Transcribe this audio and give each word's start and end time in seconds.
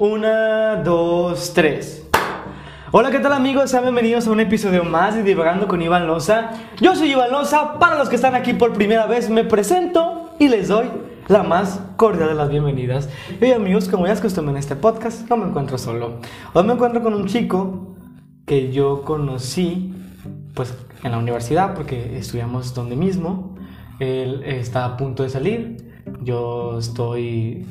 Una, 0.00 0.76
dos, 0.76 1.52
tres. 1.54 2.06
Hola, 2.92 3.10
¿qué 3.10 3.18
tal 3.18 3.32
amigos? 3.32 3.68
Sean 3.68 3.82
bienvenidos 3.82 4.28
a 4.28 4.30
un 4.30 4.38
episodio 4.38 4.84
más 4.84 5.16
de 5.16 5.24
Divagando 5.24 5.66
con 5.66 5.82
Iván 5.82 6.06
Loza. 6.06 6.50
Yo 6.80 6.94
soy 6.94 7.10
Iván 7.10 7.32
Loza. 7.32 7.80
Para 7.80 7.98
los 7.98 8.08
que 8.08 8.14
están 8.14 8.36
aquí 8.36 8.52
por 8.52 8.74
primera 8.74 9.06
vez, 9.06 9.28
me 9.28 9.42
presento 9.42 10.30
y 10.38 10.46
les 10.46 10.68
doy 10.68 10.86
la 11.26 11.42
más 11.42 11.80
cordial 11.96 12.28
de 12.28 12.36
las 12.36 12.48
bienvenidas. 12.48 13.08
Y 13.40 13.50
amigos, 13.50 13.88
como 13.88 14.06
ya 14.06 14.12
es 14.12 14.20
costumbre 14.20 14.52
en 14.52 14.58
este 14.58 14.76
podcast, 14.76 15.28
no 15.28 15.36
me 15.36 15.48
encuentro 15.48 15.76
solo. 15.78 16.20
Hoy 16.52 16.62
me 16.62 16.74
encuentro 16.74 17.02
con 17.02 17.12
un 17.12 17.26
chico 17.26 17.96
que 18.46 18.70
yo 18.70 19.02
conocí, 19.02 19.92
pues, 20.54 20.72
en 21.02 21.10
la 21.10 21.18
universidad, 21.18 21.74
porque 21.74 22.16
estudiamos 22.16 22.72
donde 22.72 22.94
mismo. 22.94 23.56
Él 23.98 24.44
está 24.44 24.84
a 24.84 24.96
punto 24.96 25.24
de 25.24 25.30
salir. 25.30 25.92
Yo 26.22 26.78
estoy, 26.78 27.66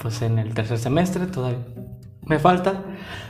pues, 0.00 0.22
en 0.22 0.38
el 0.38 0.54
tercer 0.54 0.78
semestre, 0.78 1.26
todavía 1.26 1.58
me 2.24 2.38
falta. 2.38 2.82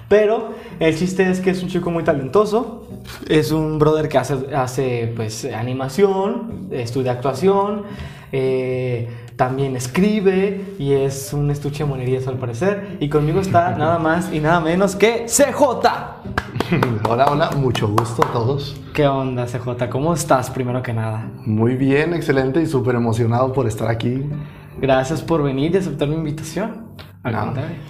Pero 0.08 0.54
el 0.80 0.96
chiste 0.96 1.30
es 1.30 1.40
que 1.40 1.50
es 1.50 1.62
un 1.62 1.68
chico 1.68 1.90
muy 1.90 2.04
talentoso. 2.04 2.88
Es 3.28 3.52
un 3.52 3.78
brother 3.78 4.08
que 4.08 4.18
hace, 4.18 4.54
hace 4.54 5.12
pues, 5.14 5.44
animación, 5.44 6.68
estudia 6.70 7.12
actuación, 7.12 7.84
eh, 8.32 9.08
también 9.36 9.76
escribe 9.76 10.74
y 10.78 10.92
es 10.92 11.32
un 11.32 11.50
estuche 11.50 11.84
de 11.84 11.90
monerías 11.90 12.26
al 12.26 12.38
parecer. 12.38 12.96
Y 13.00 13.08
conmigo 13.08 13.40
está 13.40 13.70
nada 13.78 13.98
más 13.98 14.32
y 14.32 14.40
nada 14.40 14.60
menos 14.60 14.96
que 14.96 15.26
CJ. 15.26 15.60
Hola, 17.08 17.26
hola, 17.30 17.50
mucho 17.52 17.88
gusto 17.88 18.22
a 18.26 18.32
todos. 18.32 18.78
¿Qué 18.92 19.06
onda, 19.06 19.46
CJ? 19.46 19.88
¿Cómo 19.90 20.12
estás 20.12 20.50
primero 20.50 20.82
que 20.82 20.92
nada? 20.92 21.30
Muy 21.46 21.76
bien, 21.76 22.12
excelente 22.12 22.60
y 22.60 22.66
súper 22.66 22.96
emocionado 22.96 23.52
por 23.52 23.66
estar 23.66 23.88
aquí. 23.88 24.24
Gracias 24.80 25.22
por 25.22 25.42
venir 25.42 25.74
y 25.74 25.78
aceptar 25.78 26.08
mi 26.08 26.14
invitación. 26.14 26.88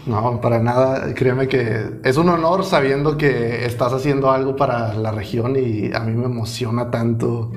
No, 0.07 0.41
para 0.41 0.59
nada. 0.59 1.15
Créeme 1.15 1.49
que 1.49 2.01
es 2.03 2.17
un 2.17 2.29
honor 2.29 2.65
sabiendo 2.65 3.17
que 3.17 3.65
estás 3.67 3.93
haciendo 3.93 4.31
algo 4.31 4.57
para 4.57 4.95
la 4.95 5.13
región 5.13 5.55
y 5.57 5.95
a 5.95 6.01
mí 6.01 6.13
me 6.13 6.25
emociona 6.25 6.91
tanto 6.91 7.53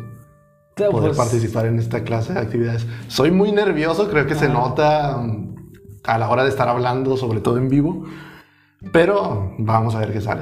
poder 0.75 0.91
Pues, 0.91 1.17
participar 1.17 1.65
en 1.65 1.79
esta 1.79 2.03
clase 2.03 2.33
de 2.33 2.39
actividades. 2.39 2.85
Soy 3.07 3.31
muy 3.31 3.51
nervioso, 3.51 4.09
creo 4.09 4.27
que 4.27 4.35
se 4.35 4.45
Ajá. 4.45 4.53
nota 4.53 5.17
mm, 5.17 5.55
a 6.03 6.17
la 6.17 6.29
hora 6.29 6.43
de 6.43 6.49
estar 6.49 6.67
hablando, 6.69 7.17
sobre 7.17 7.39
todo 7.39 7.57
en 7.57 7.69
vivo, 7.69 8.05
pero 8.91 9.53
vamos 9.57 9.95
a 9.95 9.99
ver 9.99 10.11
qué 10.13 10.21
sale. 10.21 10.41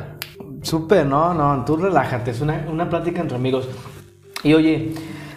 Súper, 0.61 1.05
no, 1.05 1.33
no, 1.33 1.63
tú 1.63 1.77
relájate, 1.77 2.31
es 2.31 2.41
una, 2.41 2.65
una 2.69 2.89
plática 2.89 3.21
entre 3.21 3.37
amigos. 3.37 3.69
Y 4.43 4.53
oye, 4.53 4.93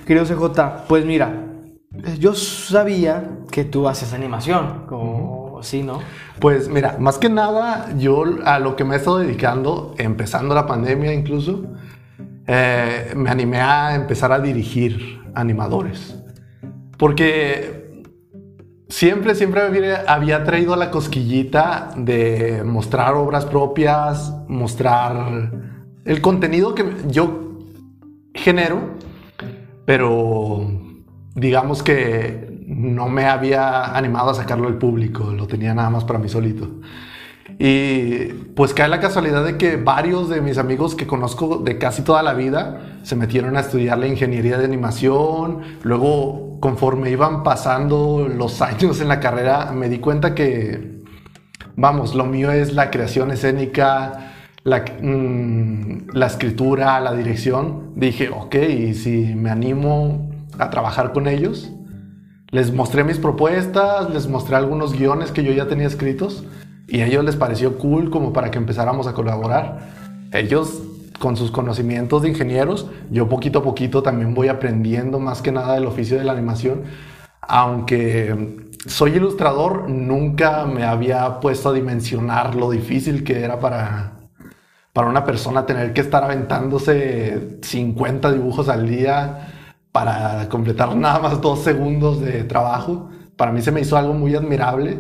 querido 0.07 0.25
CJ, 0.25 0.85
pues 0.89 1.05
mira, 1.05 1.42
yo 2.19 2.35
sabía 2.35 3.39
que 3.51 3.65
tú 3.65 3.89
haces 3.89 4.13
animación, 4.13 4.87
como 4.89 5.61
sí, 5.63 5.83
¿no? 5.83 6.01
Pues 6.41 6.69
mira, 6.69 6.97
más 6.99 7.19
que 7.19 7.29
nada, 7.29 7.89
yo 7.97 8.25
a 8.45 8.59
lo 8.59 8.77
que 8.77 8.85
me 8.85 8.95
he 8.95 8.99
estado 8.99 9.19
dedicando, 9.19 9.95
empezando 9.99 10.55
la 10.55 10.67
pandemia 10.67 11.13
incluso, 11.13 11.65
eh, 12.47 13.13
me 13.15 13.31
animé 13.31 13.61
a 13.61 13.95
empezar 13.95 14.33
a 14.33 14.41
dirigir 14.41 15.21
animadores. 15.35 16.19
Porque 16.99 18.03
siempre, 18.89 19.35
siempre 19.35 19.63
había, 19.63 20.05
había 20.07 20.45
traído 20.45 20.77
la 20.77 20.91
cosquillita 20.91 21.91
de 21.97 22.63
mostrar 22.65 23.15
obras 23.15 23.47
propias, 23.47 24.35
mostrar 24.49 25.53
el 26.05 26.21
contenido 26.21 26.75
que 26.75 26.85
yo 27.09 27.59
genero, 28.35 28.97
pero 29.85 30.82
digamos 31.35 31.83
que 31.83 32.65
no 32.67 33.09
me 33.09 33.27
había 33.27 33.97
animado 33.97 34.31
a 34.31 34.35
sacarlo 34.35 34.69
al 34.69 34.79
público, 34.79 35.33
lo 35.33 35.47
tenía 35.47 35.75
nada 35.75 35.91
más 35.91 36.05
para 36.05 36.19
mí 36.19 36.29
solito. 36.29 36.69
Y 37.59 38.27
pues 38.55 38.75
cae 38.75 38.89
la 38.89 39.01
casualidad 39.01 39.45
de 39.45 39.57
que 39.57 39.77
varios 39.77 40.29
de 40.29 40.41
mis 40.41 40.59
amigos 40.59 40.95
que 40.95 41.07
conozco 41.07 41.59
de 41.59 41.79
casi 41.79 42.03
toda 42.03 42.23
la 42.23 42.35
vida 42.35 42.99
se 43.03 43.15
metieron 43.15 43.57
a 43.57 43.61
estudiar 43.61 43.99
la 43.99 44.07
ingeniería 44.07 44.59
de 44.59 44.65
animación. 44.65 45.61
Luego, 45.83 46.59
conforme 46.61 47.11
iban 47.11 47.43
pasando 47.43 48.29
los 48.29 48.63
años 48.63 49.01
en 49.01 49.09
la 49.09 49.21
carrera, 49.21 49.73
me 49.73 49.89
di 49.89 49.99
cuenta 49.99 50.35
que, 50.35 51.03
vamos, 51.77 52.15
lo 52.15 52.25
mío 52.25 52.51
es 52.51 52.73
la 52.73 52.91
creación 52.91 53.31
escénica, 53.31 54.33
la, 54.65 54.85
mm, 55.01 56.11
la 56.15 56.27
escritura, 56.27 57.01
la 57.01 57.13
dirección. 57.13 57.93
Dije, 57.97 58.31
ok, 58.31 58.55
y 58.55 58.95
si 58.95 59.35
me 59.35 59.51
animo 59.51 60.32
a 60.59 60.71
trabajar 60.71 61.13
con 61.13 61.27
ellos, 61.29 61.73
les 62.53 62.73
mostré 62.73 63.03
mis 63.03 63.19
propuestas, 63.19 64.11
les 64.11 64.29
mostré 64.29 64.57
algunos 64.57 64.93
guiones 64.93 65.33
que 65.33 65.43
yo 65.43 65.53
ya 65.53 65.69
tenía 65.69 65.87
escritos 65.87 66.45
y 66.87 67.01
a 67.01 67.07
ellos 67.07 67.25
les 67.25 67.37
pareció 67.37 67.79
cool 67.79 68.11
como 68.11 68.35
para 68.35 68.51
que 68.51 68.59
empezáramos 68.59 69.07
a 69.07 69.15
colaborar. 69.15 69.89
Ellos 70.33 70.83
con 71.19 71.37
sus 71.37 71.51
conocimientos 71.51 72.23
de 72.23 72.29
ingenieros, 72.29 72.89
yo 73.11 73.29
poquito 73.29 73.61
a 73.61 73.63
poquito 73.63 74.03
también 74.03 74.35
voy 74.35 74.49
aprendiendo 74.49 75.19
más 75.19 75.41
que 75.41 75.53
nada 75.53 75.75
del 75.75 75.87
oficio 75.87 76.19
de 76.19 76.25
la 76.25 76.33
animación. 76.33 76.83
Aunque 77.41 78.69
soy 78.87 79.13
ilustrador, 79.13 79.89
nunca 79.89 80.67
me 80.67 80.85
había 80.85 81.41
puesto 81.41 81.71
a 81.71 81.73
dimensionar 81.73 82.55
lo 82.55 82.71
difícil 82.71 83.25
que 83.25 83.41
era 83.41 83.61
para, 83.61 84.13
para 84.93 85.09
una 85.09 85.25
persona 85.25 85.65
tener 85.65 85.95
que 85.95 86.03
estar 86.03 86.23
aventándose 86.23 87.59
50 87.63 88.33
dibujos 88.33 88.69
al 88.69 88.87
día 88.87 89.49
para 89.93 90.49
completar 90.49 90.97
nada 90.97 91.21
más 91.21 91.41
dos 91.41 91.61
segundos 91.61 92.21
de 92.21 92.45
trabajo. 92.45 93.11
Para 93.37 93.53
mí 93.53 93.63
se 93.63 93.73
me 93.73 93.81
hizo 93.81 93.97
algo 93.97 94.15
muy 94.15 94.35
admirable 94.35 94.99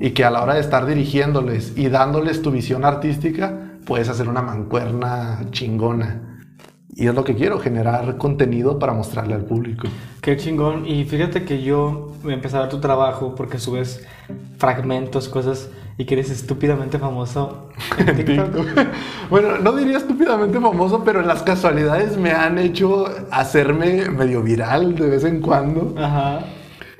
y 0.00 0.10
que 0.10 0.24
a 0.24 0.30
la 0.30 0.42
hora 0.42 0.54
de 0.54 0.60
estar 0.60 0.86
dirigiéndoles 0.86 1.74
y 1.76 1.88
dándoles 1.88 2.42
tu 2.42 2.50
visión 2.50 2.84
artística, 2.84 3.78
puedes 3.84 4.08
hacer 4.08 4.28
una 4.28 4.42
mancuerna 4.42 5.46
chingona. 5.50 6.40
Y 6.96 7.08
es 7.08 7.14
lo 7.14 7.24
que 7.24 7.34
quiero, 7.34 7.58
generar 7.58 8.18
contenido 8.18 8.78
para 8.78 8.92
mostrarle 8.92 9.34
al 9.34 9.44
público. 9.44 9.88
Qué 10.20 10.36
chingón. 10.36 10.86
Y 10.86 11.04
fíjate 11.04 11.44
que 11.44 11.62
yo 11.62 12.12
empecé 12.24 12.56
a 12.56 12.60
ver 12.60 12.68
tu 12.68 12.80
trabajo 12.80 13.34
porque 13.34 13.58
subes 13.58 14.06
fragmentos, 14.58 15.28
cosas 15.28 15.70
y 15.96 16.04
que 16.04 16.14
eres 16.14 16.30
estúpidamente 16.30 16.98
famoso 16.98 17.68
en 17.98 18.16
TikTok. 18.16 18.66
bueno, 19.30 19.58
no 19.58 19.72
diría 19.72 19.98
estúpidamente 19.98 20.60
famoso, 20.60 21.02
pero 21.04 21.22
las 21.22 21.42
casualidades 21.42 22.16
me 22.16 22.32
han 22.32 22.58
hecho 22.58 23.06
hacerme 23.30 24.08
medio 24.10 24.42
viral 24.42 24.94
de 24.96 25.08
vez 25.08 25.24
en 25.24 25.40
cuando. 25.40 25.94
Ajá. 25.96 26.40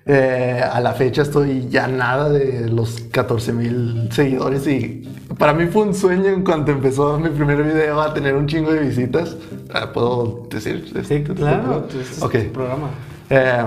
Eh, 0.07 0.61
a 0.63 0.81
la 0.81 0.93
fecha 0.93 1.23
estoy 1.23 1.67
ya 1.71 1.89
nada 1.89 2.29
de 2.29 2.69
los 2.69 3.01
14 3.11 3.55
mil 3.55 4.09
seguidores 4.13 4.67
y 4.67 5.09
para 5.39 5.55
mí 5.55 5.67
fue 5.69 5.85
un 5.85 5.95
sueño 5.95 6.27
en 6.27 6.45
cuanto 6.45 6.73
empezó 6.73 7.19
mi 7.19 7.31
primer 7.31 7.63
video 7.63 8.03
a 8.03 8.13
tener 8.13 8.35
un 8.35 8.47
chingo 8.47 8.71
de 8.71 8.81
visitas. 8.81 9.35
Ah, 9.73 9.91
¿Puedo 9.95 10.47
decir? 10.51 10.93
Sí, 11.09 11.23
claro. 11.25 11.87
Este 11.89 12.03
es 12.03 12.23
Ok. 12.23 12.33
tu 12.33 12.53
programa. 12.53 12.91
Eh, 13.31 13.63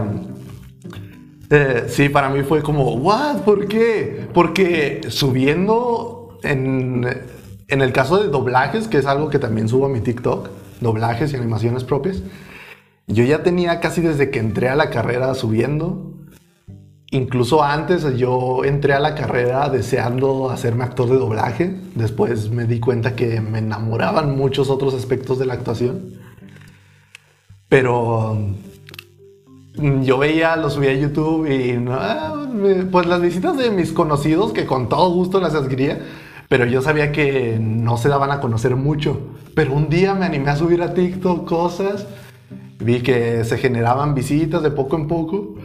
eh, 1.50 1.86
sí, 1.88 2.10
para 2.10 2.30
mí 2.30 2.44
fue 2.44 2.62
como, 2.62 2.94
¿what? 2.96 3.42
¿Por 3.42 3.68
qué? 3.68 4.28
Porque 4.34 5.02
subiendo 5.10 6.40
en, 6.44 7.08
en 7.68 7.82
el 7.82 7.94
caso 7.94 8.22
de 8.22 8.30
doblajes, 8.30 8.88
que 8.88 8.98
es 8.98 9.06
algo 9.06 9.30
que 9.30 9.40
también 9.40 9.68
subo 9.68 9.86
a 9.86 9.90
mi 9.90 10.02
TikTok, 10.02 10.50
doblajes 10.82 11.34
y 11.34 11.36
animaciones 11.38 11.84
propias, 11.84 12.22
yo 13.08 13.24
ya 13.24 13.42
tenía 13.42 13.80
casi 13.80 14.02
desde 14.02 14.30
que 14.30 14.40
entré 14.40 14.68
a 14.68 14.76
la 14.76 14.90
carrera 14.90 15.34
subiendo. 15.34 16.14
Incluso 17.10 17.64
antes 17.64 18.04
yo 18.18 18.66
entré 18.66 18.94
a 18.94 19.00
la 19.00 19.16
carrera 19.16 19.70
deseando 19.70 20.50
hacerme 20.50 20.84
actor 20.84 21.10
de 21.10 21.16
doblaje. 21.16 21.74
Después 21.96 22.50
me 22.50 22.66
di 22.66 22.82
cuenta 22.82 23.16
que 23.16 23.40
me 23.40 23.60
enamoraban 23.60 24.36
muchos 24.36 24.70
otros 24.70 24.94
aspectos 24.94 25.40
de 25.40 25.46
la 25.46 25.54
actuación. 25.54 26.16
Pero 27.70 28.38
yo 29.78 30.18
veía, 30.18 30.56
lo 30.56 30.70
subía 30.70 30.92
a 30.92 30.96
YouTube 30.96 31.48
y 31.48 31.78
ah, 31.90 32.48
pues 32.92 33.06
las 33.06 33.22
visitas 33.22 33.58
de 33.58 33.70
mis 33.70 33.92
conocidos 33.92 34.54
que 34.54 34.66
con 34.66 34.90
todo 34.90 35.12
gusto 35.12 35.40
las 35.40 35.56
adquiría, 35.56 36.00
pero 36.50 36.66
yo 36.66 36.82
sabía 36.82 37.12
que 37.12 37.58
no 37.60 37.98
se 37.98 38.10
daban 38.10 38.32
a 38.32 38.40
conocer 38.40 38.76
mucho. 38.76 39.20
Pero 39.54 39.74
un 39.74 39.90
día 39.90 40.14
me 40.14 40.26
animé 40.26 40.50
a 40.50 40.56
subir 40.56 40.82
a 40.82 40.94
TikTok 40.94 41.48
cosas, 41.48 42.08
vi 42.80 43.02
que 43.02 43.44
se 43.44 43.58
generaban 43.58 44.16
visitas 44.16 44.64
de 44.64 44.72
poco 44.72 44.96
en 44.96 45.08
poco 45.08 45.56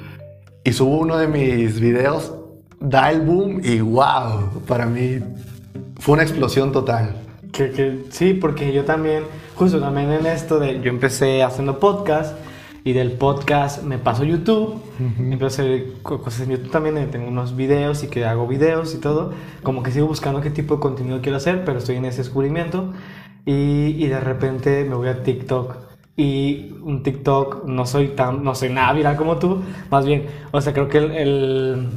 y 0.65 0.73
subo 0.73 0.99
uno 0.99 1.17
de 1.17 1.29
mis 1.29 1.81
videos, 1.81 2.35
da 2.81 3.11
el 3.11 3.23
boom 3.23 3.61
y 3.65 3.81
wow, 3.81 4.63
para 4.67 4.87
mí 4.87 5.21
fue 5.99 6.15
una 6.15 6.23
explosión 6.23 6.73
total. 6.73 7.17
Sí, 8.11 8.35
porque 8.35 8.73
yo 8.73 8.85
también, 8.85 9.25
justo 9.55 9.79
también 9.79 10.11
en 10.11 10.27
esto 10.27 10.59
de, 10.59 10.81
yo 10.81 10.91
empecé 10.91 11.43
haciendo 11.43 11.79
podcast 11.79 12.35
y 12.85 12.93
del 12.93 13.13
podcast 13.13 13.83
me 13.83 13.99
paso 13.99 14.25
YouTube, 14.25 14.81
empecé 15.19 15.45
a 15.45 15.65
hacer 15.65 15.85
co- 16.03 16.21
cosas 16.23 16.43
en 16.43 16.51
YouTube 16.57 16.71
también, 16.71 16.99
eh, 16.99 17.07
tengo 17.07 17.29
unos 17.29 17.55
videos 17.57 18.03
y 18.03 18.09
que 18.09 18.25
hago 18.25 18.47
videos 18.47 18.95
y 18.95 18.99
todo, 18.99 19.33
como 19.63 19.83
que 19.83 19.91
sigo 19.93 20.07
buscando 20.09 20.41
qué 20.41 20.51
tipo 20.51 20.75
de 20.77 20.81
contenido 20.81 21.21
quiero 21.21 21.37
hacer, 21.37 21.65
pero 21.65 21.79
estoy 21.79 21.97
en 21.97 22.05
ese 22.07 22.19
descubrimiento. 22.19 22.93
Y, 23.45 23.97
y 23.99 24.07
de 24.07 24.21
repente 24.21 24.85
me 24.85 24.95
voy 24.95 25.09
a 25.09 25.23
TikTok. 25.25 25.75
Y 26.17 26.77
un 26.83 27.03
TikTok 27.03 27.65
no 27.65 27.87
soy 27.87 28.09
tan, 28.09 28.45
no 28.45 28.55
soy 28.55 28.69
nada 28.69 28.93
viral 28.93 29.17
como 29.17 29.39
tú, 29.39 29.63
más 29.91 30.05
bien, 30.05 30.27
o 30.51 30.61
sea, 30.61 30.73
creo 30.73 30.89
que 30.89 30.99
el, 30.99 31.11
el, 31.11 31.89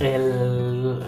el, 0.00 0.98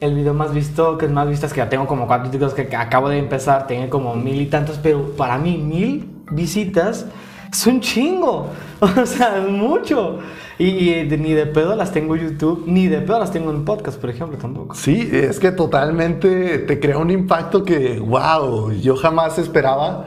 el 0.00 0.14
video 0.14 0.34
más 0.34 0.52
visto, 0.52 0.98
que 0.98 1.06
es 1.06 1.10
más 1.10 1.28
visto, 1.28 1.46
es 1.46 1.52
que 1.52 1.58
ya 1.58 1.68
tengo 1.68 1.86
como 1.86 2.06
cuatro 2.06 2.30
títulos 2.30 2.54
que 2.54 2.76
acabo 2.76 3.08
de 3.08 3.18
empezar, 3.18 3.66
tengo 3.66 3.88
como 3.90 4.14
mil 4.14 4.40
y 4.40 4.46
tantos, 4.46 4.78
pero 4.82 5.12
para 5.16 5.38
mí 5.38 5.56
mil 5.56 6.10
visitas 6.30 7.06
es 7.54 7.66
un 7.66 7.80
chingo. 7.80 8.48
O 8.84 9.06
sea, 9.06 9.38
es 9.38 9.48
mucho. 9.48 10.18
Y, 10.58 11.06
ni 11.18 11.32
de 11.32 11.46
pedo 11.46 11.74
las 11.74 11.90
tengo 11.92 12.16
en 12.16 12.28
YouTube, 12.28 12.64
ni 12.66 12.86
de 12.86 13.00
pedo 13.00 13.18
las 13.18 13.32
tengo 13.32 13.50
en 13.50 13.64
podcast, 13.64 13.98
por 13.98 14.10
ejemplo, 14.10 14.36
tampoco. 14.36 14.74
Sí, 14.74 15.08
es 15.10 15.40
que 15.40 15.52
totalmente 15.52 16.58
te 16.58 16.78
crea 16.80 16.98
un 16.98 17.10
impacto 17.10 17.64
que, 17.64 17.98
wow, 17.98 18.72
yo 18.72 18.94
jamás 18.96 19.38
esperaba 19.38 20.04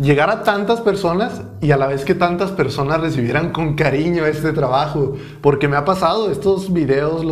llegar 0.00 0.30
a 0.30 0.44
tantas 0.44 0.80
personas 0.80 1.42
y 1.60 1.72
a 1.72 1.76
la 1.76 1.88
vez 1.88 2.04
que 2.04 2.14
tantas 2.14 2.52
personas 2.52 3.00
recibieran 3.00 3.52
con 3.52 3.74
cariño 3.74 4.24
este 4.24 4.52
trabajo. 4.52 5.14
Porque 5.42 5.68
me 5.68 5.76
ha 5.76 5.84
pasado 5.84 6.30
estos 6.30 6.72
videos 6.72 7.22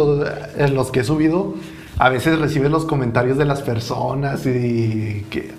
en 0.58 0.74
los 0.74 0.90
que 0.90 1.00
he 1.00 1.04
subido, 1.04 1.54
a 1.98 2.10
veces 2.10 2.38
recibes 2.38 2.70
los 2.70 2.84
comentarios 2.84 3.38
de 3.38 3.46
las 3.46 3.62
personas 3.62 4.44
y 4.44 5.24
que 5.30 5.54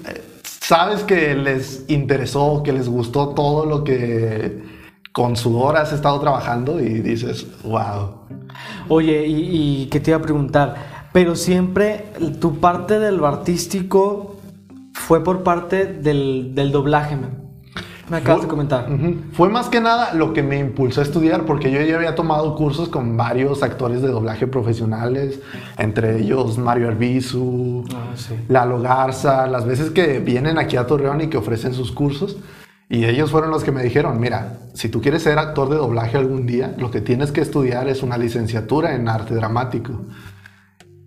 sabes 0.67 1.03
que 1.03 1.33
les 1.33 1.85
interesó, 1.87 2.61
que 2.61 2.73
les 2.73 2.89
gustó 2.89 3.29
todo 3.29 3.65
lo 3.65 3.85
que 3.85 4.61
con 5.13 5.37
sudor 5.37 5.77
has 5.77 5.93
estado 5.93 6.19
trabajando 6.19 6.81
y 6.81 6.99
dices, 6.99 7.47
wow. 7.63 8.25
Oye, 8.89 9.25
y, 9.27 9.87
qué 9.89 10.01
te 10.01 10.11
iba 10.11 10.17
a 10.17 10.21
preguntar, 10.21 10.75
pero 11.13 11.37
siempre 11.37 12.11
tu 12.41 12.59
parte 12.59 12.99
de 12.99 13.13
lo 13.13 13.27
artístico 13.27 14.41
fue 14.91 15.23
por 15.23 15.41
parte 15.43 15.85
del, 15.85 16.53
del 16.53 16.73
doblaje, 16.73 17.15
man. 17.15 17.46
Me 18.09 18.17
acabas 18.17 18.43
de 18.43 18.47
comentar. 18.47 18.87
Fue 19.33 19.49
más 19.49 19.67
que 19.67 19.81
nada 19.81 20.13
lo 20.13 20.33
que 20.33 20.41
me 20.41 20.57
impulsó 20.57 21.01
a 21.01 21.03
estudiar, 21.03 21.45
porque 21.45 21.71
yo 21.71 21.81
ya 21.81 21.97
había 21.97 22.15
tomado 22.15 22.55
cursos 22.55 22.87
con 22.87 23.17
varios 23.17 23.63
actores 23.63 24.01
de 24.01 24.07
doblaje 24.07 24.47
profesionales, 24.47 25.39
entre 25.77 26.17
ellos 26.17 26.57
Mario 26.57 26.87
Arbizu, 26.87 27.83
ah, 27.93 28.13
Lalo 28.47 28.81
Garza, 28.81 29.47
las 29.47 29.65
veces 29.65 29.91
que 29.91 30.19
vienen 30.19 30.57
aquí 30.57 30.77
a 30.77 30.87
Torreón 30.87 31.21
y 31.21 31.27
que 31.27 31.37
ofrecen 31.37 31.73
sus 31.73 31.91
cursos. 31.91 32.37
Y 32.89 33.03
ellos 33.03 33.31
fueron 33.31 33.51
los 33.51 33.65
que 33.65 33.73
me 33.73 33.83
dijeron, 33.83 34.17
mira, 34.19 34.59
si 34.73 34.87
tú 34.87 35.01
quieres 35.01 35.23
ser 35.23 35.37
actor 35.37 35.69
de 35.69 35.75
doblaje 35.75 36.17
algún 36.17 36.45
día, 36.45 36.73
lo 36.77 36.89
que 36.89 37.01
tienes 37.01 37.33
que 37.33 37.41
estudiar 37.41 37.89
es 37.89 38.01
una 38.01 38.17
licenciatura 38.17 38.95
en 38.95 39.09
arte 39.09 39.35
dramático. 39.35 40.05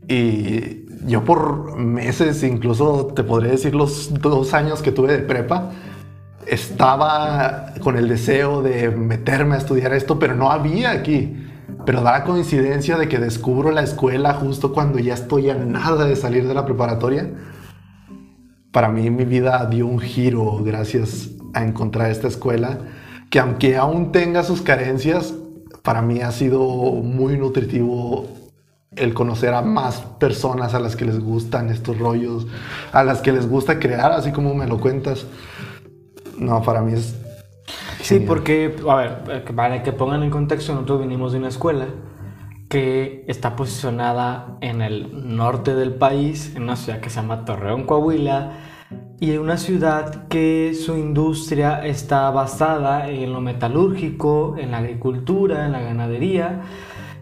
Y 0.06 0.84
yo 1.06 1.24
por 1.24 1.78
meses, 1.78 2.42
incluso 2.42 3.12
te 3.14 3.24
podría 3.24 3.52
decir 3.52 3.74
los 3.74 4.12
dos 4.20 4.52
años 4.52 4.82
que 4.82 4.92
tuve 4.92 5.12
de 5.12 5.18
prepa, 5.20 5.70
estaba 6.50 7.74
con 7.80 7.96
el 7.96 8.08
deseo 8.08 8.60
de 8.60 8.90
meterme 8.90 9.54
a 9.54 9.58
estudiar 9.58 9.94
esto, 9.94 10.18
pero 10.18 10.34
no 10.34 10.50
había 10.50 10.90
aquí. 10.90 11.46
Pero 11.86 12.02
da 12.02 12.10
la 12.10 12.24
coincidencia 12.24 12.98
de 12.98 13.08
que 13.08 13.18
descubro 13.18 13.70
la 13.70 13.82
escuela 13.82 14.34
justo 14.34 14.72
cuando 14.72 14.98
ya 14.98 15.14
estoy 15.14 15.48
a 15.48 15.54
nada 15.54 16.04
de 16.06 16.16
salir 16.16 16.48
de 16.48 16.54
la 16.54 16.66
preparatoria. 16.66 17.30
Para 18.72 18.88
mí 18.88 19.10
mi 19.10 19.24
vida 19.24 19.64
dio 19.66 19.86
un 19.86 20.00
giro 20.00 20.62
gracias 20.64 21.30
a 21.54 21.62
encontrar 21.62 22.10
esta 22.10 22.26
escuela, 22.26 22.78
que 23.30 23.38
aunque 23.38 23.76
aún 23.76 24.10
tenga 24.10 24.42
sus 24.42 24.60
carencias, 24.60 25.32
para 25.82 26.02
mí 26.02 26.20
ha 26.20 26.32
sido 26.32 26.60
muy 26.60 27.38
nutritivo 27.38 28.26
el 28.96 29.14
conocer 29.14 29.54
a 29.54 29.62
más 29.62 30.00
personas 30.18 30.74
a 30.74 30.80
las 30.80 30.96
que 30.96 31.04
les 31.04 31.20
gustan 31.20 31.70
estos 31.70 31.96
rollos, 31.98 32.48
a 32.92 33.04
las 33.04 33.20
que 33.20 33.30
les 33.32 33.48
gusta 33.48 33.78
crear, 33.78 34.10
así 34.10 34.32
como 34.32 34.52
me 34.54 34.66
lo 34.66 34.80
cuentas. 34.80 35.26
No, 36.40 36.62
para 36.62 36.80
mí 36.80 36.94
es... 36.94 37.16
Sí, 38.00 38.18
porque, 38.18 38.74
a 38.88 38.94
ver, 38.96 39.44
para 39.54 39.82
que 39.82 39.92
pongan 39.92 40.22
en 40.22 40.30
contexto, 40.30 40.72
nosotros 40.72 41.00
venimos 41.00 41.32
de 41.32 41.38
una 41.38 41.48
escuela 41.48 41.86
que 42.68 43.24
está 43.28 43.56
posicionada 43.56 44.56
en 44.60 44.80
el 44.80 45.36
norte 45.36 45.74
del 45.74 45.94
país, 45.94 46.56
en 46.56 46.62
una 46.62 46.76
ciudad 46.76 47.00
que 47.00 47.10
se 47.10 47.16
llama 47.16 47.44
Torreón, 47.44 47.84
Coahuila, 47.84 48.52
y 49.20 49.32
en 49.32 49.40
una 49.40 49.58
ciudad 49.58 50.28
que 50.28 50.72
su 50.74 50.96
industria 50.96 51.86
está 51.86 52.30
basada 52.30 53.08
en 53.08 53.32
lo 53.34 53.42
metalúrgico, 53.42 54.56
en 54.56 54.70
la 54.70 54.78
agricultura, 54.78 55.66
en 55.66 55.72
la 55.72 55.80
ganadería, 55.80 56.62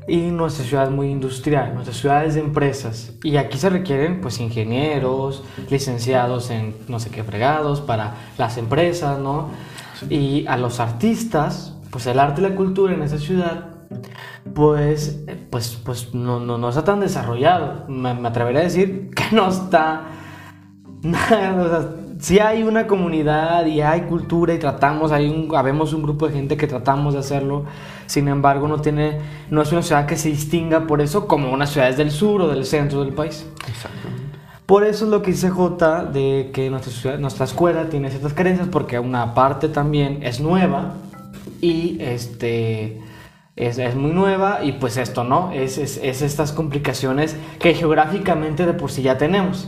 y 0.08 0.30
nuestra 0.30 0.64
ciudad 0.64 0.84
es 0.84 0.90
muy 0.90 1.10
industrial, 1.10 1.74
nuestra 1.74 1.94
ciudad 1.94 2.24
es 2.24 2.34
de 2.34 2.40
empresas 2.40 3.12
y 3.22 3.36
aquí 3.36 3.58
se 3.58 3.68
requieren 3.70 4.20
pues 4.20 4.40
ingenieros, 4.40 5.44
licenciados 5.70 6.50
en 6.50 6.74
no 6.88 6.98
sé 6.98 7.10
qué 7.10 7.22
fregados 7.22 7.80
para 7.80 8.14
las 8.38 8.56
empresas, 8.56 9.18
¿no? 9.18 9.50
Y 10.08 10.46
a 10.46 10.56
los 10.56 10.80
artistas, 10.80 11.74
pues 11.90 12.06
el 12.06 12.18
arte 12.18 12.40
y 12.40 12.44
la 12.44 12.54
cultura 12.54 12.94
en 12.94 13.02
esa 13.02 13.18
ciudad 13.18 13.78
pues, 14.54 15.20
pues, 15.50 15.80
pues 15.84 16.14
no, 16.14 16.40
no, 16.40 16.58
no 16.58 16.68
está 16.68 16.84
tan 16.84 17.00
desarrollado. 17.00 17.84
Me, 17.88 18.14
me, 18.14 18.28
atrevería 18.28 18.60
a 18.60 18.64
decir 18.64 19.10
que 19.14 19.34
no 19.34 19.48
está 19.48 20.02
nada, 21.02 21.62
o 21.62 21.68
sea, 21.68 21.90
sí 22.18 22.38
hay 22.38 22.62
una 22.62 22.86
comunidad 22.86 23.66
y 23.66 23.80
hay 23.80 24.02
cultura 24.02 24.54
y 24.54 24.58
tratamos, 24.58 25.12
hay 25.12 25.28
un, 25.28 25.54
habemos 25.54 25.92
un 25.92 26.02
grupo 26.02 26.26
de 26.26 26.34
gente 26.34 26.56
que 26.56 26.66
tratamos 26.66 27.14
de 27.14 27.20
hacerlo, 27.20 27.64
sin 28.06 28.28
embargo 28.28 28.68
no 28.68 28.80
tiene, 28.80 29.18
no 29.50 29.62
es 29.62 29.72
una 29.72 29.82
ciudad 29.82 30.06
que 30.06 30.16
se 30.16 30.28
distinga 30.28 30.86
por 30.86 31.00
eso 31.00 31.26
como 31.26 31.52
unas 31.52 31.70
ciudades 31.70 31.96
del 31.96 32.10
sur 32.10 32.42
o 32.42 32.48
del 32.48 32.64
centro 32.64 33.04
del 33.04 33.14
país. 33.14 33.46
Exactamente. 33.68 34.38
Por 34.66 34.84
eso 34.84 35.06
es 35.06 35.10
lo 35.10 35.22
que 35.22 35.30
dice 35.30 35.48
J 35.48 36.04
de 36.04 36.50
que 36.52 36.68
nuestra, 36.68 37.16
nuestra 37.16 37.46
escuela 37.46 37.88
tiene 37.88 38.10
ciertas 38.10 38.34
carencias 38.34 38.68
porque 38.68 38.98
una 38.98 39.32
parte 39.32 39.68
también 39.68 40.20
es 40.22 40.40
nueva 40.40 40.94
y 41.60 41.96
este... 42.00 43.00
Es, 43.56 43.76
es, 43.78 43.96
muy 43.96 44.12
nueva 44.12 44.60
y 44.62 44.70
pues 44.70 44.96
esto, 44.98 45.24
¿no? 45.24 45.50
Es, 45.50 45.78
es, 45.78 45.98
es, 46.00 46.22
estas 46.22 46.52
complicaciones 46.52 47.34
que 47.58 47.74
geográficamente 47.74 48.64
de 48.66 48.72
por 48.72 48.92
sí 48.92 49.02
ya 49.02 49.18
tenemos. 49.18 49.66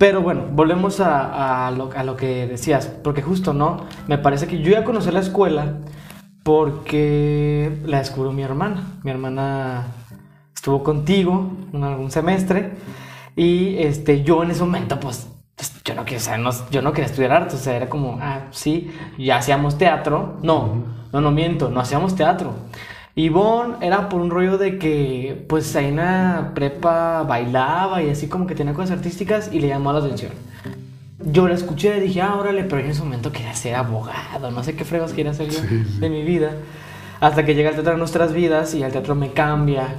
Pero 0.00 0.22
bueno, 0.22 0.46
volvemos 0.50 0.98
a, 1.00 1.70
lo, 1.76 1.90
a, 1.94 2.02
lo, 2.04 2.16
que 2.16 2.46
decías, 2.46 2.86
porque 2.86 3.20
justo, 3.20 3.52
¿no? 3.52 3.84
Me 4.06 4.16
parece 4.16 4.46
que 4.46 4.62
yo 4.62 4.70
ya 4.70 4.82
conocí 4.82 5.10
la 5.10 5.20
escuela 5.20 5.74
porque 6.42 7.78
la 7.84 7.98
descubrió 7.98 8.32
mi 8.32 8.42
hermana. 8.42 8.98
Mi 9.02 9.10
hermana 9.10 9.88
estuvo 10.54 10.82
contigo 10.82 11.52
un, 11.74 11.84
algún 11.84 12.10
semestre 12.10 12.72
y 13.36 13.76
este, 13.76 14.22
yo 14.22 14.42
en 14.42 14.52
ese 14.52 14.62
momento, 14.62 14.98
pues, 14.98 15.28
pues 15.54 15.70
yo, 15.84 15.94
no 15.94 16.06
quería, 16.06 16.38
no, 16.38 16.48
yo 16.70 16.80
no 16.80 16.92
quería 16.94 17.10
estudiar 17.10 17.32
arte, 17.32 17.56
o 17.56 17.58
sea, 17.58 17.76
era 17.76 17.90
como, 17.90 18.16
ah, 18.22 18.46
sí, 18.52 18.90
ya 19.18 19.36
hacíamos 19.36 19.76
teatro. 19.76 20.38
No, 20.42 20.82
no, 21.12 21.20
no 21.20 21.30
miento, 21.30 21.68
no 21.68 21.78
hacíamos 21.78 22.16
teatro. 22.16 22.54
Ivonne 23.14 23.76
era 23.80 24.08
por 24.08 24.20
un 24.20 24.30
rollo 24.30 24.56
de 24.56 24.78
que, 24.78 25.44
pues, 25.48 25.74
ahí 25.76 25.86
en 25.86 25.96
la 25.96 26.52
prepa 26.54 27.24
bailaba 27.24 28.02
y 28.02 28.10
así 28.10 28.28
como 28.28 28.46
que 28.46 28.54
tenía 28.54 28.72
cosas 28.72 28.92
artísticas 28.92 29.50
y 29.52 29.60
le 29.60 29.68
llamó 29.68 29.92
la 29.92 29.98
atención. 29.98 30.32
Yo 31.18 31.48
la 31.48 31.54
escuché 31.54 31.98
y 31.98 32.00
dije, 32.00 32.22
ah, 32.22 32.36
órale, 32.36 32.64
pero 32.64 32.78
en 32.78 32.90
ese 32.90 33.02
momento 33.02 33.30
quería 33.32 33.54
ser 33.54 33.74
abogado, 33.74 34.50
no 34.50 34.62
sé 34.62 34.74
qué 34.74 34.84
fregos 34.84 35.12
quería 35.12 35.32
hacer 35.32 35.50
yo 35.50 35.60
de 35.98 36.08
mi 36.08 36.22
vida. 36.22 36.52
Hasta 37.20 37.44
que 37.44 37.54
llega 37.54 37.68
el 37.68 37.74
teatro 37.74 37.94
a 37.94 37.96
nuestras 37.98 38.32
vidas 38.32 38.74
y 38.74 38.82
el 38.82 38.92
teatro 38.92 39.14
me 39.14 39.32
cambia 39.32 39.96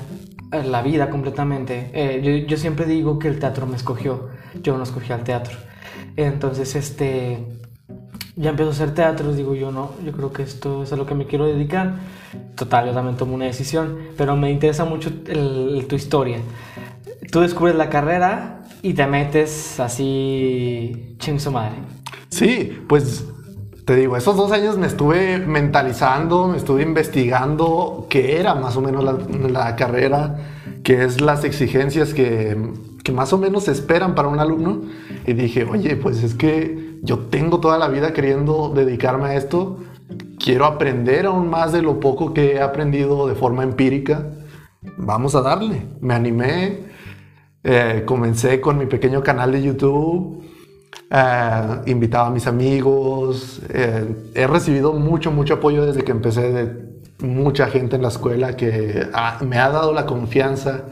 eh, 0.51 0.63
la 0.63 0.81
vida 0.81 1.11
completamente. 1.11 1.91
Eh, 1.93 2.21
yo, 2.23 2.47
yo 2.47 2.57
siempre 2.57 2.85
digo 2.85 3.19
que 3.19 3.27
el 3.27 3.37
teatro 3.37 3.67
me 3.67 3.75
escogió, 3.75 4.29
yo 4.63 4.77
no 4.77 4.83
escogí 4.83 5.13
al 5.13 5.23
teatro. 5.23 5.55
Entonces, 6.15 6.75
este 6.75 7.60
ya 8.35 8.51
empiezo 8.51 8.71
a 8.71 8.73
hacer 8.73 8.93
teatro, 8.93 9.33
digo 9.33 9.55
yo 9.55 9.71
no, 9.71 9.91
yo 10.05 10.11
creo 10.11 10.31
que 10.31 10.43
esto 10.43 10.83
es 10.83 10.93
a 10.93 10.95
lo 10.95 11.05
que 11.05 11.15
me 11.15 11.25
quiero 11.25 11.45
dedicar. 11.45 11.95
Total, 12.55 12.87
yo 12.87 12.93
también 12.93 13.17
tomo 13.17 13.35
una 13.35 13.45
decisión, 13.45 13.97
pero 14.17 14.35
me 14.35 14.51
interesa 14.51 14.85
mucho 14.85 15.11
tu 15.13 15.95
historia. 15.95 16.39
Tú 17.31 17.41
descubres 17.41 17.75
la 17.75 17.89
carrera 17.89 18.63
y 18.81 18.93
te 18.93 19.05
metes 19.07 19.79
así, 19.79 21.15
ching 21.19 21.39
su 21.39 21.51
madre. 21.51 21.75
Sí, 22.29 22.79
pues 22.87 23.25
te 23.85 23.95
digo, 23.95 24.15
esos 24.15 24.37
dos 24.37 24.51
años 24.51 24.77
me 24.77 24.87
estuve 24.87 25.37
mentalizando, 25.37 26.47
me 26.47 26.57
estuve 26.57 26.83
investigando 26.83 28.07
qué 28.09 28.39
era 28.39 28.55
más 28.55 28.77
o 28.77 28.81
menos 28.81 29.03
la, 29.03 29.17
la 29.49 29.75
carrera, 29.75 30.37
qué 30.83 31.03
es 31.03 31.19
las 31.19 31.43
exigencias 31.43 32.13
que, 32.13 32.57
que 33.03 33.11
más 33.11 33.33
o 33.33 33.37
menos 33.37 33.67
esperan 33.67 34.15
para 34.15 34.27
un 34.27 34.39
alumno. 34.39 34.81
Y 35.25 35.33
dije, 35.33 35.63
oye, 35.63 35.95
pues 35.95 36.23
es 36.23 36.35
que 36.35 36.99
yo 37.01 37.19
tengo 37.19 37.59
toda 37.59 37.77
la 37.77 37.87
vida 37.87 38.13
queriendo 38.13 38.71
dedicarme 38.73 39.29
a 39.29 39.35
esto, 39.35 39.79
quiero 40.39 40.65
aprender 40.65 41.25
aún 41.25 41.49
más 41.49 41.71
de 41.71 41.81
lo 41.81 41.99
poco 41.99 42.33
que 42.33 42.53
he 42.55 42.61
aprendido 42.61 43.27
de 43.27 43.35
forma 43.35 43.63
empírica, 43.63 44.29
vamos 44.97 45.35
a 45.35 45.41
darle. 45.41 45.85
Me 45.99 46.13
animé, 46.13 46.79
eh, 47.63 48.03
comencé 48.05 48.61
con 48.61 48.77
mi 48.77 48.85
pequeño 48.85 49.23
canal 49.23 49.51
de 49.51 49.63
YouTube, 49.63 50.43
eh, 51.09 51.81
invitaba 51.87 52.27
a 52.27 52.31
mis 52.31 52.47
amigos, 52.47 53.61
eh, 53.69 54.31
he 54.35 54.47
recibido 54.47 54.93
mucho, 54.93 55.31
mucho 55.31 55.55
apoyo 55.55 55.85
desde 55.85 56.03
que 56.03 56.11
empecé 56.11 56.51
de 56.51 56.91
mucha 57.19 57.67
gente 57.67 57.95
en 57.95 58.01
la 58.01 58.07
escuela 58.07 58.55
que 58.55 59.07
me 59.45 59.57
ha 59.57 59.69
dado 59.69 59.93
la 59.93 60.07
confianza 60.07 60.85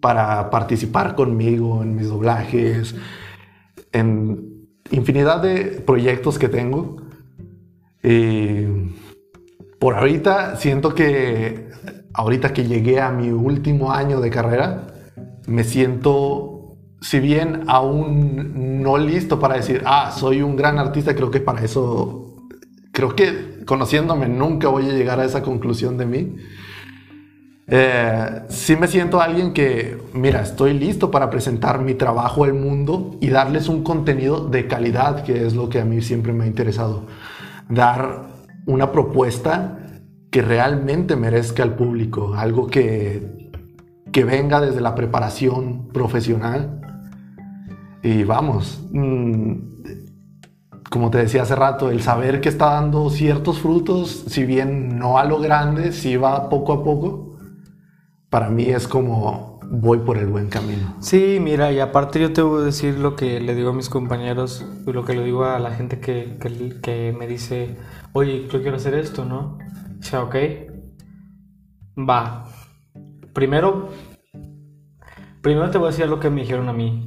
para 0.00 0.50
participar 0.50 1.14
conmigo 1.14 1.82
en 1.82 1.96
mis 1.96 2.08
doblajes, 2.08 2.94
en 3.92 4.68
infinidad 4.90 5.42
de 5.42 5.82
proyectos 5.84 6.38
que 6.38 6.48
tengo. 6.48 6.96
Y 8.02 8.64
por 9.78 9.94
ahorita 9.94 10.56
siento 10.56 10.94
que 10.94 11.70
ahorita 12.12 12.52
que 12.52 12.66
llegué 12.66 13.00
a 13.00 13.10
mi 13.10 13.30
último 13.30 13.92
año 13.92 14.20
de 14.20 14.30
carrera, 14.30 14.86
me 15.46 15.64
siento, 15.64 16.76
si 17.00 17.20
bien 17.20 17.64
aún 17.66 18.82
no 18.82 18.98
listo 18.98 19.38
para 19.40 19.56
decir, 19.56 19.82
ah, 19.86 20.12
soy 20.16 20.42
un 20.42 20.56
gran 20.56 20.78
artista, 20.78 21.14
creo 21.14 21.30
que 21.30 21.40
para 21.40 21.64
eso, 21.64 22.36
creo 22.92 23.14
que 23.14 23.64
conociéndome 23.64 24.28
nunca 24.28 24.68
voy 24.68 24.88
a 24.88 24.92
llegar 24.92 25.20
a 25.20 25.24
esa 25.24 25.42
conclusión 25.42 25.96
de 25.96 26.06
mí. 26.06 26.36
Eh, 27.72 28.42
sí 28.48 28.74
me 28.74 28.88
siento 28.88 29.20
alguien 29.20 29.52
que, 29.52 29.96
mira, 30.12 30.42
estoy 30.42 30.76
listo 30.76 31.12
para 31.12 31.30
presentar 31.30 31.80
mi 31.80 31.94
trabajo 31.94 32.42
al 32.42 32.52
mundo 32.52 33.16
y 33.20 33.28
darles 33.28 33.68
un 33.68 33.84
contenido 33.84 34.48
de 34.48 34.66
calidad, 34.66 35.22
que 35.22 35.46
es 35.46 35.54
lo 35.54 35.68
que 35.68 35.80
a 35.80 35.84
mí 35.84 36.02
siempre 36.02 36.32
me 36.32 36.44
ha 36.44 36.46
interesado. 36.48 37.04
Dar 37.68 38.26
una 38.66 38.90
propuesta 38.90 39.78
que 40.32 40.42
realmente 40.42 41.14
merezca 41.14 41.62
al 41.62 41.76
público, 41.76 42.34
algo 42.34 42.66
que, 42.66 43.50
que 44.10 44.24
venga 44.24 44.60
desde 44.60 44.80
la 44.80 44.96
preparación 44.96 45.88
profesional. 45.92 46.80
Y 48.02 48.24
vamos, 48.24 48.82
mm, 48.90 49.54
como 50.90 51.10
te 51.10 51.18
decía 51.18 51.42
hace 51.42 51.54
rato, 51.54 51.88
el 51.88 52.02
saber 52.02 52.40
que 52.40 52.48
está 52.48 52.70
dando 52.70 53.10
ciertos 53.10 53.60
frutos, 53.60 54.24
si 54.26 54.44
bien 54.44 54.98
no 54.98 55.18
a 55.18 55.24
lo 55.24 55.38
grande, 55.38 55.92
si 55.92 56.16
va 56.16 56.48
poco 56.48 56.72
a 56.72 56.82
poco, 56.82 57.29
para 58.30 58.48
mí 58.48 58.64
es 58.64 58.86
como 58.86 59.58
voy 59.70 59.98
por 59.98 60.16
el 60.18 60.28
buen 60.28 60.48
camino. 60.48 60.96
Sí, 61.00 61.38
mira, 61.40 61.72
y 61.72 61.80
aparte 61.80 62.20
yo 62.20 62.32
te 62.32 62.42
voy 62.42 62.62
a 62.62 62.64
decir 62.64 62.98
lo 62.98 63.16
que 63.16 63.40
le 63.40 63.54
digo 63.54 63.70
a 63.70 63.72
mis 63.72 63.88
compañeros, 63.88 64.64
y 64.86 64.92
lo 64.92 65.04
que 65.04 65.14
le 65.14 65.24
digo 65.24 65.44
a 65.44 65.58
la 65.58 65.72
gente 65.72 66.00
que, 66.00 66.38
que, 66.82 67.14
me 67.16 67.26
dice, 67.26 67.76
oye, 68.12 68.48
yo 68.48 68.62
quiero 68.62 68.76
hacer 68.76 68.94
esto, 68.94 69.24
¿no? 69.24 69.58
O 69.98 70.02
sea, 70.02 70.22
ok, 70.22 70.36
va. 71.98 72.46
Primero, 73.32 73.90
primero 75.40 75.70
te 75.70 75.78
voy 75.78 75.88
a 75.88 75.90
decir 75.90 76.08
lo 76.08 76.20
que 76.20 76.30
me 76.30 76.40
dijeron 76.42 76.68
a 76.68 76.72
mí. 76.72 77.06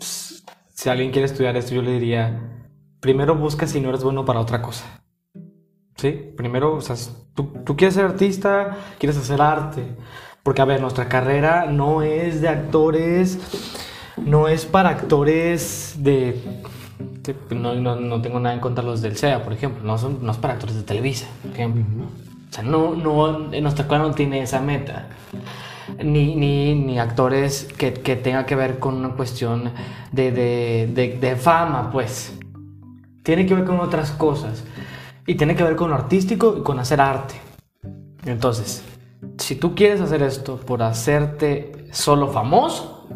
Si 0.00 0.88
alguien 0.88 1.10
quiere 1.10 1.26
estudiar 1.26 1.56
esto, 1.56 1.74
yo 1.74 1.82
le 1.82 1.92
diría, 1.92 2.64
primero 3.00 3.34
busca 3.36 3.66
si 3.66 3.80
no 3.80 3.88
eres 3.88 4.04
bueno 4.04 4.24
para 4.24 4.40
otra 4.40 4.62
cosa. 4.62 5.02
¿Sí? 5.96 6.32
Primero, 6.36 6.74
o 6.74 6.80
sea, 6.80 6.94
tú, 7.38 7.52
tú 7.64 7.76
quieres 7.76 7.94
ser 7.94 8.04
artista, 8.04 8.76
quieres 8.98 9.16
hacer 9.16 9.40
arte. 9.40 9.84
Porque, 10.42 10.60
a 10.60 10.64
ver, 10.64 10.80
nuestra 10.80 11.08
carrera 11.08 11.66
no 11.66 12.02
es 12.02 12.40
de 12.40 12.48
actores, 12.48 13.38
no 14.16 14.48
es 14.48 14.66
para 14.66 14.88
actores 14.88 15.94
de 15.98 16.42
no, 17.50 17.74
no, 17.74 17.94
no, 17.94 18.22
tengo 18.22 18.40
nada 18.40 18.54
en 18.54 18.60
contra 18.60 18.82
los 18.82 19.02
del 19.02 19.16
SEA, 19.16 19.44
por 19.44 19.52
ejemplo. 19.52 19.84
No, 19.84 19.98
son, 19.98 20.18
no 20.20 20.32
es 20.32 20.38
para 20.38 20.54
actores 20.54 20.74
de 20.74 20.82
Televisa, 20.82 21.26
por 21.42 21.52
ejemplo. 21.52 21.82
O 22.50 22.52
sea, 22.52 22.64
no, 22.64 22.96
no, 22.96 23.38
nuestra 23.38 23.82
escuela 23.82 24.02
no 24.02 24.14
tiene 24.14 24.42
esa 24.42 24.60
meta. 24.60 25.06
Ni, 26.02 26.34
ni, 26.34 26.74
ni 26.74 26.98
actores 26.98 27.68
que, 27.76 27.92
que 27.92 28.16
tenga 28.16 28.46
que 28.46 28.56
ver 28.56 28.80
con 28.80 28.94
una 28.94 29.10
cuestión 29.10 29.70
de, 30.10 30.32
de, 30.32 30.90
de, 30.92 31.18
de, 31.20 31.36
fama, 31.36 31.90
pues. 31.92 32.34
Tiene 33.22 33.46
que 33.46 33.54
ver 33.54 33.64
con 33.64 33.78
otras 33.78 34.10
cosas. 34.10 34.64
Y 35.28 35.34
tiene 35.34 35.54
que 35.54 35.62
ver 35.62 35.76
con 35.76 35.90
lo 35.90 35.94
artístico 35.94 36.56
y 36.58 36.62
con 36.62 36.78
hacer 36.78 37.02
arte. 37.02 37.34
Entonces, 38.24 38.82
si 39.36 39.56
tú 39.56 39.74
quieres 39.74 40.00
hacer 40.00 40.22
esto 40.22 40.56
por 40.56 40.82
hacerte 40.82 41.86
solo 41.92 42.28
famoso, 42.28 43.06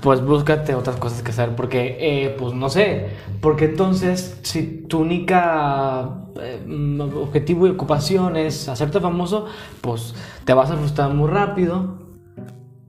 pues 0.00 0.24
búscate 0.24 0.74
otras 0.74 0.96
cosas 0.96 1.22
que 1.22 1.30
hacer, 1.30 1.54
porque, 1.54 1.98
eh, 2.00 2.34
pues 2.38 2.54
no 2.54 2.70
sé, 2.70 3.10
porque 3.42 3.66
entonces 3.66 4.40
si 4.44 4.86
tu 4.88 5.00
única 5.00 6.24
eh, 6.40 6.66
objetivo 7.14 7.66
y 7.66 7.70
ocupación 7.70 8.38
es 8.38 8.70
hacerte 8.70 8.98
famoso, 8.98 9.44
pues 9.82 10.14
te 10.46 10.54
vas 10.54 10.70
a 10.70 10.76
frustrar 10.78 11.12
muy 11.12 11.28
rápido, 11.28 11.98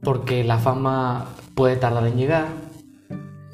porque 0.04 0.46
la 0.46 0.58
fama 0.58 1.26
puede 1.54 1.76
tardar 1.76 2.08
en 2.08 2.16
llegar 2.16 2.48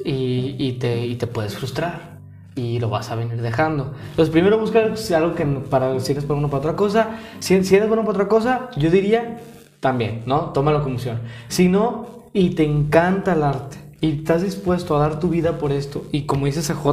y, 0.06 0.74
te 0.74 1.26
puedes 1.26 1.56
frustrar 1.56 2.17
y 2.58 2.80
lo 2.80 2.90
vas 2.90 3.12
a 3.12 3.16
venir 3.16 3.42
dejando. 3.42 3.94
Entonces, 4.10 4.32
primero 4.32 4.60
buscar 4.60 4.94
algo 5.16 5.36
que 5.36 5.46
para 5.46 6.00
si 6.00 6.12
eres 6.12 6.28
bueno 6.28 6.50
para 6.50 6.60
otra 6.60 6.76
cosa. 6.76 7.20
Si, 7.40 7.64
si 7.64 7.76
eres 7.76 7.88
bueno 7.88 8.04
para 8.04 8.14
otra 8.16 8.28
cosa, 8.28 8.70
yo 8.76 8.90
diría 8.90 9.40
también, 9.80 10.24
¿no? 10.26 10.52
Tómalo 10.52 10.82
como 10.82 10.96
opción. 10.96 11.20
Si 11.48 11.70
no, 11.70 12.18
y 12.34 12.52
te 12.52 12.64
encanta 12.64 13.34
el 13.34 13.44
arte 13.44 13.78
y 14.02 14.20
estás 14.20 14.44
dispuesto 14.44 14.96
a 14.96 15.00
dar 15.00 15.20
tu 15.20 15.30
vida 15.30 15.58
por 15.58 15.72
esto 15.72 16.06
y 16.12 16.24
como 16.24 16.46
dice 16.46 16.62
CJ, 16.62 16.90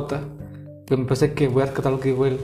que 0.86 0.96
me 0.96 1.04
parece 1.04 1.34
que 1.34 1.48
voy 1.48 1.62
a 1.62 1.66
rescatar 1.66 1.92
lo 1.92 2.00
que 2.00 2.10
dijo 2.10 2.26
él, 2.26 2.38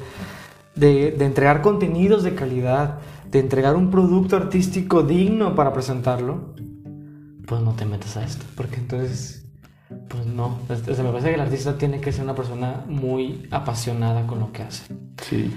de, 0.74 1.10
de 1.12 1.24
entregar 1.24 1.62
contenidos 1.62 2.22
de 2.22 2.34
calidad, 2.34 2.98
de 3.30 3.38
entregar 3.38 3.76
un 3.76 3.90
producto 3.90 4.36
artístico 4.36 5.02
digno 5.02 5.54
para 5.54 5.72
presentarlo, 5.72 6.54
pues 7.46 7.60
no 7.62 7.72
te 7.74 7.84
metas 7.84 8.16
a 8.16 8.24
esto, 8.24 8.44
porque 8.54 8.76
entonces, 8.76 9.39
pues 10.08 10.26
no, 10.26 10.58
me 10.68 10.76
parece 10.76 11.28
que 11.28 11.34
el 11.34 11.40
artista 11.40 11.76
tiene 11.76 12.00
que 12.00 12.12
ser 12.12 12.24
una 12.24 12.34
persona 12.34 12.84
muy 12.86 13.48
apasionada 13.50 14.26
con 14.26 14.40
lo 14.40 14.52
que 14.52 14.62
hace. 14.62 14.94
Sí. 15.22 15.52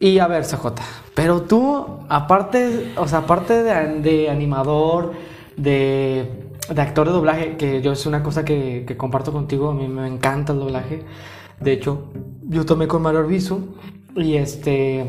Y 0.00 0.18
a 0.18 0.26
ver, 0.26 0.44
CJ, 0.44 0.66
pero 1.14 1.42
tú, 1.42 1.86
aparte, 2.08 2.92
o 2.96 3.06
sea, 3.06 3.18
aparte 3.18 3.62
de, 3.62 4.00
de 4.00 4.30
animador, 4.30 5.12
de 5.56 6.42
de 6.68 6.80
actor 6.80 7.06
de 7.06 7.12
doblaje, 7.12 7.56
que 7.56 7.82
yo 7.82 7.92
es 7.92 8.06
una 8.06 8.22
cosa 8.22 8.44
que, 8.44 8.84
que, 8.86 8.96
comparto 8.96 9.32
contigo, 9.32 9.70
a 9.70 9.74
mí 9.74 9.88
me 9.88 10.06
encanta 10.06 10.52
el 10.52 10.60
doblaje. 10.60 11.02
De 11.60 11.72
hecho, 11.72 12.12
yo 12.42 12.64
tomé 12.64 12.86
con 12.86 13.02
Mario 13.02 13.20
Arbizu 13.20 13.74
y 14.16 14.34
este, 14.34 15.06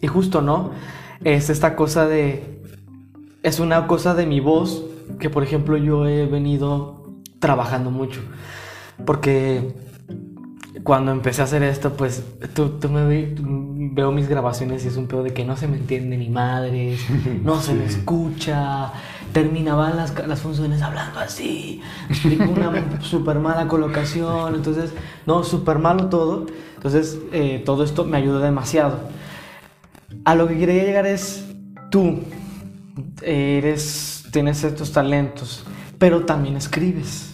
y 0.00 0.06
justo, 0.06 0.42
¿no? 0.42 0.70
Es 1.24 1.50
esta 1.50 1.74
cosa 1.74 2.06
de, 2.06 2.62
es 3.42 3.60
una 3.60 3.86
cosa 3.86 4.14
de 4.14 4.26
mi 4.26 4.40
voz 4.40 4.84
que, 5.18 5.30
por 5.30 5.42
ejemplo, 5.42 5.76
yo 5.76 6.06
he 6.06 6.26
venido 6.26 6.97
trabajando 7.38 7.90
mucho. 7.90 8.20
Porque 9.04 9.74
cuando 10.82 11.12
empecé 11.12 11.42
a 11.42 11.44
hacer 11.44 11.62
esto, 11.62 11.94
pues 11.94 12.24
tú, 12.54 12.78
tú 12.80 12.88
me 12.88 13.34
veo 13.94 14.12
mis 14.12 14.28
grabaciones 14.28 14.84
y 14.84 14.88
es 14.88 14.96
un 14.96 15.06
pedo 15.06 15.22
de 15.22 15.32
que 15.32 15.44
no 15.44 15.56
se 15.56 15.68
me 15.68 15.76
entiende 15.76 16.16
ni 16.16 16.28
madres, 16.28 17.00
no 17.42 17.60
se 17.60 17.74
me 17.74 17.84
escucha 17.84 18.92
terminaban 19.32 19.96
las, 19.96 20.26
las 20.26 20.40
funciones 20.40 20.82
hablando 20.82 21.20
así, 21.20 21.80
una 22.48 23.00
súper 23.00 23.38
mala 23.38 23.68
colocación, 23.68 24.54
entonces, 24.54 24.92
no, 25.26 25.44
súper 25.44 25.78
malo 25.78 26.06
todo, 26.06 26.46
entonces 26.76 27.18
eh, 27.32 27.62
todo 27.64 27.84
esto 27.84 28.04
me 28.04 28.16
ayudó 28.16 28.40
demasiado. 28.40 29.00
A 30.24 30.34
lo 30.34 30.48
que 30.48 30.58
quería 30.58 30.84
llegar 30.84 31.06
es, 31.06 31.46
tú 31.90 32.20
eres, 33.22 34.24
tienes 34.32 34.64
estos 34.64 34.92
talentos, 34.92 35.64
pero 35.98 36.24
también 36.24 36.56
escribes. 36.56 37.27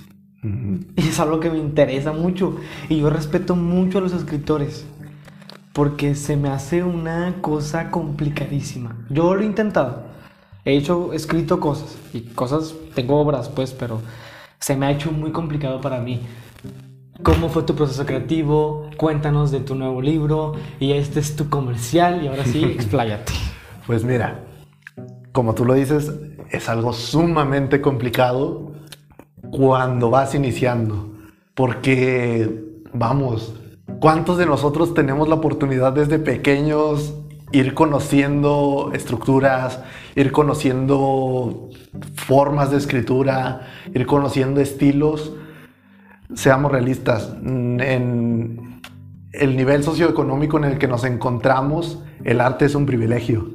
Y 0.97 1.09
es 1.09 1.19
algo 1.21 1.41
que 1.41 1.51
me 1.51 1.59
interesa 1.59 2.13
mucho. 2.13 2.57
Y 2.89 2.99
yo 3.01 3.11
respeto 3.11 3.57
mucho 3.57 3.99
a 3.99 4.01
los 4.01 4.13
escritores. 4.13 4.87
Porque 5.73 6.15
se 6.15 6.37
me 6.37 6.51
hace 6.51 6.85
una 6.85 7.37
cosa 7.41 7.91
complicadísima. 7.91 8.97
Yo 9.11 9.35
lo 9.35 9.43
he 9.43 9.47
intentado 9.47 10.15
he 10.65 10.77
hecho, 10.77 11.13
he 11.13 11.17
escrito 11.17 11.61
cosas 11.61 11.97
y 12.13 12.23
cosas, 12.23 12.75
tengo 12.95 13.21
obras 13.21 13.49
pues, 13.49 13.73
pero 13.73 14.01
se 14.59 14.77
me 14.77 14.87
ha 14.87 14.91
hecho 14.91 15.13
muy 15.13 15.31
complicado 15.31 15.81
para 15.81 16.01
mí. 16.01 16.21
¿Cómo 17.23 17.49
fue 17.49 17.63
tu 17.63 17.75
proceso 17.75 18.05
creativo? 18.07 18.91
Cuéntanos 18.97 19.51
de 19.51 19.61
tu 19.61 19.75
nuevo 19.75 20.03
libro 20.03 20.55
y 20.81 20.93
este 20.93 21.21
es 21.21 21.37
tu 21.37 21.49
comercial 21.49 22.23
y 22.25 22.29
ahora 22.29 22.45
sí, 22.45 22.65
expláyate. 22.75 23.33
Pues 23.87 24.05
mira, 24.05 24.45
como 25.33 25.55
tú 25.55 25.65
lo 25.65 25.75
dices, 25.75 26.13
es 26.51 26.69
algo 26.69 26.93
sumamente 26.93 27.81
complicado 27.81 28.73
cuando 29.57 30.11
vas 30.11 30.35
iniciando, 30.35 31.13
porque 31.55 32.63
vamos, 32.93 33.55
¿cuántos 34.01 34.37
de 34.39 34.47
nosotros 34.47 34.95
tenemos 34.95 35.29
la 35.29 35.37
oportunidad 35.37 35.93
desde 35.93 36.19
pequeños 36.19 37.15
ir 37.55 37.73
conociendo 37.75 38.91
estructuras, 38.95 39.81
ir 40.17 40.33
conociendo 40.33 41.71
formas 42.17 42.73
de 42.73 42.79
escritura, 42.79 43.69
ir 43.95 44.07
conociendo 44.07 44.61
estilos. 44.61 45.33
Seamos 46.35 46.73
realistas, 46.73 47.33
en 47.45 48.81
el 49.33 49.57
nivel 49.57 49.85
socioeconómico 49.85 50.59
en 50.59 50.65
el 50.65 50.79
que 50.79 50.89
nos 50.89 51.05
encontramos, 51.05 52.03
el 52.25 52.41
arte 52.41 52.65
es 52.65 52.75
un 52.75 52.87
privilegio. 52.87 53.54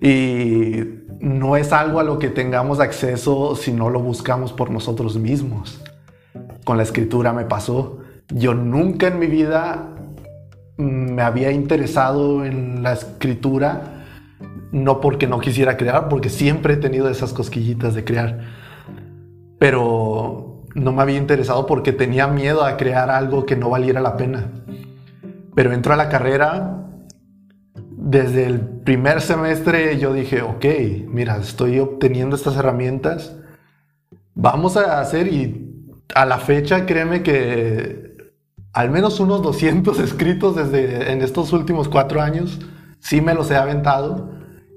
Y 0.00 0.84
no 1.20 1.56
es 1.56 1.72
algo 1.72 2.00
a 2.00 2.04
lo 2.04 2.18
que 2.18 2.28
tengamos 2.28 2.80
acceso 2.80 3.56
si 3.56 3.72
no 3.72 3.90
lo 3.90 4.00
buscamos 4.00 4.52
por 4.52 4.70
nosotros 4.70 5.18
mismos. 5.18 5.82
Con 6.64 6.76
la 6.76 6.82
escritura 6.82 7.32
me 7.32 7.44
pasó. 7.44 7.98
Yo 8.28 8.54
nunca 8.54 9.08
en 9.08 9.18
mi 9.18 9.26
vida 9.26 9.88
me 10.76 11.22
había 11.22 11.52
interesado 11.52 12.44
en 12.44 12.82
la 12.82 12.92
escritura, 12.92 14.04
no 14.72 15.00
porque 15.00 15.26
no 15.26 15.40
quisiera 15.40 15.76
crear, 15.76 16.08
porque 16.08 16.28
siempre 16.28 16.74
he 16.74 16.76
tenido 16.76 17.08
esas 17.08 17.32
cosquillitas 17.32 17.94
de 17.94 18.04
crear, 18.04 18.40
pero 19.58 20.64
no 20.74 20.92
me 20.92 21.02
había 21.02 21.16
interesado 21.16 21.64
porque 21.64 21.92
tenía 21.92 22.26
miedo 22.26 22.62
a 22.62 22.76
crear 22.76 23.08
algo 23.08 23.46
que 23.46 23.56
no 23.56 23.70
valiera 23.70 24.00
la 24.00 24.16
pena. 24.16 24.50
Pero 25.54 25.72
entro 25.72 25.94
a 25.94 25.96
la 25.96 26.10
carrera 26.10 26.85
desde 28.06 28.46
el 28.46 28.60
primer 28.60 29.20
semestre 29.20 29.98
yo 29.98 30.12
dije, 30.12 30.40
ok, 30.40 30.64
mira, 31.08 31.38
estoy 31.38 31.80
obteniendo 31.80 32.36
estas 32.36 32.56
herramientas, 32.56 33.34
vamos 34.34 34.76
a 34.76 35.00
hacer 35.00 35.26
y 35.26 35.92
a 36.14 36.24
la 36.24 36.38
fecha 36.38 36.86
créeme 36.86 37.24
que 37.24 38.32
al 38.72 38.90
menos 38.90 39.18
unos 39.18 39.42
200 39.42 39.98
escritos 40.08 40.54
desde 40.54 41.10
en 41.10 41.20
estos 41.20 41.52
últimos 41.52 41.88
cuatro 41.88 42.22
años, 42.22 42.60
sí 43.00 43.20
me 43.20 43.34
los 43.34 43.50
he 43.50 43.56
aventado. 43.56 44.30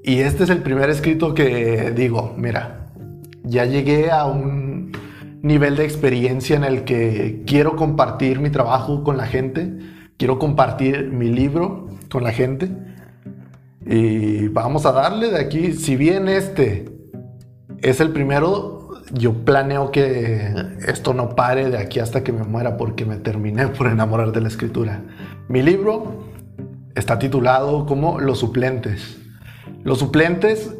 Y 0.03 0.21
este 0.21 0.45
es 0.45 0.50
el 0.50 0.63
primer 0.63 0.89
escrito 0.89 1.36
que 1.36 1.93
digo, 1.95 2.33
mira, 2.36 2.88
ya 3.43 3.65
llegué 3.65 4.09
a 4.09 4.25
un 4.25 4.91
nivel 5.43 5.75
de 5.75 5.83
experiencia 5.83 6.55
en 6.55 6.63
el 6.63 6.83
que 6.83 7.43
quiero 7.45 7.75
compartir 7.75 8.39
mi 8.39 8.50
trabajo 8.50 9.03
con 9.03 9.17
la 9.17 9.27
gente, 9.27 9.77
quiero 10.17 10.39
compartir 10.39 11.12
mi 11.12 11.29
libro 11.29 11.89
con 12.09 12.24
la 12.24 12.31
gente 12.31 12.71
y 13.91 14.50
vamos 14.50 14.86
a 14.86 14.91
darle 14.91 15.31
de 15.31 15.39
aquí, 15.39 15.74
si 15.74 15.96
bien 15.96 16.29
este 16.29 16.91
es 17.81 18.00
el 18.00 18.12
primero, 18.12 18.91
yo 19.12 19.34
planeo 19.43 19.89
que 19.89 20.53
esto 20.88 21.15
no 21.15 21.29
pare 21.29 21.72
de 21.72 21.79
aquí 21.79 22.00
hasta 22.00 22.24
que 22.24 22.31
me 22.31 22.43
muera 22.43 22.77
porque 22.77 23.03
me 23.03 23.15
terminé 23.15 23.67
por 23.69 23.88
enamorar 23.88 24.31
de 24.31 24.41
la 24.41 24.48
escritura. 24.48 25.01
Mi 25.48 25.63
libro 25.63 26.24
está 26.93 27.17
titulado 27.17 27.88
como 27.88 28.19
Los 28.19 28.38
suplentes. 28.38 29.17
Los 29.81 29.98
suplentes 29.98 30.72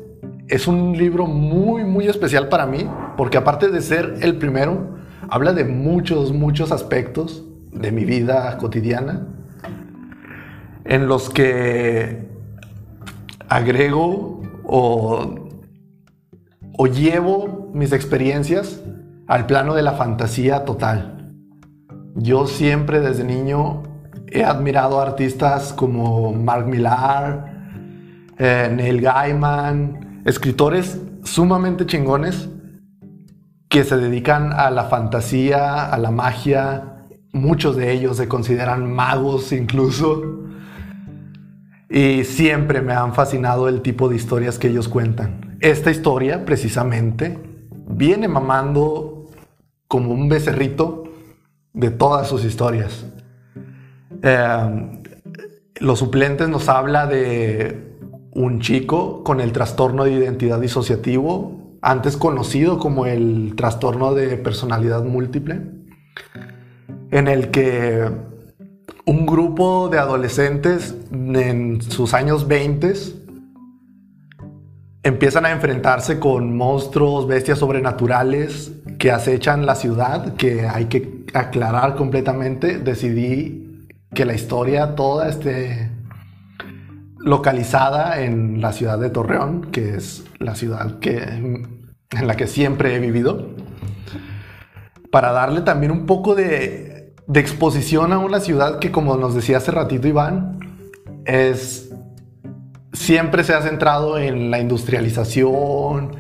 es 0.48 0.68
un 0.68 0.96
libro 0.96 1.26
muy, 1.26 1.86
muy 1.86 2.08
especial 2.08 2.48
para 2.48 2.68
mí, 2.68 2.88
porque 3.18 3.40
aparte 3.40 3.70
de 3.70 3.82
ser 3.82 4.18
el 4.22 4.38
primero, 4.38 5.00
habla 5.30 5.54
de 5.54 5.64
muchos, 5.64 6.32
muchos 6.32 6.72
aspectos 6.72 7.44
de 7.72 7.92
mi 7.92 8.06
vida 8.06 8.56
cotidiana, 8.58 9.26
en 10.86 11.08
los 11.08 11.32
que 11.32 12.30
agrego 13.50 14.42
o, 14.64 15.36
o 16.78 16.88
llevo 16.88 17.70
mis 17.74 17.92
experiencias 17.92 18.82
al 19.28 19.46
plano 19.46 19.74
de 19.74 19.82
la 19.82 19.94
fantasía 19.94 20.66
total. 20.66 21.34
Yo 22.16 22.48
siempre 22.48 23.00
desde 23.00 23.24
niño 23.24 23.84
he 24.28 24.44
admirado 24.44 25.00
artistas 25.00 25.74
como 25.74 26.34
Mark 26.34 26.68
Millar, 26.68 27.60
eh, 28.38 28.72
Neil 28.74 29.02
Gaiman, 29.02 30.22
escritores 30.26 31.00
sumamente 31.24 31.86
chingones 31.86 32.50
que 33.70 33.84
se 33.84 33.98
dedican 33.98 34.52
a 34.54 34.72
la 34.72 34.86
fantasía, 34.86 35.86
a 35.86 35.98
la 35.98 36.12
magia. 36.12 37.06
Muchos 37.34 37.76
de 37.76 37.92
ellos 37.92 38.18
se 38.18 38.28
consideran 38.28 38.92
magos 38.92 39.52
incluso. 39.52 40.49
Y 41.90 42.24
siempre 42.24 42.82
me 42.82 42.94
han 42.94 43.14
fascinado 43.14 43.68
el 43.68 43.82
tipo 43.82 44.10
de 44.10 44.16
historias 44.16 44.60
que 44.60 44.68
ellos 44.68 44.88
cuentan. 44.88 45.58
Esta 45.60 45.90
historia, 45.90 46.46
precisamente, 46.46 47.38
viene 47.88 48.28
mamando 48.28 49.26
como 49.88 50.12
un 50.12 50.30
becerrito 50.30 51.06
de 51.74 51.90
todas 51.90 52.28
sus 52.28 52.46
historias. 52.46 53.06
Eh, 54.22 55.02
los 55.80 56.00
suplentes 56.00 56.48
nos 56.48 56.70
habla 56.70 57.08
de 57.08 57.96
un 58.32 58.60
chico 58.60 59.24
con 59.24 59.42
el 59.42 59.52
trastorno 59.52 60.04
de 60.04 60.12
identidad 60.12 60.60
disociativo, 60.60 61.78
antes 61.82 62.18
conocido 62.18 62.78
como 62.78 63.06
el 63.06 63.54
trastorno 63.56 64.14
de 64.14 64.38
personalidad 64.38 65.04
múltiple, 65.04 65.62
en 67.12 67.28
el 67.28 67.50
que 67.50 68.10
un 69.10 69.26
grupo 69.26 69.90
de 69.90 69.98
adolescentes 69.98 70.96
en 71.12 71.82
sus 71.82 72.14
años 72.14 72.48
20 72.48 72.94
empiezan 75.02 75.48
a 75.48 75.52
enfrentarse 75.52 76.20
con 76.20 76.56
monstruos, 76.56 77.28
bestias 77.28 77.58
sobrenaturales 77.58 78.72
que 79.00 79.12
acechan 79.12 79.66
la 79.66 79.74
ciudad, 79.74 80.36
que 80.36 80.68
hay 80.68 80.86
que 80.86 81.26
aclarar 81.34 81.96
completamente. 81.96 82.78
Decidí 82.78 83.88
que 84.14 84.26
la 84.26 84.36
historia 84.36 84.94
toda 84.94 85.28
esté 85.28 85.90
localizada 87.18 88.22
en 88.22 88.62
la 88.62 88.74
ciudad 88.74 89.00
de 89.00 89.10
Torreón, 89.10 89.72
que 89.72 89.96
es 89.96 90.24
la 90.38 90.54
ciudad 90.54 91.00
que, 91.00 91.18
en 91.18 92.28
la 92.28 92.36
que 92.36 92.46
siempre 92.46 92.94
he 92.94 93.00
vivido, 93.00 93.56
para 95.12 95.32
darle 95.32 95.62
también 95.62 95.92
un 95.92 96.06
poco 96.06 96.36
de, 96.36 96.89
de 97.30 97.40
exposición 97.40 98.12
a 98.12 98.18
una 98.18 98.40
ciudad 98.40 98.80
que, 98.80 98.92
como 98.92 99.16
nos 99.16 99.36
decía 99.36 99.58
hace 99.58 99.70
ratito 99.70 100.08
Iván, 100.08 100.60
es 101.26 101.94
siempre 102.92 103.44
se 103.44 103.54
ha 103.54 103.62
centrado 103.62 104.18
en 104.18 104.50
la 104.50 104.60
industrialización, 104.60 106.16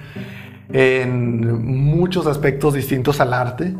en 0.71 1.65
muchos 1.65 2.27
aspectos 2.27 2.75
distintos 2.75 3.19
al 3.19 3.33
arte, 3.33 3.75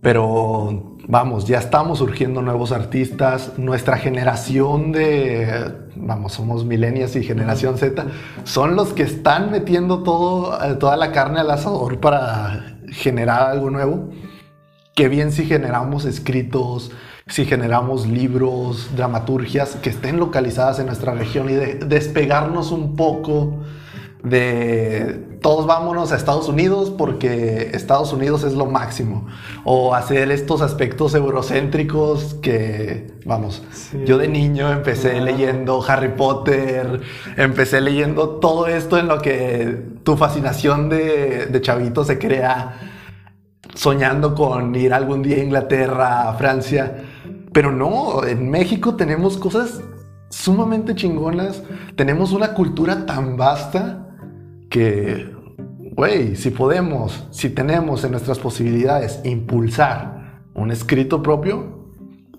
pero 0.00 0.96
vamos, 1.08 1.48
ya 1.48 1.58
estamos 1.58 1.98
surgiendo 1.98 2.42
nuevos 2.42 2.70
artistas, 2.70 3.54
nuestra 3.58 3.96
generación 3.98 4.92
de, 4.92 5.74
vamos, 5.96 6.32
somos 6.32 6.64
millennials 6.64 7.16
y 7.16 7.24
generación 7.24 7.76
Z, 7.76 8.06
son 8.44 8.76
los 8.76 8.92
que 8.92 9.02
están 9.02 9.50
metiendo 9.50 10.04
todo, 10.04 10.64
eh, 10.64 10.76
toda 10.76 10.96
la 10.96 11.10
carne 11.10 11.40
al 11.40 11.50
asador 11.50 11.98
para 11.98 12.78
generar 12.92 13.50
algo 13.50 13.68
nuevo. 13.68 14.10
Que 14.98 15.08
bien 15.08 15.30
si 15.30 15.44
generamos 15.44 16.04
escritos, 16.06 16.90
si 17.28 17.44
generamos 17.44 18.08
libros, 18.08 18.90
dramaturgias 18.96 19.76
que 19.76 19.90
estén 19.90 20.18
localizadas 20.18 20.80
en 20.80 20.86
nuestra 20.86 21.14
región 21.14 21.48
y 21.48 21.52
de 21.52 21.74
despegarnos 21.76 22.72
un 22.72 22.96
poco 22.96 23.60
de 24.24 25.38
todos 25.40 25.68
vámonos 25.68 26.10
a 26.10 26.16
Estados 26.16 26.48
Unidos 26.48 26.90
porque 26.90 27.70
Estados 27.74 28.12
Unidos 28.12 28.42
es 28.42 28.54
lo 28.54 28.66
máximo. 28.66 29.28
O 29.62 29.94
hacer 29.94 30.32
estos 30.32 30.62
aspectos 30.62 31.14
eurocéntricos 31.14 32.34
que, 32.42 33.12
vamos, 33.24 33.62
yo 34.04 34.18
de 34.18 34.26
niño 34.26 34.72
empecé 34.72 35.20
leyendo 35.20 35.80
Harry 35.86 36.08
Potter, 36.08 37.02
empecé 37.36 37.80
leyendo 37.80 38.30
todo 38.40 38.66
esto 38.66 38.98
en 38.98 39.06
lo 39.06 39.22
que 39.22 39.80
tu 40.02 40.16
fascinación 40.16 40.88
de, 40.88 41.46
de 41.46 41.60
chavito 41.60 42.02
se 42.02 42.18
crea 42.18 42.87
soñando 43.74 44.34
con 44.34 44.74
ir 44.74 44.92
algún 44.92 45.22
día 45.22 45.36
a 45.36 45.44
Inglaterra, 45.44 46.28
a 46.28 46.34
Francia. 46.34 47.04
Pero 47.52 47.72
no, 47.72 48.24
en 48.24 48.50
México 48.50 48.94
tenemos 48.94 49.36
cosas 49.36 49.82
sumamente 50.30 50.94
chingonas, 50.94 51.62
tenemos 51.96 52.32
una 52.32 52.54
cultura 52.54 53.06
tan 53.06 53.36
vasta 53.36 54.06
que, 54.68 55.34
güey, 55.96 56.36
si 56.36 56.50
podemos, 56.50 57.26
si 57.30 57.50
tenemos 57.50 58.04
en 58.04 58.12
nuestras 58.12 58.38
posibilidades 58.38 59.20
impulsar 59.24 60.42
un 60.54 60.70
escrito 60.70 61.22
propio 61.22 61.92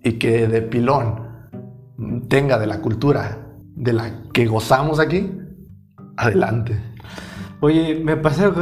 y 0.04 0.14
que 0.14 0.48
de 0.48 0.62
pilón 0.62 1.28
tenga 2.28 2.60
de 2.60 2.68
la 2.68 2.80
cultura 2.82 3.50
de 3.76 3.94
la 3.94 4.24
que 4.34 4.46
gozamos 4.46 5.00
aquí, 5.00 5.32
adelante. 6.18 6.82
Oye, 7.62 8.00
me 8.04 8.16
pasa 8.16 8.54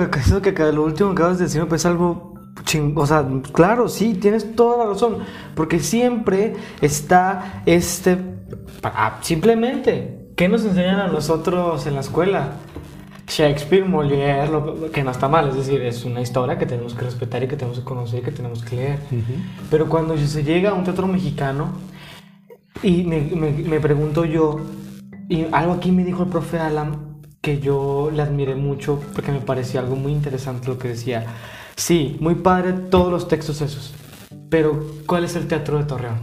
que, 0.42 0.54
que 0.54 0.72
lo 0.72 0.84
último 0.84 1.10
que 1.10 1.22
acabas 1.22 1.38
de 1.38 1.46
decir 1.46 1.62
me 1.62 1.68
parece 1.68 1.88
algo 1.88 2.37
ching, 2.64 2.94
o 2.98 3.06
sea, 3.06 3.26
claro, 3.54 3.88
sí, 3.88 4.14
tienes 4.16 4.56
toda 4.56 4.78
la 4.78 4.92
razón, 4.92 5.20
porque 5.56 5.80
siempre 5.80 6.56
está 6.82 7.64
este, 7.66 8.18
ah, 8.84 9.20
simplemente, 9.22 10.32
¿qué 10.36 10.48
nos 10.48 10.64
enseñan 10.66 11.00
a 11.00 11.08
nosotros 11.08 11.86
en 11.88 11.96
la 11.96 12.02
escuela? 12.02 12.54
Shakespeare, 13.28 13.84
Molière, 13.86 14.50
lo, 14.50 14.90
que 14.90 15.04
no 15.04 15.12
está 15.12 15.28
mal, 15.28 15.50
es 15.50 15.56
decir, 15.56 15.82
es 15.82 16.06
una 16.06 16.22
historia 16.22 16.58
que 16.58 16.66
tenemos 16.66 16.94
que 16.94 17.04
respetar 17.04 17.44
y 17.44 17.48
que 17.48 17.58
tenemos 17.58 17.80
que 17.80 17.84
conocer 17.84 18.22
y 18.22 18.24
que 18.24 18.32
tenemos 18.32 18.64
que 18.64 18.76
leer. 18.78 19.00
Pero 19.70 19.90
cuando 19.90 20.18
se 20.18 20.44
llega 20.44 20.70
a 20.70 20.74
un 20.74 20.86
teatro 20.86 21.08
mexicano 21.08 21.72
y 22.82 23.04
me, 23.04 23.20
me, 23.20 23.80
pregunto 23.82 24.24
yo, 24.24 24.62
y 25.28 25.46
algo 25.52 25.74
aquí 25.74 25.92
me 25.92 26.06
dijo 26.06 26.24
el 26.24 26.30
profe 26.30 26.58
Alan 26.60 27.18
que 27.42 27.60
yo 27.60 28.10
le 28.14 28.22
admiré 28.22 28.56
mucho 28.56 29.02
porque 29.14 29.32
me 29.32 29.40
parecía 29.40 29.82
algo 29.82 29.98
muy 29.98 30.14
interesante 30.14 30.68
lo 30.70 30.78
que 30.78 30.90
decía. 30.90 31.26
Sí, 31.78 32.18
muy 32.20 32.36
padre 32.36 32.74
todos 32.74 33.10
los 33.10 33.30
textos 33.30 33.62
esos, 33.62 33.94
pero 34.50 34.86
¿cuál 35.06 35.24
es 35.24 35.38
el 35.38 35.48
teatro 35.48 35.78
de 35.78 35.86
Torreón? 35.86 36.18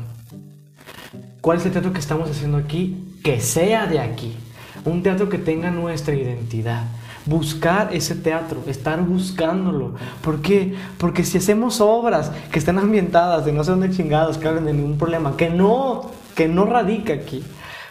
¿Cuál 1.41 1.57
es 1.57 1.65
el 1.65 1.73
teatro 1.73 1.95
que 1.95 2.01
estamos 2.01 2.31
haciendo 2.31 2.59
aquí 2.59 3.17
que 3.23 3.41
sea 3.41 3.87
de 3.87 4.01
aquí? 4.01 4.37
un 4.85 5.03
teatro 5.03 5.29
que 5.29 5.39
tenga 5.39 5.71
nuestra 5.71 6.15
identidad. 6.15 6.85
Buscar 7.27 7.95
ese 7.95 8.15
teatro, 8.15 8.63
estar 8.67 9.01
buscándolo. 9.01 9.95
¿Por 10.23 10.43
qué? 10.43 10.75
Porque 10.99 11.25
si 11.25 11.39
hacemos 11.39 11.81
obras 11.81 12.31
que 12.51 12.59
están 12.59 12.79
ambientadas 12.79 13.47
de 13.47 13.53
no 13.53 13.65
sé 13.65 13.71
dónde 13.71 13.91
chingados, 13.91 14.37
que 14.37 14.47
hablen 14.47 14.67
de 14.67 14.75
ningún 14.75 14.99
problema, 14.99 15.37
que 15.37 15.49
no, 15.49 16.11
que 16.35 16.49
no 16.49 16.67
radica 16.67 17.15
aquí, 17.15 17.43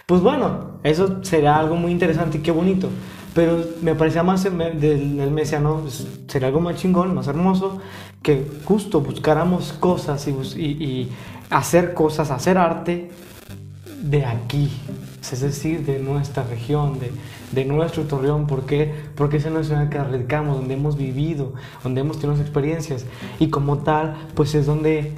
pues 0.06 0.22
bueno, 0.22 0.80
eso 0.84 1.24
será 1.24 1.58
algo 1.58 1.76
muy 1.76 1.92
interesante 1.92 2.38
y 2.38 2.42
qué 2.42 2.52
bonito. 2.52 2.90
Pero 3.34 3.64
me 3.82 3.96
parecía 3.96 4.22
más 4.24 4.44
del 4.44 5.32
mesiano, 5.32 5.80
pues, 5.82 6.08
sería 6.28 6.50
algo 6.50 6.60
más 6.60 6.76
chingón, 6.76 7.16
más 7.16 7.28
hermoso, 7.28 7.80
que 8.22 8.46
justo 8.66 9.02
buscáramos 9.02 9.74
cosas 9.74 10.28
y, 10.28 10.32
y 10.62 11.10
hacer 11.50 11.94
cosas, 11.94 12.32
hacer 12.32 12.58
arte 12.58 13.10
de 14.04 14.26
aquí, 14.26 14.70
es 15.32 15.40
decir, 15.40 15.86
de 15.86 15.98
nuestra 15.98 16.44
región, 16.44 17.00
de, 17.00 17.12
de 17.54 17.66
nuestro 17.66 18.04
Torreón. 18.04 18.48
¿Por 18.48 18.66
qué? 18.66 18.94
Porque 19.16 19.38
es 19.38 19.46
una 19.46 19.64
ciudad 19.64 19.90
que 19.90 19.98
radicamos, 19.98 20.58
donde 20.58 20.74
hemos 20.74 20.98
vivido, 20.98 21.54
donde 21.84 22.02
hemos 22.02 22.20
tenido 22.20 22.40
experiencias. 22.40 23.06
Y 23.40 23.50
como 23.50 23.80
tal, 23.80 24.16
pues 24.36 24.54
es 24.56 24.66
donde 24.66 25.14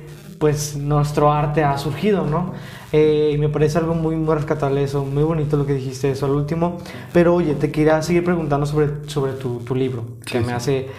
pues 0.46 0.78
nuestro 0.78 1.32
arte 1.32 1.64
ha 1.64 1.76
surgido, 1.80 2.24
¿no? 2.24 2.54
Eh, 2.92 3.32
y 3.34 3.38
me 3.40 3.50
parece 3.50 3.80
algo 3.80 3.96
muy, 3.96 4.16
muy 4.16 4.36
rescatable 4.36 4.84
eso, 4.84 5.04
muy 5.04 5.24
bonito 5.24 5.58
lo 5.58 5.66
que 5.66 5.74
dijiste 5.74 6.12
eso 6.12 6.28
al 6.28 6.34
último. 6.34 6.78
Pero 7.14 7.34
oye, 7.34 7.56
te 7.56 7.72
quería 7.72 8.00
seguir 8.04 8.24
preguntando 8.24 8.68
sobre, 8.68 9.10
sobre 9.10 9.32
tu, 9.34 9.62
tu 9.62 9.74
libro, 9.74 10.06
que 10.24 10.42
me 10.42 10.54
hace, 10.54 10.90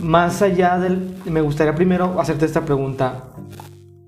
más 0.00 0.42
allá 0.42 0.80
del, 0.80 1.14
me 1.26 1.40
gustaría 1.42 1.76
primero 1.76 2.20
hacerte 2.20 2.44
esta 2.44 2.64
pregunta. 2.64 3.28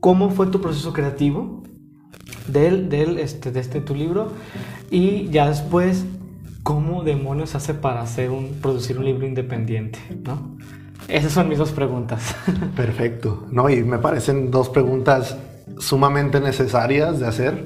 ¿Cómo 0.01 0.31
fue 0.31 0.49
tu 0.49 0.61
proceso 0.61 0.93
creativo 0.93 1.63
del, 2.49 2.89
del, 2.89 3.21
este, 3.21 3.53
de 3.53 3.61
este 3.61 3.81
tu 3.81 3.95
libro? 3.95 4.33
Y 4.91 5.29
ya 5.29 5.47
después, 5.47 6.05
¿cómo 6.65 7.05
demonios 7.05 7.55
hace 7.55 7.75
para 7.75 8.03
hacer 8.03 8.33
un, 8.33 8.57
producir 8.61 8.99
un 8.99 9.05
libro 9.05 9.25
independiente? 9.25 10.01
¿no? 10.25 10.57
Esas 11.09 11.33
son 11.33 11.49
mis 11.49 11.59
dos 11.59 11.73
preguntas. 11.73 12.35
Perfecto. 12.77 13.47
No, 13.51 13.69
y 13.69 13.83
me 13.83 13.99
parecen 13.99 14.51
dos 14.51 14.69
preguntas 14.69 15.37
sumamente 15.79 16.41
necesarias 16.41 17.21
de 17.21 17.27
hacer 17.27 17.65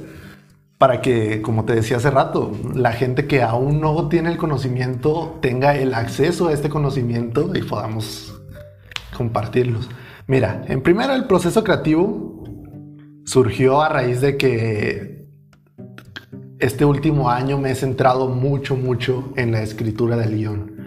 para 0.79 1.01
que, 1.01 1.42
como 1.42 1.64
te 1.64 1.74
decía 1.74 1.96
hace 1.96 2.11
rato, 2.11 2.53
la 2.74 2.92
gente 2.92 3.27
que 3.27 3.42
aún 3.42 3.81
no 3.81 4.09
tiene 4.09 4.31
el 4.31 4.37
conocimiento 4.37 5.38
tenga 5.42 5.77
el 5.77 5.92
acceso 5.92 6.48
a 6.48 6.53
este 6.53 6.68
conocimiento 6.68 7.51
y 7.55 7.62
podamos 7.62 8.40
compartirlos. 9.16 9.88
Mira, 10.29 10.62
en 10.68 10.83
primera 10.83 11.16
el 11.16 11.24
proceso 11.24 11.64
creativo 11.64 12.44
surgió 13.24 13.83
a 13.83 13.88
raíz 13.88 14.20
de 14.20 14.37
que 14.37 15.27
este 16.61 16.85
último 16.85 17.31
año 17.31 17.59
me 17.59 17.72
he 17.72 17.74
centrado 17.74 18.29
mucho, 18.29 18.77
mucho 18.77 19.33
en 19.37 19.53
la 19.53 19.62
escritura 19.62 20.16
del 20.16 20.37
guion. 20.37 20.77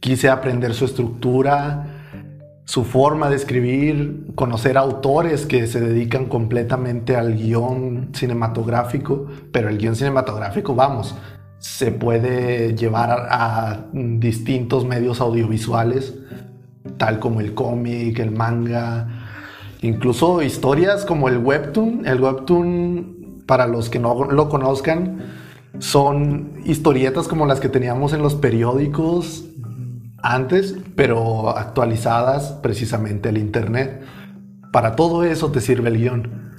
Quise 0.00 0.28
aprender 0.28 0.74
su 0.74 0.84
estructura, 0.84 1.98
su 2.68 2.84
forma 2.84 3.30
de 3.30 3.36
escribir, 3.36 4.26
conocer 4.34 4.76
autores 4.76 5.46
que 5.46 5.66
se 5.66 5.80
dedican 5.80 6.26
completamente 6.26 7.16
al 7.16 7.34
guion 7.34 8.10
cinematográfico, 8.12 9.26
pero 9.50 9.70
el 9.70 9.78
guion 9.78 9.96
cinematográfico, 9.96 10.74
vamos, 10.74 11.16
se 11.58 11.92
puede 11.92 12.76
llevar 12.76 13.28
a, 13.30 13.86
distintos 13.92 14.84
medios 14.84 15.22
audiovisuales, 15.22 16.14
tal 16.98 17.18
como 17.18 17.40
el 17.40 17.54
cómic, 17.54 18.18
el 18.18 18.32
manga, 18.32 19.08
incluso 19.80 20.42
historias 20.42 21.06
como 21.06 21.28
el 21.28 21.38
webtoon. 21.38 22.06
El 22.06 22.20
webtoon, 22.20 23.44
para 23.46 23.66
los 23.66 23.88
que 23.88 23.98
no 23.98 24.26
lo 24.26 24.48
conozcan, 24.50 25.22
son 25.78 26.52
historietas 26.66 27.28
como 27.28 27.46
las 27.46 27.60
que 27.60 27.68
teníamos 27.70 28.12
en 28.12 28.22
los 28.22 28.34
periódicos 28.34 29.47
antes, 30.28 30.76
pero 30.94 31.56
actualizadas 31.56 32.52
precisamente 32.62 33.30
al 33.30 33.38
Internet. 33.38 34.02
Para 34.72 34.94
todo 34.94 35.24
eso 35.24 35.50
te 35.50 35.62
sirve 35.62 35.88
el 35.88 35.96
guion. 35.96 36.52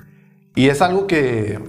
Y 0.56 0.70
es 0.70 0.82
algo 0.82 1.06
que 1.06 1.60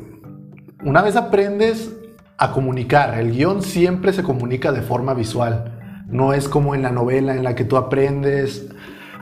una 0.82 1.02
vez 1.02 1.16
aprendes 1.16 1.94
a 2.38 2.52
comunicar, 2.52 3.18
el 3.18 3.32
guion 3.32 3.62
siempre 3.62 4.14
se 4.14 4.22
comunica 4.22 4.72
de 4.72 4.80
forma 4.80 5.12
visual. 5.12 5.78
No 6.06 6.32
es 6.32 6.48
como 6.48 6.74
en 6.74 6.82
la 6.82 6.90
novela 6.90 7.36
en 7.36 7.44
la 7.44 7.54
que 7.54 7.64
tú 7.64 7.76
aprendes 7.76 8.68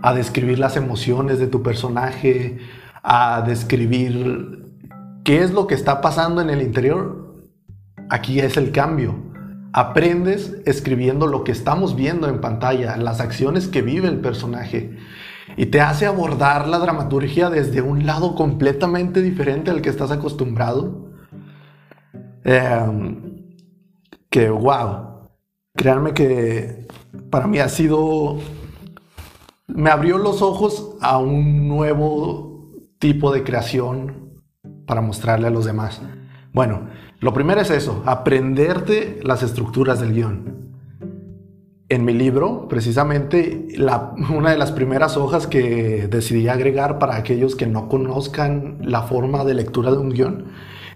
a 0.00 0.14
describir 0.14 0.60
las 0.60 0.76
emociones 0.76 1.40
de 1.40 1.48
tu 1.48 1.64
personaje, 1.64 2.58
a 3.02 3.42
describir 3.44 4.72
qué 5.24 5.42
es 5.42 5.50
lo 5.50 5.66
que 5.66 5.74
está 5.74 6.00
pasando 6.00 6.40
en 6.40 6.48
el 6.48 6.62
interior. 6.62 7.34
Aquí 8.08 8.38
es 8.38 8.56
el 8.56 8.70
cambio 8.70 9.27
aprendes 9.72 10.56
escribiendo 10.64 11.26
lo 11.26 11.44
que 11.44 11.52
estamos 11.52 11.94
viendo 11.94 12.28
en 12.28 12.40
pantalla, 12.40 12.96
las 12.96 13.20
acciones 13.20 13.68
que 13.68 13.82
vive 13.82 14.08
el 14.08 14.20
personaje. 14.20 14.96
Y 15.56 15.66
te 15.66 15.80
hace 15.80 16.06
abordar 16.06 16.68
la 16.68 16.78
dramaturgia 16.78 17.50
desde 17.50 17.82
un 17.82 18.06
lado 18.06 18.34
completamente 18.34 19.22
diferente 19.22 19.70
al 19.70 19.82
que 19.82 19.88
estás 19.88 20.10
acostumbrado. 20.10 21.10
Em, 22.44 23.54
que 24.30 24.50
wow, 24.50 25.28
créanme 25.74 26.12
que 26.14 26.86
para 27.30 27.46
mí 27.46 27.58
ha 27.58 27.68
sido, 27.68 28.38
me 29.66 29.90
abrió 29.90 30.18
los 30.18 30.42
ojos 30.42 30.96
a 31.00 31.18
un 31.18 31.68
nuevo 31.68 32.72
tipo 32.98 33.32
de 33.32 33.44
creación 33.44 34.42
para 34.86 35.00
mostrarle 35.00 35.46
a 35.46 35.50
los 35.50 35.64
demás. 35.64 36.00
Bueno, 36.52 36.88
lo 37.20 37.34
primero 37.34 37.60
es 37.60 37.70
eso, 37.70 38.02
aprenderte 38.06 39.18
las 39.24 39.42
estructuras 39.42 40.00
del 40.00 40.12
guion. 40.12 40.68
En 41.88 42.04
mi 42.04 42.12
libro, 42.12 42.68
precisamente, 42.68 43.66
una 44.30 44.50
de 44.50 44.58
las 44.58 44.70
primeras 44.70 45.16
hojas 45.16 45.48
que 45.48 46.06
decidí 46.08 46.46
agregar 46.46 47.00
para 47.00 47.16
aquellos 47.16 47.56
que 47.56 47.66
no 47.66 47.88
conozcan 47.88 48.78
la 48.82 49.02
forma 49.02 49.44
de 49.44 49.54
lectura 49.54 49.90
de 49.90 49.96
un 49.96 50.10
guion, 50.10 50.44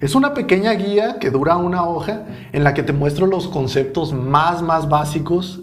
es 0.00 0.14
una 0.14 0.32
pequeña 0.32 0.72
guía 0.74 1.18
que 1.18 1.30
dura 1.30 1.56
una 1.56 1.88
hoja 1.88 2.26
en 2.52 2.62
la 2.62 2.72
que 2.72 2.84
te 2.84 2.92
muestro 2.92 3.26
los 3.26 3.48
conceptos 3.48 4.12
más, 4.12 4.62
más 4.62 4.88
básicos 4.88 5.62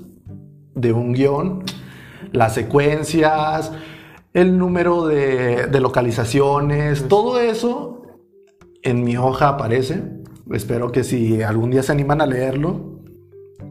de 0.75 0.91
un 0.91 1.13
guion, 1.13 1.63
las 2.33 2.53
secuencias, 2.53 3.71
el 4.33 4.57
número 4.57 5.07
de, 5.07 5.67
de 5.67 5.79
localizaciones, 5.79 7.07
todo 7.07 7.39
eso 7.39 8.01
en 8.81 9.05
mi 9.05 9.15
hoja 9.15 9.49
aparece 9.49 10.18
espero 10.51 10.91
que 10.91 11.03
si 11.03 11.41
algún 11.41 11.71
día 11.71 11.83
se 11.83 11.91
animan 11.91 12.21
a 12.21 12.25
leerlo, 12.25 12.99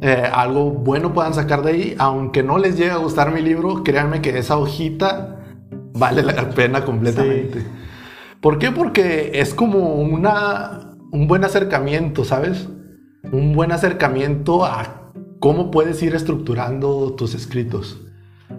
eh, 0.00 0.28
algo 0.32 0.70
bueno 0.70 1.12
puedan 1.12 1.34
sacar 1.34 1.62
de 1.62 1.70
ahí. 1.70 1.94
Aunque 1.98 2.42
no 2.42 2.58
les 2.58 2.76
llegue 2.76 2.90
a 2.90 2.96
gustar 2.96 3.32
mi 3.32 3.42
libro, 3.42 3.82
créanme 3.82 4.20
que 4.20 4.36
esa 4.38 4.58
hojita 4.58 5.44
vale 5.94 6.22
la 6.22 6.50
pena 6.50 6.84
completamente. 6.84 7.64
¿Por 8.40 8.58
qué? 8.58 8.70
Porque 8.70 9.32
es 9.34 9.54
como 9.54 9.94
una, 9.96 10.96
un 11.10 11.26
buen 11.26 11.44
acercamiento, 11.44 12.24
¿sabes? 12.24 12.68
Un 13.32 13.52
buen 13.54 13.72
acercamiento 13.72 14.64
a 14.64 15.12
cómo 15.40 15.70
puedes 15.70 16.02
ir 16.02 16.14
estructurando 16.14 17.14
tus 17.14 17.34
escritos. 17.34 18.00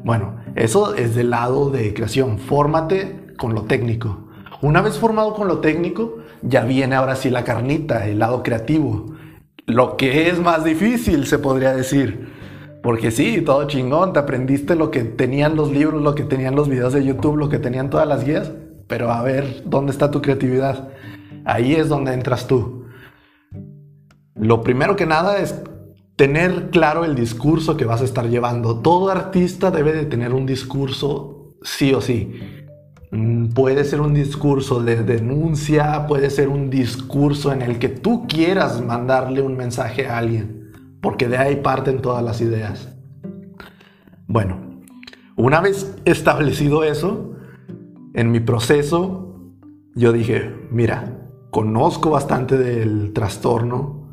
Bueno, 0.03 0.37
eso 0.55 0.95
es 0.95 1.15
del 1.15 1.29
lado 1.29 1.69
de 1.69 1.93
creación. 1.93 2.39
Fórmate 2.39 3.33
con 3.37 3.53
lo 3.53 3.63
técnico. 3.63 4.28
Una 4.61 4.81
vez 4.81 4.97
formado 4.97 5.33
con 5.33 5.47
lo 5.47 5.59
técnico, 5.59 6.17
ya 6.41 6.65
viene 6.65 6.95
ahora 6.95 7.15
sí 7.15 7.29
la 7.29 7.45
carnita, 7.45 8.07
el 8.07 8.19
lado 8.19 8.43
creativo. 8.43 9.15
Lo 9.65 9.95
que 9.95 10.29
es 10.29 10.39
más 10.39 10.63
difícil, 10.65 11.25
se 11.27 11.39
podría 11.39 11.73
decir. 11.73 12.27
Porque 12.83 13.11
sí, 13.11 13.41
todo 13.41 13.67
chingón, 13.67 14.13
te 14.13 14.19
aprendiste 14.19 14.75
lo 14.75 14.91
que 14.91 15.03
tenían 15.03 15.55
los 15.55 15.71
libros, 15.71 16.01
lo 16.01 16.15
que 16.15 16.23
tenían 16.23 16.55
los 16.55 16.67
videos 16.67 16.93
de 16.93 17.05
YouTube, 17.05 17.37
lo 17.37 17.49
que 17.49 17.59
tenían 17.59 17.89
todas 17.89 18.07
las 18.07 18.25
guías, 18.25 18.51
pero 18.87 19.11
a 19.11 19.21
ver, 19.21 19.63
¿dónde 19.65 19.91
está 19.91 20.11
tu 20.11 20.21
creatividad? 20.21 20.89
Ahí 21.45 21.75
es 21.75 21.87
donde 21.87 22.13
entras 22.13 22.47
tú. 22.47 22.85
Lo 24.35 24.61
primero 24.61 24.95
que 24.95 25.05
nada 25.05 25.37
es 25.39 25.61
tener 26.15 26.69
claro 26.69 27.05
el 27.05 27.15
discurso 27.15 27.77
que 27.77 27.85
vas 27.85 28.01
a 28.01 28.05
estar 28.05 28.27
llevando. 28.27 28.79
Todo 28.79 29.09
artista 29.09 29.71
debe 29.71 29.93
de 29.93 30.05
tener 30.05 30.33
un 30.33 30.45
discurso 30.45 31.55
sí 31.61 31.93
o 31.93 32.01
sí. 32.01 32.33
Mm, 33.11 33.53
puede 33.53 33.85
ser 33.85 34.01
un 34.01 34.13
discurso 34.13 34.83
de 34.83 35.03
denuncia, 35.03 36.05
puede 36.05 36.29
ser 36.29 36.47
un 36.47 36.69
discurso 36.69 37.51
en 37.51 37.63
el 37.63 37.79
que 37.79 37.89
tú 37.89 38.27
quieras 38.27 38.83
mandarle 38.85 39.41
un 39.41 39.57
mensaje 39.57 40.07
a 40.07 40.19
alguien, 40.19 40.71
porque 41.01 41.27
de 41.27 41.37
ahí 41.37 41.55
parten 41.57 42.01
todas 42.01 42.23
las 42.23 42.39
ideas. 42.39 42.95
Bueno, 44.27 44.83
una 45.35 45.59
vez 45.59 45.95
establecido 46.05 46.83
eso, 46.83 47.33
en 48.13 48.31
mi 48.31 48.39
proceso, 48.41 49.53
yo 49.95 50.11
dije, 50.11 50.53
mira, 50.69 51.29
conozco 51.49 52.11
bastante 52.11 52.57
del 52.59 53.11
trastorno, 53.13 54.07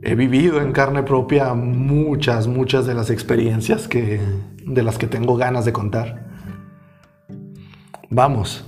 he 0.00 0.14
vivido 0.14 0.62
en 0.62 0.72
carne 0.72 1.02
propia 1.02 1.52
muchas, 1.52 2.46
muchas 2.46 2.86
de 2.86 2.94
las 2.94 3.10
experiencias 3.10 3.86
que, 3.86 4.18
de 4.66 4.82
las 4.82 4.96
que 4.96 5.06
tengo 5.06 5.36
ganas 5.36 5.66
de 5.66 5.74
contar 5.74 6.23
vamos, 8.14 8.64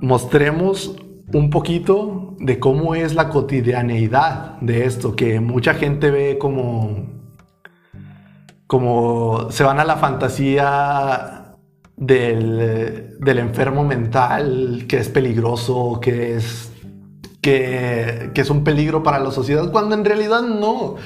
mostremos 0.00 0.94
un 1.32 1.48
poquito 1.48 2.36
de 2.38 2.58
cómo 2.58 2.94
es 2.94 3.14
la 3.14 3.30
cotidianeidad 3.30 4.60
de 4.60 4.84
esto, 4.84 5.16
que 5.16 5.40
mucha 5.40 5.74
gente 5.74 6.10
ve 6.10 6.36
como, 6.38 7.06
como 8.66 9.50
se 9.50 9.64
van 9.64 9.80
a 9.80 9.84
la 9.84 9.96
fantasía 9.96 11.56
del, 11.96 13.16
enfermo 13.26 13.84
mental, 13.84 14.84
que 14.86 14.98
es 14.98 15.08
peligroso, 15.08 15.98
que 16.02 16.36
es, 16.36 16.72
que 17.40 18.30
es 18.34 18.50
un 18.50 18.64
peligro 18.64 19.02
para 19.02 19.18
la 19.18 19.30
sociedad, 19.30 19.72
cuando 19.72 19.94
en 19.94 20.04
realidad 20.04 20.42
no. 20.42 20.96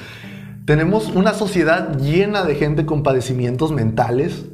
Tenemos 0.65 1.07
una 1.07 1.33
sociedad 1.33 1.97
llena 1.97 2.43
de 2.43 2.55
gente 2.55 2.85
con 2.85 3.01
padecimientos 3.01 3.71
mentales 3.71 4.47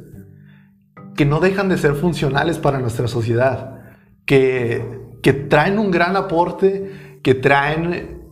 que 1.16 1.24
no 1.24 1.40
dejan 1.40 1.68
de 1.68 1.78
ser 1.78 1.94
funcionales 1.94 2.58
para 2.58 2.78
nuestra 2.78 3.08
sociedad, 3.08 3.80
que, 4.26 5.00
que 5.22 5.32
traen 5.32 5.78
un 5.78 5.90
gran 5.90 6.16
aporte, 6.16 7.20
que 7.22 7.34
traen 7.34 8.22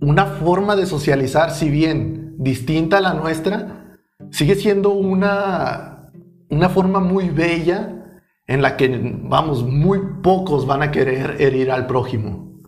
una 0.00 0.26
forma 0.26 0.76
de 0.76 0.86
socializar, 0.86 1.50
si 1.50 1.70
bien 1.70 2.34
distinta 2.38 2.98
a 2.98 3.00
la 3.00 3.14
nuestra, 3.14 3.98
sigue 4.30 4.54
siendo 4.54 4.90
una, 4.90 6.10
una 6.48 6.68
forma 6.68 7.00
muy 7.00 7.28
bella 7.30 8.20
en 8.46 8.62
la 8.62 8.76
que, 8.76 9.00
vamos, 9.22 9.64
muy 9.64 10.00
pocos 10.22 10.66
van 10.66 10.82
a 10.82 10.90
querer 10.90 11.36
herir 11.40 11.70
al 11.70 11.86
prójimo, 11.86 12.62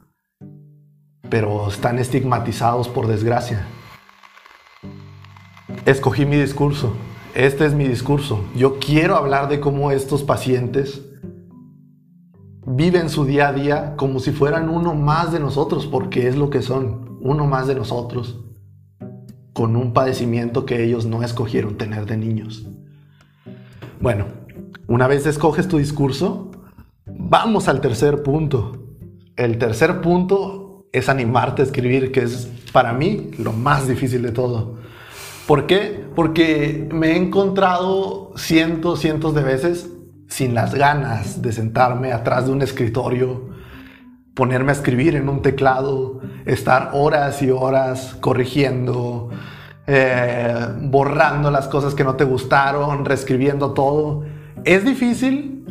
pero 1.29 1.69
están 1.69 1.99
estigmatizados 1.99 2.89
por 2.89 3.07
desgracia. 3.07 3.67
Escogí 5.85 6.27
mi 6.27 6.37
discurso, 6.37 6.95
este 7.39 7.67
es 7.67 7.73
mi 7.73 7.87
discurso. 7.87 8.41
Yo 8.57 8.81
quiero 8.81 9.15
hablar 9.15 9.49
de 9.49 9.61
cómo 9.61 9.93
estos 9.93 10.25
pacientes 10.25 11.03
viven 12.67 13.09
su 13.09 13.25
día 13.25 13.47
a 13.47 13.53
día 13.53 13.95
como 13.97 14.19
si 14.19 14.33
fueran 14.33 14.69
uno 14.69 14.97
más 14.97 15.31
de 15.31 15.39
nosotros, 15.39 15.87
porque 15.87 16.27
es 16.27 16.37
lo 16.37 16.51
que 16.51 16.63
son, 16.63 17.17
uno 17.21 17.47
más 17.47 17.69
de 17.69 17.77
nosotros, 17.77 18.41
con 19.53 19.77
un 19.77 19.93
padecimiento 19.93 20.67
que 20.67 20.83
ellos 20.83 21.07
no 21.07 21.23
escogieron 21.23 21.77
tener 21.77 22.07
de 22.07 22.17
niños. 22.17 22.67
Bueno, 24.01 24.25
una 24.89 25.07
vez 25.07 25.25
escoges 25.25 25.69
tu 25.69 25.79
discurso, 25.79 26.51
vamos 27.07 27.69
al 27.69 27.81
tercer 27.81 28.25
punto. 28.25 28.97
El 29.37 29.59
tercer 29.59 30.01
punto 30.01 30.89
es 30.91 31.09
animarte 31.09 31.63
a 31.63 31.67
escribir, 31.67 32.11
que 32.11 32.25
es 32.25 32.51
para 32.73 32.93
mí 32.93 33.31
lo 33.39 33.53
más 33.53 33.87
difícil 33.87 34.23
de 34.23 34.33
todo. 34.33 34.78
¿Por 35.49 35.67
qué? 35.67 36.05
Porque 36.15 36.87
me 36.93 37.13
he 37.13 37.17
encontrado 37.17 38.33
cientos, 38.37 39.01
cientos 39.01 39.35
de 39.35 39.43
veces 39.43 39.89
sin 40.29 40.53
las 40.53 40.75
ganas 40.75 41.41
de 41.41 41.53
sentarme 41.53 42.13
atrás 42.13 42.45
de 42.45 42.53
un 42.53 42.61
escritorio, 42.61 43.49
ponerme 44.35 44.73
a 44.73 44.75
escribir 44.75 45.17
en 45.17 45.27
un 45.31 45.41
teclado, 45.41 46.21
estar 46.45 46.91
horas 46.93 47.41
y 47.41 47.51
horas 47.51 48.15
corrigiendo, 48.21 49.31
eh, 49.87 50.67
borrando 50.83 51.51
las 51.51 51.67
cosas 51.67 51.95
que 51.95 52.05
no 52.05 52.15
te 52.17 52.25
gustaron, 52.25 53.07
reescribiendo 53.07 53.73
todo. 53.73 54.27
Es 54.65 54.85
difícil, 54.85 55.65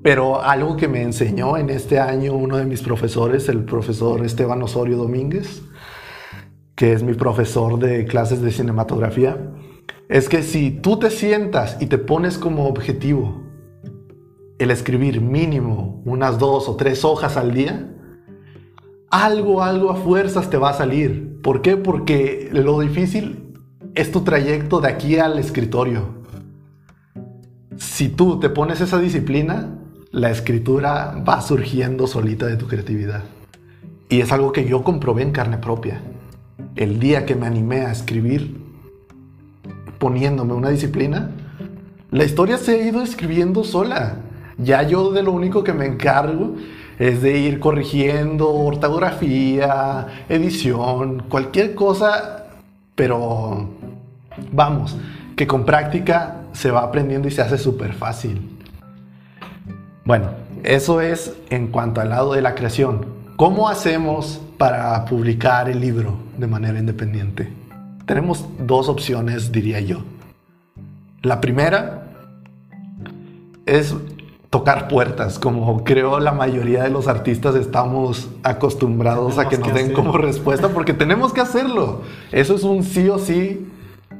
pero 0.00 0.40
algo 0.40 0.76
que 0.76 0.86
me 0.86 1.02
enseñó 1.02 1.56
en 1.56 1.70
este 1.70 1.98
año 1.98 2.34
uno 2.34 2.56
de 2.56 2.66
mis 2.66 2.82
profesores, 2.82 3.48
el 3.48 3.64
profesor 3.64 4.24
Esteban 4.24 4.62
Osorio 4.62 4.96
Domínguez, 4.96 5.60
que 6.78 6.92
es 6.92 7.02
mi 7.02 7.12
profesor 7.14 7.80
de 7.80 8.04
clases 8.04 8.40
de 8.40 8.52
cinematografía, 8.52 9.36
es 10.08 10.28
que 10.28 10.44
si 10.44 10.70
tú 10.70 10.96
te 10.96 11.10
sientas 11.10 11.76
y 11.80 11.86
te 11.86 11.98
pones 11.98 12.38
como 12.38 12.68
objetivo 12.68 13.42
el 14.60 14.70
escribir 14.70 15.20
mínimo 15.20 16.00
unas 16.04 16.38
dos 16.38 16.68
o 16.68 16.76
tres 16.76 17.04
hojas 17.04 17.36
al 17.36 17.52
día, 17.52 17.92
algo, 19.10 19.64
algo 19.64 19.90
a 19.90 19.96
fuerzas 19.96 20.50
te 20.50 20.56
va 20.56 20.70
a 20.70 20.74
salir. 20.74 21.40
¿Por 21.42 21.62
qué? 21.62 21.76
Porque 21.76 22.48
lo 22.52 22.78
difícil 22.78 23.54
es 23.96 24.12
tu 24.12 24.20
trayecto 24.20 24.80
de 24.80 24.86
aquí 24.86 25.18
al 25.18 25.36
escritorio. 25.40 26.22
Si 27.76 28.08
tú 28.08 28.38
te 28.38 28.50
pones 28.50 28.80
esa 28.80 29.00
disciplina, 29.00 29.80
la 30.12 30.30
escritura 30.30 31.24
va 31.28 31.40
surgiendo 31.40 32.06
solita 32.06 32.46
de 32.46 32.56
tu 32.56 32.68
creatividad. 32.68 33.24
Y 34.08 34.20
es 34.20 34.30
algo 34.30 34.52
que 34.52 34.64
yo 34.64 34.84
comprobé 34.84 35.22
en 35.22 35.32
carne 35.32 35.58
propia. 35.58 36.00
El 36.74 36.98
día 36.98 37.24
que 37.24 37.36
me 37.36 37.46
animé 37.46 37.82
a 37.82 37.92
escribir, 37.92 38.56
poniéndome 39.98 40.54
una 40.54 40.70
disciplina, 40.70 41.30
la 42.10 42.24
historia 42.24 42.58
se 42.58 42.72
ha 42.72 42.86
ido 42.86 43.02
escribiendo 43.02 43.62
sola. 43.62 44.16
Ya 44.58 44.82
yo 44.82 45.12
de 45.12 45.22
lo 45.22 45.32
único 45.32 45.62
que 45.62 45.72
me 45.72 45.86
encargo 45.86 46.56
es 46.98 47.22
de 47.22 47.38
ir 47.38 47.60
corrigiendo 47.60 48.52
ortografía, 48.52 50.24
edición, 50.28 51.22
cualquier 51.28 51.76
cosa, 51.76 52.46
pero 52.96 53.68
vamos, 54.50 54.96
que 55.36 55.46
con 55.46 55.64
práctica 55.64 56.42
se 56.52 56.72
va 56.72 56.82
aprendiendo 56.82 57.28
y 57.28 57.30
se 57.30 57.42
hace 57.42 57.56
súper 57.56 57.92
fácil. 57.92 58.58
Bueno, 60.04 60.30
eso 60.64 61.00
es 61.00 61.34
en 61.50 61.68
cuanto 61.68 62.00
al 62.00 62.08
lado 62.08 62.32
de 62.32 62.42
la 62.42 62.56
creación. 62.56 63.06
¿Cómo 63.36 63.68
hacemos 63.68 64.40
para 64.58 65.04
publicar 65.04 65.68
el 65.68 65.80
libro 65.80 66.27
de 66.38 66.46
manera 66.46 66.78
independiente? 66.78 67.48
Tenemos 68.06 68.46
dos 68.58 68.88
opciones, 68.88 69.52
diría 69.52 69.80
yo. 69.80 69.98
La 71.22 71.40
primera 71.40 72.04
es 73.66 73.94
tocar 74.50 74.88
puertas, 74.88 75.38
como 75.38 75.84
creo 75.84 76.20
la 76.20 76.32
mayoría 76.32 76.84
de 76.84 76.90
los 76.90 77.06
artistas 77.06 77.54
estamos 77.54 78.28
acostumbrados 78.42 79.38
a 79.38 79.48
que 79.48 79.58
nos 79.58 79.74
den 79.74 79.92
como 79.92 80.16
respuesta, 80.16 80.68
porque 80.68 80.94
tenemos 80.94 81.32
que 81.34 81.42
hacerlo. 81.42 82.02
Eso 82.32 82.54
es 82.54 82.62
un 82.62 82.82
sí 82.82 83.08
o 83.08 83.18
sí 83.18 83.66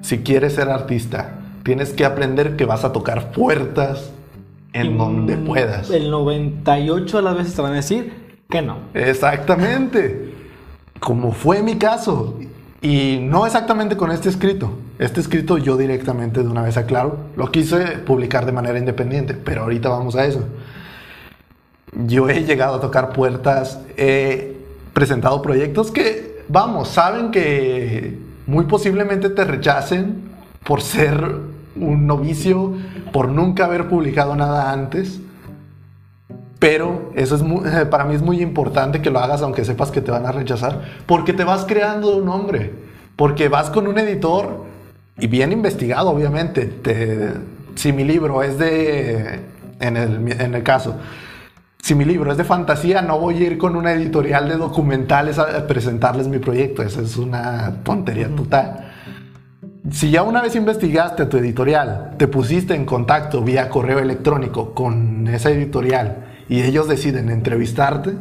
si 0.03 0.19
quieres 0.19 0.55
ser 0.55 0.69
artista. 0.69 1.39
Tienes 1.63 1.93
que 1.93 2.05
aprender 2.05 2.57
que 2.57 2.67
vas 2.67 2.85
a 2.85 2.93
tocar 2.93 3.33
puertas 3.33 4.13
en 4.73 4.99
donde 4.99 5.37
puedas. 5.37 5.91
El 5.91 6.11
98 6.11 7.19
a 7.19 7.23
las 7.23 7.37
veces 7.37 7.55
te 7.55 7.63
van 7.63 7.73
a 7.73 7.77
decir 7.77 8.13
que 8.51 8.63
no. 8.63 8.77
Exactamente. 8.95 10.28
Como 11.01 11.33
fue 11.33 11.63
mi 11.63 11.77
caso. 11.77 12.35
Y 12.81 13.19
no 13.21 13.45
exactamente 13.45 13.97
con 13.97 14.11
este 14.11 14.29
escrito. 14.29 14.73
Este 14.99 15.21
escrito 15.21 15.59
yo 15.59 15.77
directamente 15.77 16.43
de 16.43 16.49
una 16.49 16.63
vez 16.63 16.77
aclaro, 16.77 17.19
lo 17.37 17.51
quise 17.51 17.79
publicar 17.99 18.47
de 18.47 18.53
manera 18.53 18.79
independiente, 18.79 19.35
pero 19.35 19.63
ahorita 19.63 19.89
vamos 19.89 20.15
a 20.17 20.25
eso. 20.27 20.45
Yo 21.93 22.29
he 22.29 22.45
llegado 22.45 22.77
a 22.77 22.81
tocar 22.81 23.13
puertas, 23.13 23.81
he 23.97 24.57
presentado 24.93 25.43
proyectos 25.43 25.91
que, 25.91 26.43
vamos, 26.49 26.89
saben 26.89 27.31
que 27.31 28.19
muy 28.47 28.65
posiblemente 28.67 29.31
te 29.31 29.45
rechacen 29.45 30.29
por 30.65 30.81
ser 30.81 31.37
un 31.77 32.07
novicio, 32.07 32.75
por 33.13 33.29
nunca 33.29 33.65
haber 33.65 33.89
publicado 33.89 34.37
nada 34.37 34.73
antes. 34.73 35.21
Pero 36.59 37.13
eso 37.15 37.37
es 37.37 37.87
para 37.87 38.05
mí 38.05 38.15
es 38.15 38.23
muy 38.23 38.41
importante 38.43 39.01
que 39.01 39.11
lo 39.11 39.21
hagas 39.21 39.43
aunque 39.43 39.65
sepas 39.65 39.91
que 39.91 40.01
te 40.01 40.11
van 40.11 40.27
a 40.27 40.33
rechazar, 40.33 40.83
porque 41.07 41.33
te 41.33 41.45
vas 41.45 41.65
creando 41.65 42.17
un 42.17 42.25
nombre, 42.25 42.73
porque 43.15 43.49
vas 43.49 43.71
con 43.71 43.87
un 43.87 43.99
editor 43.99 44.65
y 45.19 45.27
bien 45.29 45.53
investigado, 45.53 46.11
obviamente. 46.11 46.81
si 47.77 47.93
mi 47.93 48.05
libro 48.05 48.43
es 48.43 48.59
de, 48.59 49.41
en 49.79 49.97
el, 49.97 50.41
en 50.41 50.55
el 50.55 50.63
caso, 50.65 50.97
si 51.81 51.95
mi 51.95 52.05
libro 52.05 52.33
es 52.33 52.37
de 52.37 52.45
fantasía, 52.45 53.03
no 53.03 53.19
voy 53.19 53.37
a 53.37 53.47
ir 53.47 53.57
con 53.59 53.77
una 53.77 53.93
editorial 53.93 54.49
de 54.49 54.57
documentales 54.57 55.39
a 55.39 55.67
presentarles 55.67 56.27
mi 56.27 56.39
proyecto. 56.39 56.83
Esa 56.83 57.03
es 57.03 57.17
una 57.17 57.83
tontería 57.85 58.29
total. 58.29 58.93
Si 59.91 60.11
ya 60.11 60.23
una 60.23 60.43
vez 60.43 60.55
investigaste 60.57 61.27
tu 61.27 61.39
editorial, 61.39 62.15
te 62.19 62.27
pusiste 62.29 62.75
en 62.75 62.85
contacto 62.85 63.43
vía 63.43 63.71
correo 63.71 64.01
electrónico 64.01 64.75
con 64.75 65.29
esa 65.29 65.51
editorial 65.51 66.28
y 66.49 66.63
ellos 66.63 66.89
deciden 66.89 67.31
entrevistarte, 67.31 68.15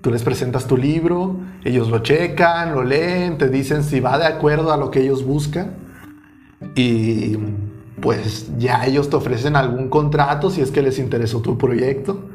tú 0.00 0.10
les 0.10 0.22
presentas 0.22 0.66
tu 0.66 0.76
libro, 0.76 1.36
ellos 1.64 1.88
lo 1.88 2.00
checan, 2.00 2.74
lo 2.74 2.82
leen, 2.82 3.38
te 3.38 3.48
dicen 3.48 3.84
si 3.84 4.00
va 4.00 4.18
de 4.18 4.26
acuerdo 4.26 4.72
a 4.72 4.76
lo 4.76 4.90
que 4.90 5.00
ellos 5.00 5.24
buscan 5.24 5.74
y 6.74 7.36
pues 8.00 8.50
ya 8.58 8.84
ellos 8.84 9.08
te 9.08 9.16
ofrecen 9.16 9.54
algún 9.54 9.88
contrato 9.88 10.50
si 10.50 10.60
es 10.60 10.70
que 10.72 10.82
les 10.82 10.98
interesó 10.98 11.40
tu 11.40 11.56
proyecto 11.56 12.28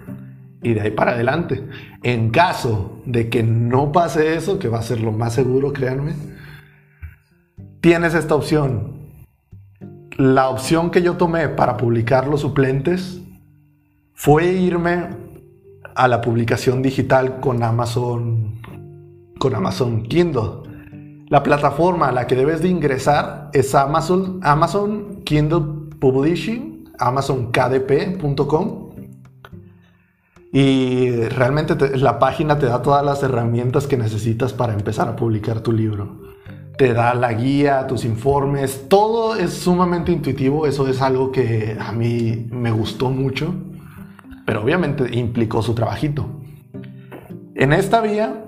y 0.64 0.74
de 0.74 0.82
ahí 0.82 0.92
para 0.92 1.12
adelante. 1.12 1.68
En 2.04 2.30
caso 2.30 3.02
de 3.06 3.30
que 3.30 3.44
no 3.44 3.92
pase 3.92 4.36
eso, 4.36 4.60
que 4.60 4.70
va 4.70 4.80
a 4.80 4.84
ser 4.84 5.02
lo 5.02 5.12
más 5.12 5.34
seguro, 5.34 5.74
créanme, 5.74 6.14
tienes 7.82 8.14
esta 8.14 8.34
opción. 8.36 8.98
La 10.18 10.50
opción 10.50 10.90
que 10.90 11.02
yo 11.02 11.18
tomé 11.18 11.50
para 11.50 11.78
publicar 11.78 12.28
los 12.28 12.42
suplentes 12.42 13.22
fue 14.20 14.48
irme 14.48 15.10
a 15.94 16.08
la 16.08 16.22
publicación 16.22 16.82
digital 16.82 17.40
con 17.40 17.62
Amazon, 17.62 18.60
con 19.38 19.54
Amazon 19.54 20.02
Kindle. 20.02 21.28
La 21.30 21.44
plataforma 21.44 22.08
a 22.08 22.12
la 22.12 22.26
que 22.26 22.36
debes 22.36 22.64
de 22.64 22.68
ingresar 22.68 23.52
es 23.54 23.76
Amazon, 23.76 24.40
Amazon 24.42 25.22
Kindle 25.24 25.62
Publishing, 26.00 26.90
amazonkdp.com. 26.98 28.90
Y 30.52 31.12
realmente 31.12 31.98
la 31.98 32.18
página 32.18 32.58
te 32.58 32.66
da 32.66 32.82
todas 32.82 33.06
las 33.06 33.22
herramientas 33.22 33.86
que 33.86 33.98
necesitas 33.98 34.52
para 34.52 34.74
empezar 34.74 35.08
a 35.08 35.16
publicar 35.16 35.60
tu 35.60 35.72
libro. 35.72 36.24
Te 36.80 36.94
da 36.94 37.14
la 37.14 37.34
guía, 37.34 37.86
tus 37.86 38.04
informes, 38.04 38.90
todo 38.90 39.36
es 39.36 39.54
sumamente 39.54 40.12
intuitivo, 40.12 40.66
eso 40.66 40.88
es 40.88 41.04
algo 41.04 41.32
que 41.32 41.78
a 41.80 41.92
mí 41.92 42.48
me 42.50 42.72
gustó 42.72 43.12
mucho 43.12 43.54
pero 44.48 44.64
obviamente 44.64 45.14
implicó 45.14 45.62
su 45.62 45.76
trabajito. 45.76 46.26
En 47.54 47.74
esta 47.74 48.00
vía 48.00 48.46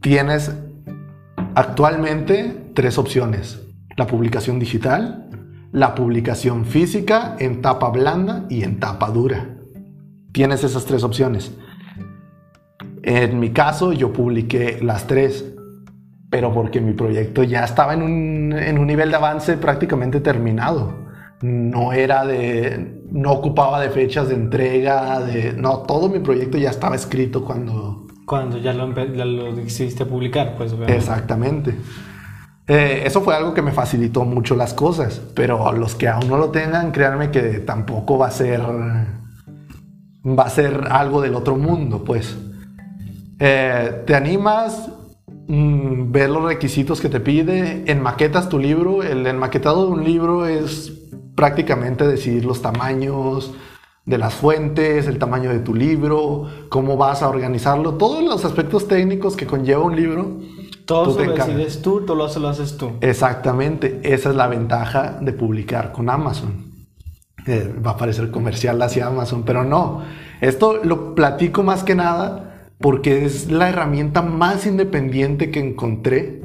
tienes 0.00 0.50
actualmente 1.54 2.70
tres 2.72 2.96
opciones. 2.96 3.60
La 3.98 4.06
publicación 4.06 4.58
digital, 4.58 5.28
la 5.70 5.94
publicación 5.94 6.64
física 6.64 7.36
en 7.38 7.60
tapa 7.60 7.90
blanda 7.90 8.46
y 8.48 8.62
en 8.64 8.80
tapa 8.80 9.10
dura. 9.10 9.58
Tienes 10.32 10.64
esas 10.64 10.86
tres 10.86 11.04
opciones. 11.04 11.52
En 13.02 13.38
mi 13.38 13.50
caso 13.50 13.92
yo 13.92 14.10
publiqué 14.10 14.78
las 14.82 15.06
tres. 15.06 15.44
pero 16.30 16.50
porque 16.50 16.80
mi 16.80 16.94
proyecto 16.94 17.42
ya 17.42 17.62
estaba 17.62 17.92
en 17.92 18.00
un, 18.00 18.54
en 18.54 18.78
un 18.78 18.86
nivel 18.86 19.10
de 19.10 19.16
avance 19.16 19.58
prácticamente 19.58 20.18
terminado. 20.18 21.01
No 21.42 21.92
era 21.92 22.24
de, 22.24 23.02
no 23.10 23.32
ocupaba 23.32 23.80
de 23.80 23.90
fechas 23.90 24.28
de 24.28 24.34
entrega, 24.34 25.20
de, 25.20 25.52
no, 25.52 25.78
todo 25.78 26.08
mi 26.08 26.20
proyecto 26.20 26.56
ya 26.56 26.70
estaba 26.70 26.96
escrito 26.96 27.44
cuando... 27.44 28.06
Cuando 28.24 28.58
ya 28.58 28.72
lo, 28.72 28.94
ya 29.14 29.24
lo 29.24 29.52
decidiste 29.52 30.06
publicar, 30.06 30.54
pues. 30.56 30.72
obviamente. 30.72 30.96
Exactamente. 30.96 31.74
Eh, 32.68 33.02
eso 33.04 33.20
fue 33.20 33.34
algo 33.34 33.52
que 33.52 33.62
me 33.62 33.72
facilitó 33.72 34.24
mucho 34.24 34.54
las 34.54 34.72
cosas, 34.72 35.20
pero 35.34 35.72
los 35.72 35.96
que 35.96 36.08
aún 36.08 36.28
no 36.28 36.36
lo 36.38 36.50
tengan, 36.50 36.92
créanme 36.92 37.30
que 37.30 37.58
tampoco 37.58 38.16
va 38.16 38.28
a 38.28 38.30
ser 38.30 38.62
va 40.24 40.44
a 40.44 40.50
ser 40.50 40.88
algo 40.90 41.20
del 41.20 41.34
otro 41.34 41.56
mundo, 41.56 42.04
pues. 42.04 42.36
Eh, 43.38 44.04
te 44.06 44.14
animas, 44.14 44.88
mm, 45.52 46.12
ver 46.12 46.30
los 46.30 46.44
requisitos 46.44 47.00
que 47.00 47.08
te 47.08 47.20
pide, 47.20 47.84
enmaquetas 47.86 48.48
tu 48.48 48.58
libro. 48.58 49.02
El 49.02 49.26
enmaquetado 49.26 49.86
de 49.86 49.92
un 49.92 50.04
libro 50.04 50.46
es 50.46 50.92
prácticamente 51.34 52.06
decidir 52.06 52.44
los 52.44 52.62
tamaños 52.62 53.52
de 54.04 54.18
las 54.18 54.34
fuentes, 54.34 55.06
el 55.06 55.18
tamaño 55.18 55.50
de 55.50 55.60
tu 55.60 55.74
libro, 55.74 56.48
cómo 56.68 56.96
vas 56.96 57.22
a 57.22 57.28
organizarlo, 57.28 57.94
todos 57.94 58.22
los 58.24 58.44
aspectos 58.44 58.88
técnicos 58.88 59.36
que 59.36 59.46
conlleva 59.46 59.84
un 59.84 59.94
libro. 59.94 60.40
Todo 60.84 61.14
tú 61.14 61.24
lo 61.24 61.34
decides 61.34 61.80
tú, 61.80 62.00
lo 62.00 62.24
haces, 62.24 62.42
lo 62.42 62.48
haces 62.48 62.76
tú. 62.76 62.92
Exactamente, 63.00 64.00
esa 64.02 64.30
es 64.30 64.36
la 64.36 64.48
ventaja 64.48 65.18
de 65.20 65.32
publicar 65.32 65.92
con 65.92 66.10
Amazon. 66.10 66.72
Eh, 67.46 67.72
va 67.84 67.92
a 67.92 67.96
parecer 67.96 68.30
comercial 68.30 68.80
hacia 68.82 69.06
Amazon, 69.06 69.44
pero 69.44 69.64
no. 69.64 70.02
Esto 70.40 70.80
lo 70.82 71.14
platico 71.14 71.62
más 71.62 71.84
que 71.84 71.94
nada 71.94 72.51
porque 72.82 73.24
es 73.24 73.50
la 73.50 73.68
herramienta 73.68 74.20
más 74.20 74.66
independiente 74.66 75.50
que 75.50 75.60
encontré 75.60 76.42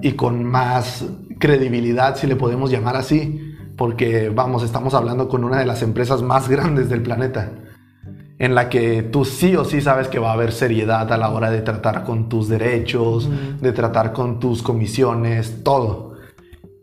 y 0.00 0.12
con 0.12 0.44
más 0.44 1.06
credibilidad, 1.38 2.16
si 2.16 2.26
le 2.26 2.36
podemos 2.36 2.70
llamar 2.70 2.96
así, 2.96 3.54
porque 3.76 4.28
vamos, 4.28 4.62
estamos 4.62 4.94
hablando 4.94 5.28
con 5.28 5.44
una 5.44 5.58
de 5.58 5.66
las 5.66 5.82
empresas 5.82 6.22
más 6.22 6.48
grandes 6.48 6.88
del 6.90 7.02
planeta, 7.02 7.52
en 8.38 8.54
la 8.54 8.68
que 8.68 9.02
tú 9.02 9.24
sí 9.24 9.56
o 9.56 9.64
sí 9.64 9.80
sabes 9.80 10.08
que 10.08 10.18
va 10.18 10.30
a 10.30 10.34
haber 10.34 10.52
seriedad 10.52 11.10
a 11.10 11.16
la 11.16 11.30
hora 11.30 11.50
de 11.50 11.62
tratar 11.62 12.04
con 12.04 12.28
tus 12.28 12.48
derechos, 12.48 13.28
de 13.60 13.72
tratar 13.72 14.12
con 14.12 14.38
tus 14.38 14.62
comisiones, 14.62 15.64
todo. 15.64 16.16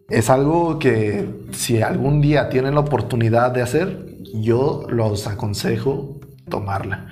Es 0.10 0.32
algo 0.32 0.80
que 0.80 1.46
si 1.52 1.82
algún 1.82 2.22
día 2.22 2.50
tienen 2.50 2.74
la 2.74 2.82
oportunidad 2.82 3.52
de 3.52 3.62
hacer, 3.62 4.08
yo 4.34 4.86
los 4.90 5.28
aconsejo 5.28 6.20
tomarla. 6.50 7.08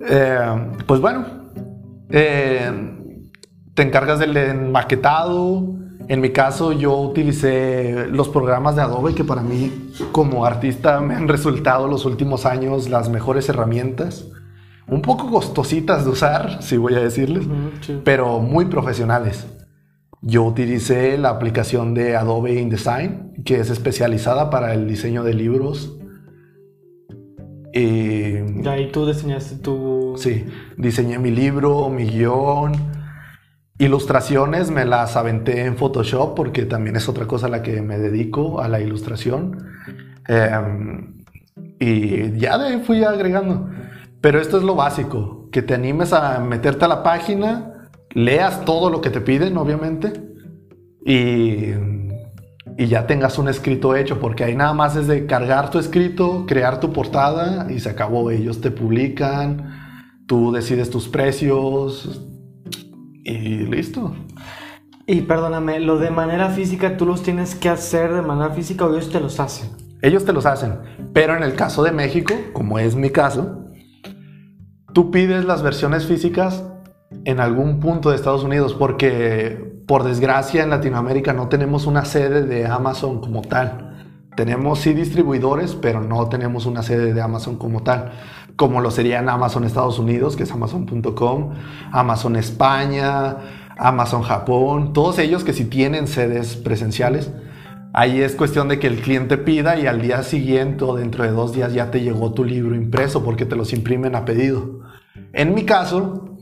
Eh, 0.00 0.72
pues 0.86 1.00
bueno, 1.00 1.24
eh, 2.10 2.70
te 3.74 3.82
encargas 3.82 4.18
del 4.18 4.36
enmaquetado. 4.36 5.74
En 6.08 6.20
mi 6.20 6.30
caso, 6.30 6.72
yo 6.72 6.96
utilicé 6.96 8.06
los 8.08 8.28
programas 8.28 8.76
de 8.76 8.82
Adobe 8.82 9.14
que 9.14 9.24
para 9.24 9.42
mí, 9.42 9.92
como 10.12 10.44
artista, 10.44 11.00
me 11.00 11.14
han 11.14 11.26
resultado 11.26 11.88
los 11.88 12.04
últimos 12.04 12.46
años 12.46 12.88
las 12.88 13.08
mejores 13.08 13.48
herramientas. 13.48 14.26
Un 14.88 15.02
poco 15.02 15.28
costositas 15.30 16.04
de 16.04 16.10
usar, 16.10 16.62
si 16.62 16.76
voy 16.76 16.94
a 16.94 17.00
decirles, 17.00 17.44
sí. 17.80 18.00
pero 18.04 18.38
muy 18.38 18.66
profesionales. 18.66 19.46
Yo 20.22 20.44
utilicé 20.44 21.18
la 21.18 21.30
aplicación 21.30 21.94
de 21.94 22.16
Adobe 22.16 22.54
InDesign, 22.54 23.42
que 23.44 23.60
es 23.60 23.70
especializada 23.70 24.48
para 24.48 24.74
el 24.74 24.88
diseño 24.88 25.22
de 25.22 25.34
libros. 25.34 25.95
Y 27.76 28.62
Y 28.62 28.68
ahí 28.68 28.90
tú 28.90 29.06
diseñaste 29.06 29.56
tu... 29.56 30.14
Sí, 30.16 30.46
diseñé 30.78 31.18
mi 31.18 31.30
libro, 31.30 31.90
mi 31.90 32.06
guion. 32.06 32.72
Ilustraciones 33.78 34.70
me 34.70 34.86
las 34.86 35.16
aventé 35.16 35.66
en 35.66 35.76
Photoshop 35.76 36.34
porque 36.34 36.64
también 36.64 36.96
es 36.96 37.06
otra 37.08 37.26
cosa 37.26 37.46
a 37.46 37.50
la 37.50 37.62
que 37.62 37.82
me 37.82 37.98
dedico, 37.98 38.60
a 38.62 38.68
la 38.68 38.80
ilustración. 38.80 39.58
Em, 40.26 41.22
y 41.78 42.38
ya 42.38 42.56
de 42.56 42.68
ahí 42.68 42.82
fui 42.82 43.04
agregando. 43.04 43.68
Pero 44.22 44.40
esto 44.40 44.56
es 44.56 44.64
lo 44.64 44.74
básico, 44.74 45.50
que 45.52 45.60
te 45.60 45.74
animes 45.74 46.14
a 46.14 46.40
meterte 46.40 46.86
a 46.86 46.88
la 46.88 47.02
página, 47.02 47.90
leas 48.14 48.64
todo 48.64 48.88
lo 48.88 49.02
que 49.02 49.10
te 49.10 49.20
piden, 49.20 49.58
obviamente, 49.58 50.14
y, 51.04 51.74
y 52.78 52.86
ya 52.88 53.06
tengas 53.06 53.38
un 53.38 53.48
escrito 53.48 53.96
hecho, 53.96 54.20
porque 54.20 54.44
ahí 54.44 54.54
nada 54.54 54.74
más 54.74 54.96
es 54.96 55.06
de 55.06 55.26
cargar 55.26 55.70
tu 55.70 55.78
escrito, 55.78 56.44
crear 56.46 56.78
tu 56.78 56.92
portada 56.92 57.70
y 57.70 57.80
se 57.80 57.88
acabó. 57.88 58.30
Ellos 58.30 58.60
te 58.60 58.70
publican, 58.70 60.22
tú 60.26 60.52
decides 60.52 60.90
tus 60.90 61.08
precios 61.08 62.22
y 63.24 63.58
listo. 63.66 64.14
Y 65.06 65.22
perdóname, 65.22 65.80
lo 65.80 65.98
de 65.98 66.10
manera 66.10 66.50
física, 66.50 66.96
¿tú 66.96 67.06
los 67.06 67.22
tienes 67.22 67.54
que 67.54 67.68
hacer 67.68 68.12
de 68.12 68.22
manera 68.22 68.50
física 68.50 68.84
o 68.84 68.92
ellos 68.92 69.10
te 69.10 69.20
los 69.20 69.40
hacen? 69.40 69.70
Ellos 70.02 70.24
te 70.24 70.32
los 70.32 70.44
hacen, 70.44 70.74
pero 71.14 71.36
en 71.36 71.42
el 71.42 71.54
caso 71.54 71.82
de 71.82 71.92
México, 71.92 72.34
como 72.52 72.78
es 72.78 72.94
mi 72.94 73.10
caso, 73.10 73.64
tú 74.92 75.10
pides 75.10 75.44
las 75.46 75.62
versiones 75.62 76.06
físicas 76.06 76.62
en 77.24 77.40
algún 77.40 77.80
punto 77.80 78.10
de 78.10 78.16
Estados 78.16 78.44
Unidos 78.44 78.74
porque 78.74 79.82
por 79.86 80.02
desgracia 80.02 80.62
en 80.62 80.70
Latinoamérica 80.70 81.32
no 81.32 81.48
tenemos 81.48 81.86
una 81.86 82.04
sede 82.04 82.42
de 82.42 82.66
Amazon 82.66 83.20
como 83.20 83.42
tal. 83.42 83.86
Tenemos 84.36 84.80
sí 84.80 84.92
distribuidores, 84.92 85.74
pero 85.74 86.02
no 86.02 86.28
tenemos 86.28 86.66
una 86.66 86.82
sede 86.82 87.14
de 87.14 87.22
Amazon 87.22 87.56
como 87.56 87.82
tal, 87.82 88.12
como 88.56 88.80
lo 88.80 88.90
serían 88.90 89.28
Amazon 89.28 89.64
Estados 89.64 89.98
Unidos, 89.98 90.36
que 90.36 90.42
es 90.42 90.52
amazon.com, 90.52 91.54
Amazon 91.90 92.36
España, 92.36 93.36
Amazon 93.78 94.22
Japón, 94.22 94.92
todos 94.92 95.18
ellos 95.18 95.42
que 95.42 95.52
sí 95.52 95.64
tienen 95.64 96.06
sedes 96.06 96.56
presenciales. 96.56 97.30
Ahí 97.94 98.20
es 98.20 98.34
cuestión 98.34 98.68
de 98.68 98.78
que 98.78 98.88
el 98.88 99.00
cliente 99.00 99.38
pida 99.38 99.78
y 99.78 99.86
al 99.86 100.02
día 100.02 100.22
siguiente 100.22 100.84
o 100.84 100.96
dentro 100.96 101.24
de 101.24 101.30
dos 101.30 101.54
días 101.54 101.72
ya 101.72 101.90
te 101.90 102.02
llegó 102.02 102.32
tu 102.32 102.44
libro 102.44 102.74
impreso 102.74 103.24
porque 103.24 103.46
te 103.46 103.56
los 103.56 103.72
imprimen 103.72 104.14
a 104.16 104.26
pedido. 104.26 104.80
En 105.32 105.54
mi 105.54 105.64
caso, 105.64 106.35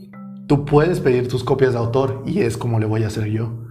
tú 0.47 0.65
puedes 0.65 0.99
pedir 0.99 1.27
tus 1.27 1.43
copias 1.43 1.73
de 1.73 1.79
autor 1.79 2.23
y 2.25 2.41
es 2.41 2.57
como 2.57 2.79
le 2.79 2.85
voy 2.85 3.03
a 3.03 3.07
hacer 3.07 3.25
yo. 3.25 3.65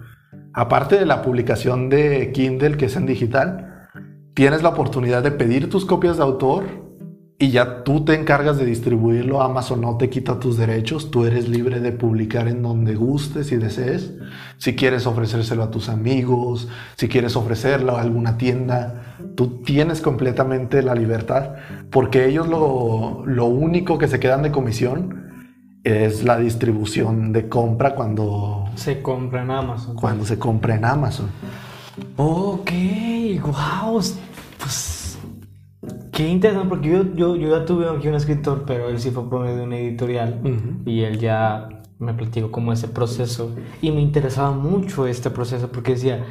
Aparte 0.53 0.97
de 0.97 1.07
la 1.07 1.23
publicación 1.23 1.89
de 1.89 2.31
Kindle 2.33 2.77
que 2.77 2.87
es 2.87 2.97
en 2.97 3.07
digital, 3.07 3.89
tienes 4.35 4.63
la 4.63 4.71
oportunidad 4.71 5.23
de 5.23 5.31
pedir 5.31 5.69
tus 5.69 5.85
copias 5.85 6.17
de 6.17 6.23
autor 6.23 6.65
y 7.39 7.51
ya 7.51 7.83
tú 7.83 8.05
te 8.05 8.15
encargas 8.15 8.59
de 8.59 8.65
distribuirlo. 8.65 9.43
Amazon 9.43 9.81
no 9.81 9.97
te 9.97 10.09
quita 10.09 10.39
tus 10.39 10.57
derechos, 10.57 11.11
tú 11.11 11.25
eres 11.25 11.49
libre 11.49 11.81
de 11.81 11.91
publicar 11.91 12.47
en 12.47 12.63
donde 12.63 12.95
gustes 12.95 13.51
y 13.51 13.57
desees. 13.57 14.15
Si 14.59 14.77
quieres 14.77 15.07
ofrecérselo 15.07 15.65
a 15.65 15.71
tus 15.71 15.89
amigos, 15.89 16.69
si 16.97 17.09
quieres 17.09 17.35
ofrecerlo 17.35 17.97
a 17.97 18.03
alguna 18.03 18.39
tienda, 18.39 19.17
tú 19.35 19.63
tienes 19.63 20.01
completamente 20.01 20.83
la 20.83 20.95
libertad, 20.95 21.57
porque 21.91 22.27
ellos 22.27 22.47
lo, 22.47 23.25
lo 23.27 23.47
único 23.47 23.99
que 23.99 24.07
se 24.07 24.21
quedan 24.21 24.43
de 24.43 24.53
comisión 24.53 25.24
es 25.85 26.25
la 26.25 26.39
distribución 26.39 27.33
de 27.33 27.49
compra 27.49 27.95
cuando, 27.95 28.65
Se 28.75 29.03
compra 29.03 29.43
en 29.43 29.51
Amazon. 29.51 29.95
cuando 29.95 30.25
se 30.25 30.39
compra 30.39 30.75
en 30.75 30.85
Amazon. 30.85 31.29
Ok, 32.17 32.71
wow. 33.43 34.03
Pues 34.59 35.19
qué 36.11 36.27
interesante, 36.27 36.69
porque 36.69 36.89
yo, 36.89 37.15
yo, 37.15 37.37
yo 37.37 37.51
ya 37.51 37.65
tuve 37.67 37.89
aquí 37.89 38.09
un 38.09 38.15
escritor, 38.15 38.65
pero 38.67 38.89
él 38.89 38.99
sí 38.99 39.11
fue 39.11 39.29
por 39.29 39.43
medio 39.43 39.57
de 39.57 39.63
una 39.65 39.77
editorial 39.77 40.41
y 40.87 41.03
él 41.03 41.19
ya 41.19 41.69
me 41.99 42.15
platicó 42.15 42.51
cómo 42.51 42.73
ese 42.73 42.89
proceso 42.89 43.55
y 43.81 43.91
me 43.93 44.01
interesaba 44.01 44.53
mucho 44.53 45.07
este 45.07 45.31
proceso 45.31 45.71
porque 45.71 45.93
decía, 45.93 46.25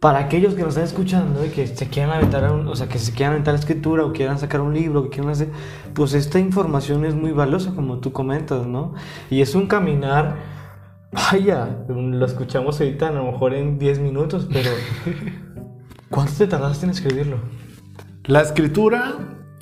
para 0.00 0.18
aquellos 0.18 0.54
que 0.54 0.60
nos 0.62 0.70
están 0.70 0.84
escuchando 0.84 1.44
y 1.44 1.48
que 1.48 1.66
se 1.66 1.88
quieran 1.88 2.12
aventar, 2.12 2.52
un- 2.52 2.68
o 2.68 2.76
sea, 2.76 2.86
que 2.88 2.98
se 2.98 3.12
quieran 3.12 3.32
aventar 3.32 3.54
escritura 3.54 4.04
o 4.04 4.12
quieran 4.12 4.38
sacar 4.38 4.60
un 4.60 4.74
libro, 4.74 5.04
que 5.04 5.08
quieran 5.10 5.30
hacer, 5.32 5.48
pues 5.94 6.12
esta 6.14 6.38
información 6.38 7.04
es 7.04 7.14
muy 7.14 7.32
valiosa, 7.32 7.74
como 7.74 7.98
tú 7.98 8.12
comentas, 8.12 8.66
¿no? 8.66 8.94
Y 9.30 9.40
es 9.40 9.54
un 9.54 9.66
caminar, 9.66 10.36
vaya, 11.12 11.84
lo 11.88 12.26
escuchamos 12.26 12.80
ahorita 12.80 13.08
a 13.08 13.12
lo 13.12 13.24
mejor 13.32 13.54
en 13.54 13.78
10 13.78 13.98
minutos, 13.98 14.48
pero 14.52 14.70
¿cuánto 16.10 16.32
te 16.38 16.46
tardaste 16.46 16.84
en 16.86 16.90
escribirlo? 16.90 17.38
La 18.24 18.42
escritura, 18.42 19.14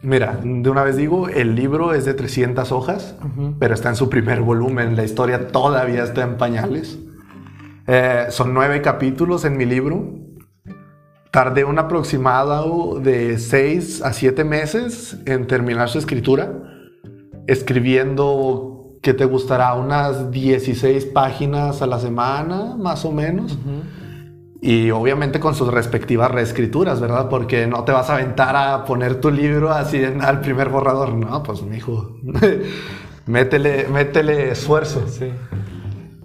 mira, 0.03 0.41
de 0.43 0.69
una 0.71 0.83
vez 0.83 0.97
digo, 0.97 1.29
el 1.29 1.55
libro 1.55 1.95
es 1.95 2.05
de 2.05 2.15
300 2.15 2.73
hojas, 2.73 3.15
pero 3.59 3.75
está 3.75 3.91
en 3.91 3.97
su 3.97 4.09
primer 4.09 4.41
volumen. 4.41 4.97
La 4.97 5.05
historia 5.05 5.49
todavía 5.49 6.03
está 6.03 6.23
en 6.23 6.37
pañales. 6.39 6.99
Eh, 7.87 8.27
son 8.31 8.55
nueve 8.55 8.81
capítulos 8.81 9.45
en 9.45 9.59
mi 9.59 9.67
libro. 9.67 10.14
Tardé 11.35 11.65
un 11.65 11.81
aproximado 11.81 13.01
de 13.01 13.39
6 13.41 14.03
a 14.03 14.13
7 14.13 14.45
meses 14.45 15.17
en 15.27 15.49
terminar 15.49 15.89
su 15.89 15.99
escritura, 15.99 16.53
escribiendo 17.49 18.99
que 19.03 19.15
te 19.15 19.25
gustará 19.25 19.75
unas 19.75 20.31
16 20.31 21.07
páginas 21.07 21.83
a 21.83 21.89
la 21.89 21.99
semana, 21.99 22.77
más 22.79 23.05
o 23.05 23.11
menos. 23.11 23.59
Y 24.63 24.93
obviamente 24.93 25.41
con 25.41 25.57
sus 25.57 25.73
respectivas 25.75 26.31
reescrituras, 26.31 27.01
¿verdad? 27.01 27.29
Porque 27.29 27.67
no 27.67 27.83
te 27.83 27.91
vas 27.91 28.11
a 28.11 28.15
aventar 28.15 28.55
a 28.55 28.85
poner 28.85 29.21
tu 29.21 29.33
libro 29.33 29.73
así 29.73 29.97
en- 30.05 30.23
al 30.23 30.41
primer 30.41 30.69
borrador. 30.69 31.15
No, 31.15 31.43
pues 31.43 31.63
mijo, 31.63 32.17
métele, 33.27 33.89
métele 33.93 34.53
esfuerzo. 34.53 35.03
Sí. 35.09 35.31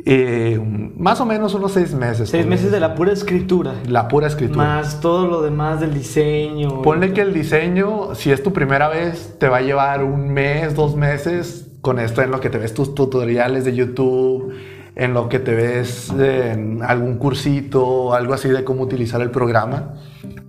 Eh, 0.06 0.60
más 0.98 1.20
o 1.20 1.26
menos 1.26 1.54
unos 1.54 1.74
seis 1.74 1.94
meses. 1.94 2.30
Seis 2.30 2.46
meses 2.46 2.72
de 2.72 2.80
la 2.80 2.96
pura 2.96 3.12
escritura. 3.12 3.74
La 3.88 4.08
pura 4.08 4.28
escritura. 4.28 4.58
Más 4.58 5.02
todo 5.02 5.28
lo 5.28 5.42
demás 5.42 5.80
del 5.80 5.94
diseño. 5.94 6.82
Ponle 6.82 7.14
que 7.14 7.22
el 7.22 7.34
diseño, 7.34 8.16
si 8.16 8.32
es 8.32 8.42
tu 8.42 8.54
primera 8.54 8.88
vez, 8.90 9.36
te 9.40 9.50
va 9.50 9.58
a 9.58 9.62
llevar 9.62 10.04
un 10.04 10.34
mes, 10.34 10.76
dos 10.76 10.96
meses 10.96 11.68
con 11.82 12.00
esto 12.00 12.22
en 12.22 12.32
lo 12.32 12.40
que 12.40 12.50
te 12.50 12.58
ves 12.58 12.74
tus 12.74 12.94
tutoriales 12.96 13.66
de 13.66 13.76
YouTube, 13.76 14.54
en 14.96 15.14
lo 15.14 15.30
que 15.30 15.40
te 15.40 15.56
ves 15.56 16.10
en 16.10 16.82
algún 16.84 17.18
cursito, 17.18 18.14
algo 18.14 18.34
así 18.34 18.50
de 18.50 18.64
cómo 18.64 18.84
utilizar 18.84 19.22
el 19.22 19.32
programa. 19.32 19.96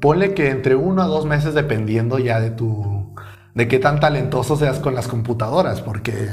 Ponle 0.00 0.34
que 0.34 0.50
entre 0.50 0.74
uno 0.74 1.02
a 1.02 1.06
dos 1.06 1.26
meses 1.26 1.54
dependiendo 1.54 2.18
ya 2.18 2.40
de 2.40 2.50
tu, 2.50 3.14
de 3.54 3.68
qué 3.68 3.78
tan 3.78 4.00
talentoso 4.00 4.56
seas 4.56 4.80
con 4.80 4.94
las 4.94 5.06
computadoras, 5.06 5.82
porque 5.82 6.28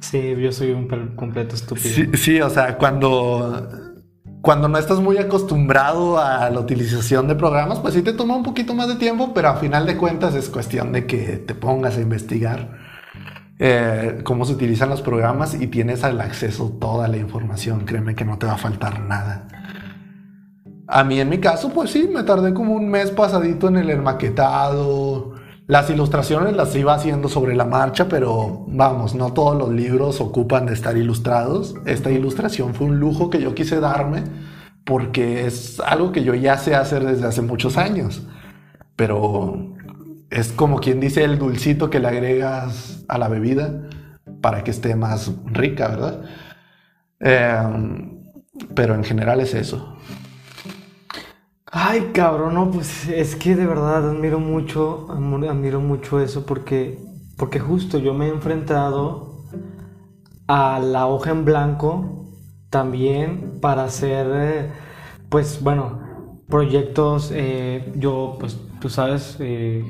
Sí, 0.00 0.34
yo 0.38 0.52
soy 0.52 0.70
un 0.70 0.86
completo 1.16 1.54
estúpido. 1.54 1.88
Sí, 1.88 2.10
sí, 2.14 2.40
o 2.40 2.50
sea, 2.50 2.78
cuando, 2.78 3.68
cuando 4.40 4.68
no 4.68 4.78
estás 4.78 5.00
muy 5.00 5.18
acostumbrado 5.18 6.18
a 6.18 6.48
la 6.50 6.60
utilización 6.60 7.28
de 7.28 7.34
programas, 7.34 7.80
pues 7.80 7.94
sí 7.94 8.02
te 8.02 8.12
toma 8.12 8.36
un 8.36 8.42
poquito 8.42 8.74
más 8.74 8.88
de 8.88 8.96
tiempo, 8.96 9.32
pero 9.34 9.48
a 9.48 9.56
final 9.56 9.86
de 9.86 9.96
cuentas 9.96 10.34
es 10.34 10.48
cuestión 10.48 10.92
de 10.92 11.06
que 11.06 11.38
te 11.38 11.54
pongas 11.54 11.96
a 11.96 12.00
investigar 12.00 12.86
eh, 13.58 14.20
cómo 14.22 14.44
se 14.44 14.52
utilizan 14.52 14.90
los 14.90 15.00
programas 15.00 15.54
y 15.60 15.66
tienes 15.68 16.04
al 16.04 16.20
acceso 16.20 16.76
toda 16.80 17.08
la 17.08 17.16
información. 17.16 17.86
Créeme 17.86 18.14
que 18.14 18.24
no 18.24 18.38
te 18.38 18.46
va 18.46 18.54
a 18.54 18.58
faltar 18.58 19.00
nada. 19.00 19.48
A 20.88 21.02
mí 21.04 21.18
en 21.18 21.28
mi 21.28 21.38
caso, 21.38 21.72
pues 21.72 21.90
sí, 21.90 22.08
me 22.12 22.22
tardé 22.22 22.54
como 22.54 22.74
un 22.74 22.88
mes 22.88 23.10
pasadito 23.10 23.68
en 23.68 23.76
el 23.76 23.90
enmaquetado. 23.90 25.34
Las 25.66 25.90
ilustraciones 25.90 26.54
las 26.54 26.76
iba 26.76 26.94
haciendo 26.94 27.28
sobre 27.28 27.56
la 27.56 27.64
marcha, 27.64 28.08
pero 28.08 28.64
vamos, 28.68 29.16
no 29.16 29.32
todos 29.32 29.58
los 29.58 29.70
libros 29.70 30.20
ocupan 30.20 30.66
de 30.66 30.74
estar 30.74 30.96
ilustrados. 30.96 31.74
Esta 31.86 32.12
ilustración 32.12 32.72
fue 32.72 32.86
un 32.86 33.00
lujo 33.00 33.30
que 33.30 33.40
yo 33.40 33.52
quise 33.52 33.80
darme 33.80 34.22
porque 34.84 35.44
es 35.46 35.80
algo 35.80 36.12
que 36.12 36.22
yo 36.22 36.34
ya 36.34 36.56
sé 36.56 36.76
hacer 36.76 37.04
desde 37.04 37.26
hace 37.26 37.42
muchos 37.42 37.76
años. 37.78 38.22
Pero 38.94 39.74
es 40.30 40.52
como 40.52 40.78
quien 40.78 41.00
dice 41.00 41.24
el 41.24 41.36
dulcito 41.36 41.90
que 41.90 41.98
le 41.98 42.08
agregas 42.08 43.04
a 43.08 43.18
la 43.18 43.28
bebida 43.28 43.88
para 44.40 44.62
que 44.62 44.70
esté 44.70 44.94
más 44.94 45.32
rica, 45.46 45.88
¿verdad? 45.88 46.22
Eh, 47.18 48.08
pero 48.76 48.94
en 48.94 49.02
general 49.02 49.40
es 49.40 49.52
eso. 49.54 49.95
Ay, 51.78 52.10
cabrón, 52.14 52.54
no, 52.54 52.70
pues 52.70 53.06
es 53.08 53.36
que 53.36 53.54
de 53.54 53.66
verdad 53.66 54.08
admiro 54.08 54.40
mucho, 54.40 55.06
admiro 55.10 55.78
mucho 55.78 56.20
eso 56.20 56.46
porque, 56.46 56.98
porque 57.36 57.60
justo 57.60 57.98
yo 57.98 58.14
me 58.14 58.26
he 58.26 58.30
enfrentado 58.30 59.44
a 60.48 60.78
la 60.80 61.06
hoja 61.06 61.30
en 61.30 61.44
blanco 61.44 62.32
también 62.70 63.58
para 63.60 63.84
hacer, 63.84 64.26
eh, 64.32 64.70
pues 65.28 65.62
bueno, 65.62 66.42
proyectos, 66.48 67.30
eh, 67.34 67.92
yo, 67.96 68.36
pues 68.40 68.58
tú 68.80 68.88
sabes, 68.88 69.36
eh, 69.40 69.84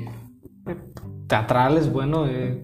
teatrales, 1.27 1.91
bueno, 1.91 2.25
eh, 2.25 2.57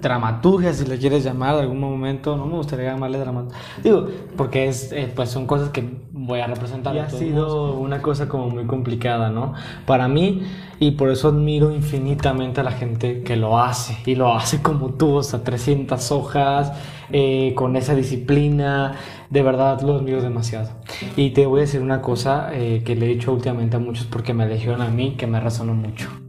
dramaturgia, 0.00 0.72
si 0.72 0.84
le 0.84 0.98
quieres 0.98 1.22
llamar 1.22 1.54
de 1.54 1.62
algún 1.62 1.78
momento, 1.78 2.36
no 2.36 2.46
me 2.46 2.56
gustaría 2.56 2.92
llamarle 2.92 3.18
dramaturgia, 3.18 3.58
digo, 3.82 4.08
porque 4.36 4.66
es, 4.66 4.92
eh, 4.92 5.12
pues 5.14 5.30
son 5.30 5.46
cosas 5.46 5.70
que 5.70 5.88
voy 6.10 6.40
a 6.40 6.48
representar. 6.48 6.96
Y 6.96 6.98
ha 6.98 7.08
sido 7.08 7.74
una 7.74 8.02
cosa 8.02 8.28
como 8.28 8.50
muy 8.50 8.66
complicada, 8.66 9.30
¿no? 9.30 9.54
Para 9.86 10.08
mí, 10.08 10.42
y 10.80 10.92
por 10.92 11.10
eso 11.10 11.28
admiro 11.28 11.72
infinitamente 11.72 12.60
a 12.60 12.64
la 12.64 12.72
gente 12.72 13.22
que 13.22 13.36
lo 13.36 13.58
hace, 13.58 13.96
y 14.04 14.16
lo 14.16 14.34
hace 14.34 14.62
como 14.62 14.94
tú, 14.94 15.16
o 15.16 15.22
sea, 15.22 15.44
300 15.44 16.10
hojas, 16.10 16.72
eh, 17.10 17.52
con 17.54 17.76
esa 17.76 17.94
disciplina, 17.94 18.96
de 19.30 19.42
verdad 19.42 19.80
lo 19.82 19.94
admiro 19.94 20.20
demasiado. 20.20 20.70
Y 21.16 21.30
te 21.30 21.46
voy 21.46 21.60
a 21.60 21.62
decir 21.62 21.82
una 21.82 22.02
cosa 22.02 22.50
eh, 22.52 22.82
que 22.84 22.96
le 22.96 23.06
he 23.06 23.08
dicho 23.10 23.32
últimamente 23.32 23.76
a 23.76 23.80
muchos 23.80 24.06
porque 24.06 24.34
me 24.34 24.44
eligieron 24.44 24.82
a 24.82 24.88
mí, 24.88 25.14
que 25.16 25.26
me 25.26 25.38
resonó 25.40 25.74
mucho. 25.74 26.27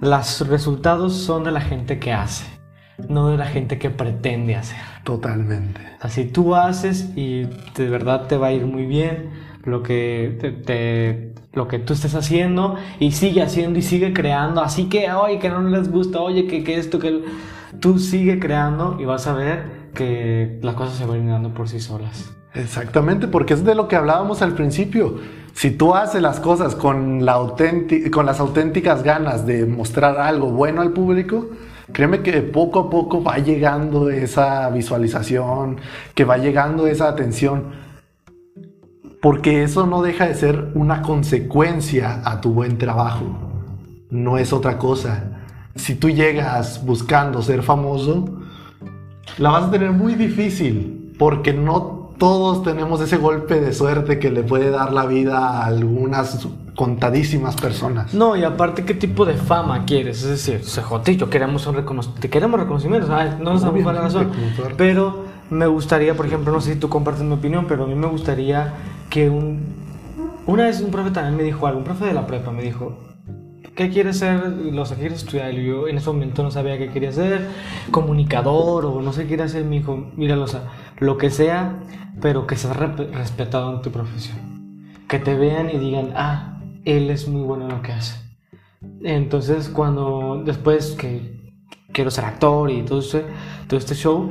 Los 0.00 0.46
resultados 0.48 1.14
son 1.14 1.44
de 1.44 1.50
la 1.50 1.60
gente 1.60 1.98
que 1.98 2.12
hace, 2.12 2.46
no 3.08 3.28
de 3.30 3.36
la 3.36 3.46
gente 3.46 3.78
que 3.78 3.90
pretende 3.90 4.54
hacer. 4.54 4.78
Totalmente. 5.04 5.80
O 5.98 6.00
sea, 6.02 6.10
si 6.10 6.24
tú 6.26 6.54
haces 6.54 7.10
y 7.16 7.42
de 7.76 7.88
verdad 7.90 8.26
te 8.28 8.36
va 8.36 8.48
a 8.48 8.52
ir 8.52 8.66
muy 8.66 8.86
bien 8.86 9.30
lo 9.64 9.82
que, 9.82 10.36
te, 10.40 10.52
te- 10.52 11.34
lo 11.52 11.66
que 11.66 11.78
tú 11.80 11.94
estés 11.94 12.14
haciendo 12.14 12.76
y 13.00 13.10
sigue 13.12 13.42
haciendo 13.42 13.78
y 13.78 13.82
sigue 13.82 14.12
creando, 14.12 14.62
así 14.62 14.88
que, 14.88 15.10
oye, 15.10 15.38
que 15.38 15.48
no 15.48 15.60
les 15.62 15.90
gusta, 15.90 16.20
oye, 16.20 16.46
que, 16.46 16.62
que 16.64 16.78
esto, 16.78 16.98
que... 16.98 17.24
Tú 17.80 17.98
sigue 17.98 18.38
creando 18.38 18.96
y 18.98 19.04
vas 19.04 19.26
a 19.26 19.34
ver 19.34 19.90
que 19.94 20.58
las 20.62 20.74
cosas 20.74 20.96
se 20.96 21.04
van 21.04 21.26
dando 21.28 21.52
por 21.52 21.68
sí 21.68 21.80
solas. 21.80 22.32
Exactamente, 22.54 23.28
porque 23.28 23.52
es 23.54 23.62
de 23.62 23.74
lo 23.74 23.88
que 23.88 23.96
hablábamos 23.96 24.40
al 24.40 24.54
principio. 24.54 25.16
Si 25.58 25.72
tú 25.72 25.96
haces 25.96 26.22
las 26.22 26.38
cosas 26.38 26.76
con, 26.76 27.26
las 27.26 27.36
auténticas 28.38 29.02
ganas 29.02 29.44
de 29.44 29.66
mostrar 29.66 30.16
algo 30.18 30.52
bueno 30.52 30.82
al 30.82 30.92
público, 30.92 31.48
créeme 31.92 32.22
que 32.22 32.42
poco 32.42 32.78
a 32.78 32.90
poco 32.90 33.24
va 33.24 33.38
llegando 33.38 34.08
esa 34.08 34.70
visualización, 34.70 35.80
que 36.14 36.24
va 36.24 36.38
llegando 36.38 36.86
esa 36.86 37.08
atención, 37.08 37.72
porque 39.20 39.64
eso 39.64 39.84
no 39.88 40.00
deja 40.00 40.28
de 40.28 40.36
ser 40.36 40.70
una 40.74 41.02
consecuencia 41.02 42.22
a 42.24 42.40
tu 42.40 42.52
buen 42.52 42.78
trabajo, 42.78 43.24
no 44.10 44.38
es 44.38 44.52
otra 44.52 44.78
cosa. 44.78 45.40
Si 45.74 45.96
tú 45.96 46.08
llegas 46.08 46.86
buscando 46.86 47.42
ser 47.42 47.64
famoso, 47.64 48.42
la 49.38 49.50
vas 49.50 49.64
a 49.64 49.70
tener 49.72 49.90
muy 49.90 50.14
difícil 50.14 51.16
porque 51.18 51.52
no 51.52 51.97
todos 52.18 52.62
tenemos 52.64 53.00
ese 53.00 53.16
golpe 53.16 53.60
de 53.60 53.72
suerte 53.72 54.18
que 54.18 54.30
le 54.30 54.42
puede 54.42 54.70
dar 54.70 54.92
la 54.92 55.06
vida 55.06 55.38
a 55.38 55.66
algunas 55.66 56.46
contadísimas 56.74 57.56
personas. 57.56 58.12
No, 58.12 58.36
y 58.36 58.44
aparte, 58.44 58.84
¿qué 58.84 58.94
tipo 58.94 59.24
de 59.24 59.34
fama 59.34 59.84
quieres? 59.84 60.22
Es 60.22 60.28
decir, 60.28 60.60
CJ 60.60 61.16
yo 61.16 61.30
queremos 61.30 61.66
un 61.66 61.76
reconocimiento, 61.76 62.20
te 62.20 62.28
queremos 62.28 62.60
reconocimiento, 62.60 63.08
no 63.08 63.52
nos 63.52 63.62
damos 63.62 63.84
la 63.84 64.00
razón. 64.00 64.30
Pero 64.76 65.24
me 65.50 65.66
gustaría, 65.66 66.14
por 66.14 66.26
ejemplo, 66.26 66.52
no 66.52 66.60
sé 66.60 66.74
si 66.74 66.78
tú 66.78 66.88
compartes 66.88 67.22
mi 67.22 67.34
opinión, 67.34 67.66
pero 67.68 67.84
a 67.84 67.86
mí 67.86 67.94
me 67.94 68.08
gustaría 68.08 68.74
que 69.10 69.30
un... 69.30 69.88
Una 70.46 70.64
vez 70.64 70.80
un 70.80 70.90
profe 70.90 71.10
también 71.10 71.36
me 71.36 71.42
dijo 71.42 71.66
algo, 71.66 71.78
un 71.78 71.84
profe 71.84 72.06
de 72.06 72.14
la 72.14 72.26
prepa 72.26 72.50
me 72.50 72.62
dijo, 72.62 72.98
¿qué 73.74 73.90
quieres 73.90 74.18
ser? 74.18 74.42
Los 74.72 74.90
que 74.90 74.96
quieres 74.96 75.18
estudiar. 75.18 75.52
Y 75.54 75.66
yo 75.66 75.88
en 75.88 75.98
ese 75.98 76.10
momento 76.10 76.42
no 76.42 76.50
sabía 76.50 76.78
qué 76.78 76.88
quería 76.88 77.12
ser, 77.12 77.46
comunicador 77.90 78.86
o 78.86 79.00
no 79.02 79.12
sé 79.12 79.22
qué 79.22 79.28
quería 79.30 79.44
hacer. 79.44 79.64
Me 79.64 79.76
dijo, 79.76 80.10
mira, 80.16 80.38
o 80.38 80.46
sea, 80.46 80.64
lo 80.98 81.16
que 81.18 81.30
sea, 81.30 81.76
pero 82.20 82.46
que 82.46 82.56
seas 82.56 82.76
respetado 82.76 83.74
en 83.74 83.82
tu 83.82 83.90
profesión. 83.90 84.38
Que 85.08 85.18
te 85.18 85.34
vean 85.34 85.70
y 85.70 85.78
digan, 85.78 86.12
ah, 86.16 86.60
él 86.84 87.10
es 87.10 87.28
muy 87.28 87.42
bueno 87.42 87.64
en 87.64 87.70
lo 87.70 87.82
que 87.82 87.92
hace. 87.92 88.16
Entonces, 89.02 89.68
cuando 89.68 90.42
después 90.44 90.92
que 90.92 91.38
quiero 91.92 92.10
ser 92.10 92.24
actor 92.24 92.70
y 92.70 92.82
todo, 92.82 93.00
ese, 93.00 93.24
todo 93.66 93.78
este 93.78 93.94
show, 93.94 94.30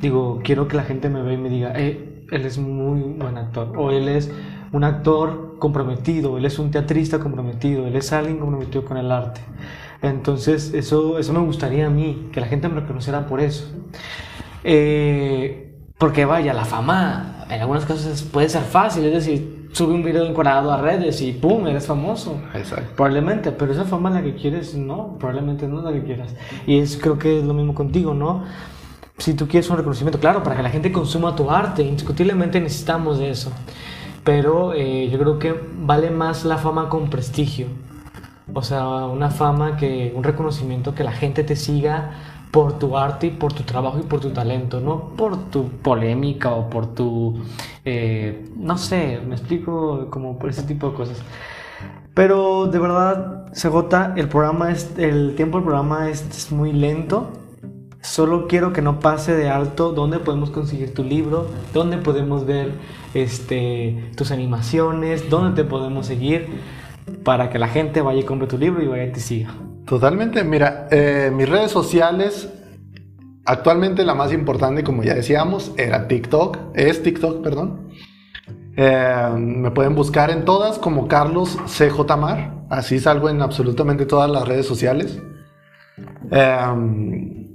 digo, 0.00 0.40
quiero 0.42 0.68
que 0.68 0.76
la 0.76 0.84
gente 0.84 1.08
me 1.08 1.22
vea 1.22 1.34
y 1.34 1.38
me 1.38 1.48
diga, 1.48 1.72
eh, 1.76 2.26
él 2.30 2.44
es 2.44 2.58
muy 2.58 3.00
buen 3.00 3.38
actor, 3.38 3.72
o 3.76 3.90
él 3.90 4.08
es 4.08 4.30
un 4.72 4.84
actor 4.84 5.56
comprometido, 5.58 6.36
él 6.36 6.44
es 6.44 6.58
un 6.58 6.70
teatrista 6.70 7.18
comprometido, 7.18 7.86
él 7.86 7.96
es 7.96 8.12
alguien 8.12 8.38
comprometido 8.38 8.84
con 8.84 8.96
el 8.96 9.10
arte. 9.10 9.40
Entonces, 10.02 10.74
eso, 10.74 11.18
eso 11.18 11.32
me 11.32 11.40
gustaría 11.40 11.86
a 11.86 11.90
mí, 11.90 12.28
que 12.32 12.40
la 12.40 12.46
gente 12.46 12.68
me 12.68 12.80
reconociera 12.80 13.26
por 13.26 13.40
eso. 13.40 13.66
Eh, 14.62 15.67
porque 15.98 16.24
vaya, 16.24 16.54
la 16.54 16.64
fama 16.64 17.44
en 17.50 17.60
algunas 17.60 17.84
cosas 17.84 18.22
puede 18.22 18.48
ser 18.48 18.62
fácil, 18.62 19.04
es 19.04 19.12
decir, 19.12 19.68
sube 19.72 19.92
un 19.92 20.02
video 20.02 20.24
encuadrado 20.24 20.72
a 20.72 20.80
redes 20.80 21.20
y 21.20 21.32
¡pum! 21.32 21.66
eres 21.66 21.86
famoso. 21.86 22.40
Exacto. 22.54 22.92
Probablemente, 22.96 23.52
pero 23.52 23.72
esa 23.72 23.84
fama 23.84 24.10
la 24.10 24.22
que 24.22 24.34
quieres, 24.34 24.74
no, 24.74 25.16
probablemente 25.18 25.66
no 25.66 25.78
es 25.78 25.84
la 25.84 25.92
que 25.92 26.04
quieras. 26.04 26.34
Y 26.66 26.78
es, 26.78 26.96
creo 26.96 27.18
que 27.18 27.38
es 27.38 27.44
lo 27.44 27.52
mismo 27.54 27.74
contigo, 27.74 28.14
¿no? 28.14 28.44
Si 29.18 29.34
tú 29.34 29.48
quieres 29.48 29.68
un 29.70 29.76
reconocimiento, 29.76 30.20
claro, 30.20 30.42
para 30.44 30.56
que 30.56 30.62
la 30.62 30.70
gente 30.70 30.92
consuma 30.92 31.34
tu 31.34 31.50
arte, 31.50 31.82
indiscutiblemente 31.82 32.60
necesitamos 32.60 33.18
de 33.18 33.30
eso. 33.30 33.50
Pero 34.22 34.74
eh, 34.74 35.08
yo 35.10 35.18
creo 35.18 35.38
que 35.38 35.54
vale 35.80 36.10
más 36.10 36.44
la 36.44 36.58
fama 36.58 36.88
con 36.88 37.10
prestigio. 37.10 37.66
O 38.54 38.62
sea, 38.62 38.86
una 39.06 39.30
fama 39.30 39.76
que, 39.76 40.12
un 40.14 40.22
reconocimiento 40.22 40.94
que 40.94 41.02
la 41.02 41.12
gente 41.12 41.42
te 41.42 41.56
siga 41.56 42.12
por 42.50 42.78
tu 42.78 42.96
arte 42.96 43.28
y 43.28 43.30
por 43.30 43.52
tu 43.52 43.62
trabajo 43.62 43.98
y 43.98 44.02
por 44.02 44.20
tu 44.20 44.30
talento, 44.30 44.80
no 44.80 45.10
por 45.16 45.50
tu 45.50 45.68
polémica 45.68 46.50
o 46.52 46.70
por 46.70 46.94
tu, 46.94 47.42
eh, 47.84 48.48
no 48.56 48.78
sé, 48.78 49.20
me 49.26 49.34
explico 49.34 50.08
como 50.10 50.38
por 50.38 50.50
ese 50.50 50.62
tipo 50.62 50.90
de 50.90 50.96
cosas. 50.96 51.22
Pero 52.14 52.66
de 52.66 52.78
verdad, 52.78 53.46
CJ, 53.52 54.16
el 54.16 54.28
programa 54.28 54.72
es, 54.72 54.92
el 54.98 55.34
tiempo 55.36 55.58
del 55.58 55.64
programa 55.66 56.10
es, 56.10 56.26
es 56.28 56.50
muy 56.50 56.72
lento. 56.72 57.30
Solo 58.00 58.48
quiero 58.48 58.72
que 58.72 58.82
no 58.82 59.00
pase 59.00 59.36
de 59.36 59.48
alto 59.48 59.92
dónde 59.92 60.18
podemos 60.18 60.50
conseguir 60.50 60.94
tu 60.94 61.04
libro, 61.04 61.46
dónde 61.74 61.98
podemos 61.98 62.46
ver 62.46 62.72
este, 63.14 64.10
tus 64.16 64.30
animaciones, 64.30 65.28
dónde 65.30 65.62
te 65.62 65.68
podemos 65.68 66.06
seguir 66.06 66.48
para 67.24 67.50
que 67.50 67.58
la 67.58 67.68
gente 67.68 68.00
vaya 68.00 68.20
y 68.20 68.24
compre 68.24 68.48
tu 68.48 68.58
libro 68.58 68.82
y 68.82 68.86
vaya 68.86 69.04
y 69.04 69.12
te 69.12 69.20
siga. 69.20 69.54
Totalmente. 69.88 70.44
Mira, 70.44 70.86
eh, 70.90 71.32
mis 71.34 71.48
redes 71.48 71.70
sociales 71.70 72.48
actualmente 73.46 74.04
la 74.04 74.14
más 74.14 74.32
importante, 74.34 74.84
como 74.84 75.02
ya 75.02 75.14
decíamos, 75.14 75.72
era 75.78 76.06
TikTok, 76.06 76.58
es 76.74 77.02
TikTok, 77.02 77.42
perdón. 77.42 77.88
Eh, 78.76 79.34
me 79.36 79.70
pueden 79.70 79.94
buscar 79.94 80.30
en 80.30 80.44
todas 80.44 80.78
como 80.78 81.08
Carlos 81.08 81.56
CJ 81.66 82.16
Mar, 82.18 82.66
así 82.68 82.98
salgo 82.98 83.30
en 83.30 83.40
absolutamente 83.40 84.04
todas 84.04 84.30
las 84.30 84.46
redes 84.46 84.66
sociales. 84.66 85.18
Eh, 86.30 87.46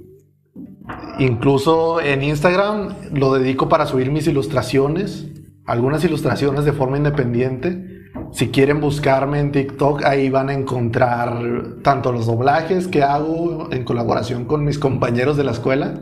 incluso 1.20 2.00
en 2.00 2.24
Instagram 2.24 2.96
lo 3.12 3.32
dedico 3.32 3.68
para 3.68 3.86
subir 3.86 4.10
mis 4.10 4.26
ilustraciones, 4.26 5.28
algunas 5.66 6.04
ilustraciones 6.04 6.64
de 6.64 6.72
forma 6.72 6.96
independiente. 6.96 7.93
Si 8.32 8.48
quieren 8.48 8.80
buscarme 8.80 9.38
en 9.38 9.52
TikTok, 9.52 10.04
ahí 10.04 10.28
van 10.28 10.48
a 10.48 10.54
encontrar 10.54 11.38
tanto 11.82 12.12
los 12.12 12.26
doblajes 12.26 12.88
que 12.88 13.02
hago 13.02 13.68
en 13.70 13.84
colaboración 13.84 14.44
con 14.44 14.64
mis 14.64 14.78
compañeros 14.78 15.36
de 15.36 15.44
la 15.44 15.52
escuela, 15.52 15.94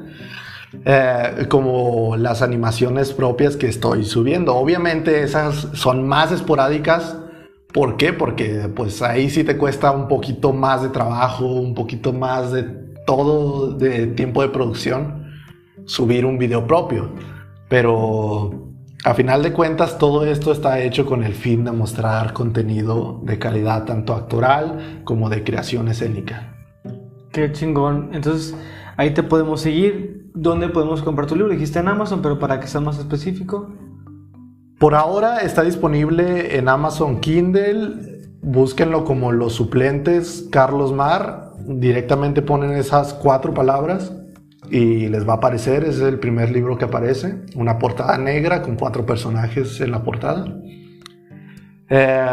eh, 0.84 1.46
como 1.50 2.16
las 2.16 2.40
animaciones 2.40 3.12
propias 3.12 3.56
que 3.56 3.68
estoy 3.68 4.04
subiendo. 4.04 4.54
Obviamente 4.56 5.22
esas 5.22 5.68
son 5.74 6.08
más 6.08 6.32
esporádicas. 6.32 7.18
¿Por 7.72 7.98
qué? 7.98 8.14
Porque 8.14 8.70
pues 8.74 9.02
ahí 9.02 9.28
sí 9.28 9.44
te 9.44 9.58
cuesta 9.58 9.90
un 9.90 10.08
poquito 10.08 10.52
más 10.52 10.82
de 10.82 10.88
trabajo, 10.88 11.46
un 11.46 11.74
poquito 11.74 12.12
más 12.12 12.50
de 12.52 12.62
todo 13.06 13.72
de 13.76 14.06
tiempo 14.08 14.40
de 14.40 14.48
producción 14.48 15.22
subir 15.84 16.24
un 16.24 16.38
video 16.38 16.66
propio. 16.66 17.10
Pero 17.68 18.71
a 19.04 19.14
final 19.14 19.42
de 19.42 19.52
cuentas, 19.52 19.98
todo 19.98 20.24
esto 20.24 20.52
está 20.52 20.78
hecho 20.80 21.06
con 21.06 21.24
el 21.24 21.34
fin 21.34 21.64
de 21.64 21.72
mostrar 21.72 22.32
contenido 22.32 23.20
de 23.24 23.38
calidad, 23.38 23.84
tanto 23.84 24.14
actoral 24.14 25.00
como 25.04 25.28
de 25.28 25.42
creación 25.42 25.88
escénica. 25.88 26.54
Qué 27.32 27.50
chingón. 27.50 28.10
Entonces, 28.12 28.54
ahí 28.96 29.12
te 29.12 29.24
podemos 29.24 29.60
seguir. 29.60 30.30
¿Dónde 30.34 30.68
podemos 30.68 31.02
comprar 31.02 31.26
tu 31.26 31.34
libro? 31.34 31.50
Dijiste 31.50 31.80
en 31.80 31.88
Amazon, 31.88 32.22
pero 32.22 32.38
para 32.38 32.60
que 32.60 32.68
sea 32.68 32.80
más 32.80 32.98
específico. 32.98 33.72
Por 34.78 34.94
ahora 34.94 35.38
está 35.38 35.62
disponible 35.62 36.56
en 36.56 36.68
Amazon 36.68 37.20
Kindle. 37.20 38.30
Búsquenlo 38.40 39.04
como 39.04 39.32
los 39.32 39.54
suplentes 39.54 40.48
Carlos 40.50 40.92
Mar. 40.92 41.52
Directamente 41.66 42.40
ponen 42.40 42.72
esas 42.72 43.14
cuatro 43.14 43.52
palabras 43.52 44.12
y 44.72 45.06
les 45.08 45.28
va 45.28 45.34
a 45.34 45.36
aparecer, 45.36 45.84
es 45.84 46.00
el 46.00 46.18
primer 46.18 46.50
libro 46.50 46.78
que 46.78 46.86
aparece, 46.86 47.42
una 47.56 47.78
portada 47.78 48.16
negra 48.16 48.62
con 48.62 48.76
cuatro 48.76 49.04
personajes 49.04 49.78
en 49.82 49.90
la 49.90 50.02
portada. 50.02 50.46
Eh, 51.90 52.26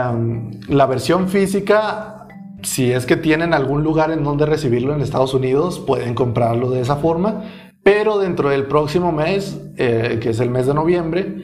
la 0.69 0.85
versión 0.85 1.27
física, 1.27 2.27
si 2.61 2.93
es 2.93 3.05
que 3.05 3.17
tienen 3.17 3.53
algún 3.53 3.83
lugar 3.83 4.11
en 4.11 4.23
donde 4.23 4.45
recibirlo 4.45 4.95
en 4.95 5.01
Estados 5.01 5.33
Unidos, 5.33 5.83
pueden 5.85 6.15
comprarlo 6.15 6.71
de 6.71 6.79
esa 6.79 6.95
forma, 6.95 7.43
pero 7.83 8.17
dentro 8.19 8.49
del 8.49 8.67
próximo 8.67 9.11
mes, 9.11 9.59
eh, 9.75 10.19
que 10.21 10.29
es 10.29 10.39
el 10.39 10.49
mes 10.49 10.65
de 10.65 10.73
noviembre, 10.73 11.43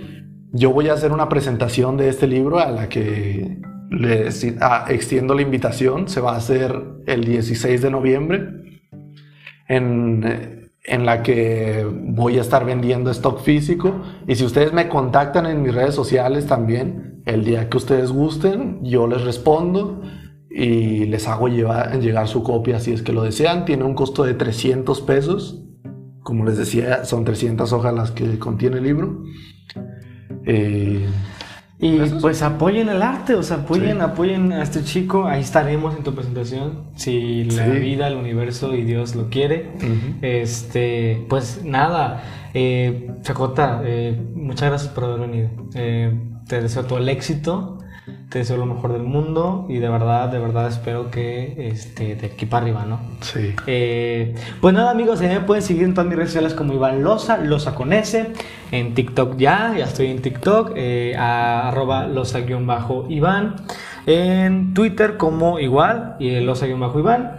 yo 0.54 0.72
voy 0.72 0.88
a 0.88 0.94
hacer 0.94 1.12
una 1.12 1.28
presentación 1.28 1.98
de 1.98 2.08
este 2.08 2.26
libro 2.26 2.60
a 2.60 2.72
la 2.72 2.88
que 2.88 3.60
les 3.92 4.46
extiendo 4.88 5.34
la 5.34 5.42
invitación, 5.42 6.08
se 6.08 6.22
va 6.22 6.36
a 6.36 6.38
hacer 6.38 6.74
el 7.06 7.26
16 7.26 7.82
de 7.82 7.92
noviembre 7.92 8.48
en 9.68 10.24
eh, 10.26 10.65
en 10.88 11.06
la 11.06 11.24
que 11.24 11.86
voy 11.90 12.38
a 12.38 12.42
estar 12.42 12.66
vendiendo 12.66 13.12
stock 13.12 13.42
físico. 13.42 14.02
Y 14.28 14.36
si 14.36 14.46
ustedes 14.46 14.74
me 14.74 14.88
contactan 14.88 15.46
en 15.46 15.62
mis 15.62 15.74
redes 15.74 15.96
sociales 15.96 16.46
también, 16.46 17.22
el 17.26 17.44
día 17.44 17.70
que 17.70 17.78
ustedes 17.78 18.12
gusten, 18.12 18.84
yo 18.84 19.08
les 19.08 19.24
respondo 19.24 20.02
y 20.50 21.06
les 21.06 21.28
hago 21.28 21.48
llegar 21.48 22.28
su 22.28 22.44
copia 22.44 22.80
si 22.80 22.94
es 22.94 23.02
que 23.02 23.14
lo 23.14 23.24
desean. 23.24 23.66
Tiene 23.66 23.84
un 23.84 23.96
costo 23.96 24.24
de 24.24 24.36
300 24.36 25.02
pesos. 25.02 25.62
Como 26.22 26.46
les 26.46 26.58
decía, 26.58 27.06
son 27.06 27.24
300 27.24 27.72
hojas 27.74 27.94
las 27.94 28.12
que 28.12 28.40
contiene 28.40 28.78
el 28.78 28.84
libro. 28.84 29.24
Eh, 30.46 31.06
y 31.78 32.00
pues 32.22 32.42
apoyen 32.42 32.88
el 32.88 33.02
arte, 33.02 33.36
o 33.36 33.44
sea, 33.44 33.58
apoyen, 33.58 34.02
apoyen 34.02 34.54
a 34.54 34.64
este 34.64 34.84
chico. 34.84 35.28
Ahí 35.28 35.42
estaremos 35.42 35.96
en 35.96 36.04
tu 36.04 36.16
presentación. 36.16 36.86
Si 36.96 37.44
la 37.44 37.68
vida, 37.68 38.08
el 38.08 38.16
universo 38.16 38.74
y 38.74 38.84
Dios 38.84 39.16
lo 39.16 39.30
quiere. 39.30 39.72
Este, 40.22 41.26
pues 41.28 41.64
nada, 41.66 42.24
eh, 42.54 43.12
Chacota, 43.22 43.82
eh, 43.84 44.18
muchas 44.36 44.70
gracias 44.70 44.94
por 44.94 45.04
haber 45.04 45.20
venido. 45.30 45.50
Eh, 45.74 46.18
te 46.48 46.62
deseo 46.62 46.86
todo 46.86 47.00
el 47.00 47.10
éxito 47.10 47.80
te 48.36 48.40
deseo 48.40 48.58
lo 48.58 48.66
mejor 48.66 48.92
del 48.92 49.04
mundo 49.04 49.66
y 49.70 49.78
de 49.78 49.88
verdad, 49.88 50.28
de 50.28 50.40
verdad 50.40 50.68
espero 50.68 51.10
que 51.10 51.70
este, 51.70 52.18
de 52.18 52.28
aquí 52.28 52.46
para 52.46 52.66
arriba, 52.66 52.86
¿no? 52.86 53.00
Sí. 53.22 53.56
Eh, 53.66 54.36
pues 54.60 54.74
nada, 54.74 54.92
amigos, 54.92 55.22
me 55.22 55.40
pueden 55.40 55.64
seguir 55.64 55.84
en 55.84 55.94
todas 55.94 56.10
mis 56.10 56.18
redes 56.18 56.32
sociales 56.32 56.54
como 56.54 56.74
Iván 56.74 57.02
Loza, 57.02 57.38
Loza 57.38 57.76
con 57.76 57.94
S, 57.94 58.34
en 58.74 58.94
TikTok 58.94 59.38
ya, 59.38 59.74
ya 59.78 59.86
estoy 59.86 60.08
en 60.08 60.22
TikTok, 60.22 60.74
eh, 60.76 61.16
a, 61.18 61.70
arroba 61.70 62.08
Loza-Iván, 62.08 63.56
en 64.06 64.74
Twitter 64.74 65.16
como 65.16 65.58
igual, 65.58 66.18
y 66.20 66.38
Loza-Iván, 66.42 67.38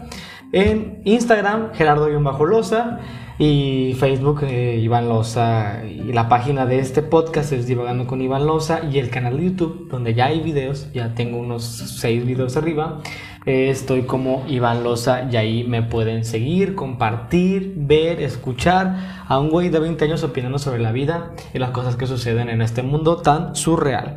en 0.52 1.02
Instagram, 1.04 1.74
Gerardo-Loza, 1.74 3.00
y 3.38 3.94
Facebook 3.98 4.44
eh, 4.44 4.78
Iván 4.78 5.08
Loza 5.08 5.84
y 5.84 6.12
la 6.12 6.28
página 6.28 6.64
de 6.64 6.78
este 6.78 7.02
podcast 7.02 7.52
es 7.52 7.66
Divagando 7.66 8.06
con 8.06 8.22
Iván 8.22 8.46
Loza 8.46 8.80
y 8.90 8.98
el 8.98 9.10
canal 9.10 9.36
de 9.36 9.44
YouTube 9.44 9.88
donde 9.90 10.14
ya 10.14 10.26
hay 10.26 10.40
videos, 10.40 10.90
ya 10.92 11.14
tengo 11.14 11.36
unos 11.38 11.64
6 11.64 12.24
videos 12.24 12.56
arriba, 12.56 13.02
eh, 13.44 13.68
estoy 13.68 14.02
como 14.02 14.44
Iván 14.48 14.82
Loza 14.82 15.28
y 15.30 15.36
ahí 15.36 15.64
me 15.64 15.82
pueden 15.82 16.24
seguir, 16.24 16.74
compartir, 16.74 17.74
ver, 17.76 18.22
escuchar 18.22 19.24
a 19.28 19.38
un 19.38 19.50
güey 19.50 19.68
de 19.68 19.80
20 19.80 20.04
años 20.04 20.24
opinando 20.24 20.58
sobre 20.58 20.80
la 20.80 20.92
vida 20.92 21.32
y 21.52 21.58
las 21.58 21.70
cosas 21.70 21.96
que 21.96 22.06
suceden 22.06 22.48
en 22.48 22.62
este 22.62 22.82
mundo 22.82 23.18
tan 23.18 23.54
surreal. 23.54 24.16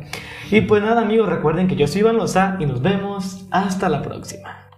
Y 0.50 0.62
pues 0.62 0.82
nada 0.82 1.02
amigos, 1.02 1.28
recuerden 1.28 1.68
que 1.68 1.76
yo 1.76 1.86
soy 1.86 2.00
Iván 2.00 2.16
Loza 2.16 2.56
y 2.58 2.64
nos 2.64 2.80
vemos 2.80 3.46
hasta 3.50 3.90
la 3.90 4.00
próxima. 4.00 4.69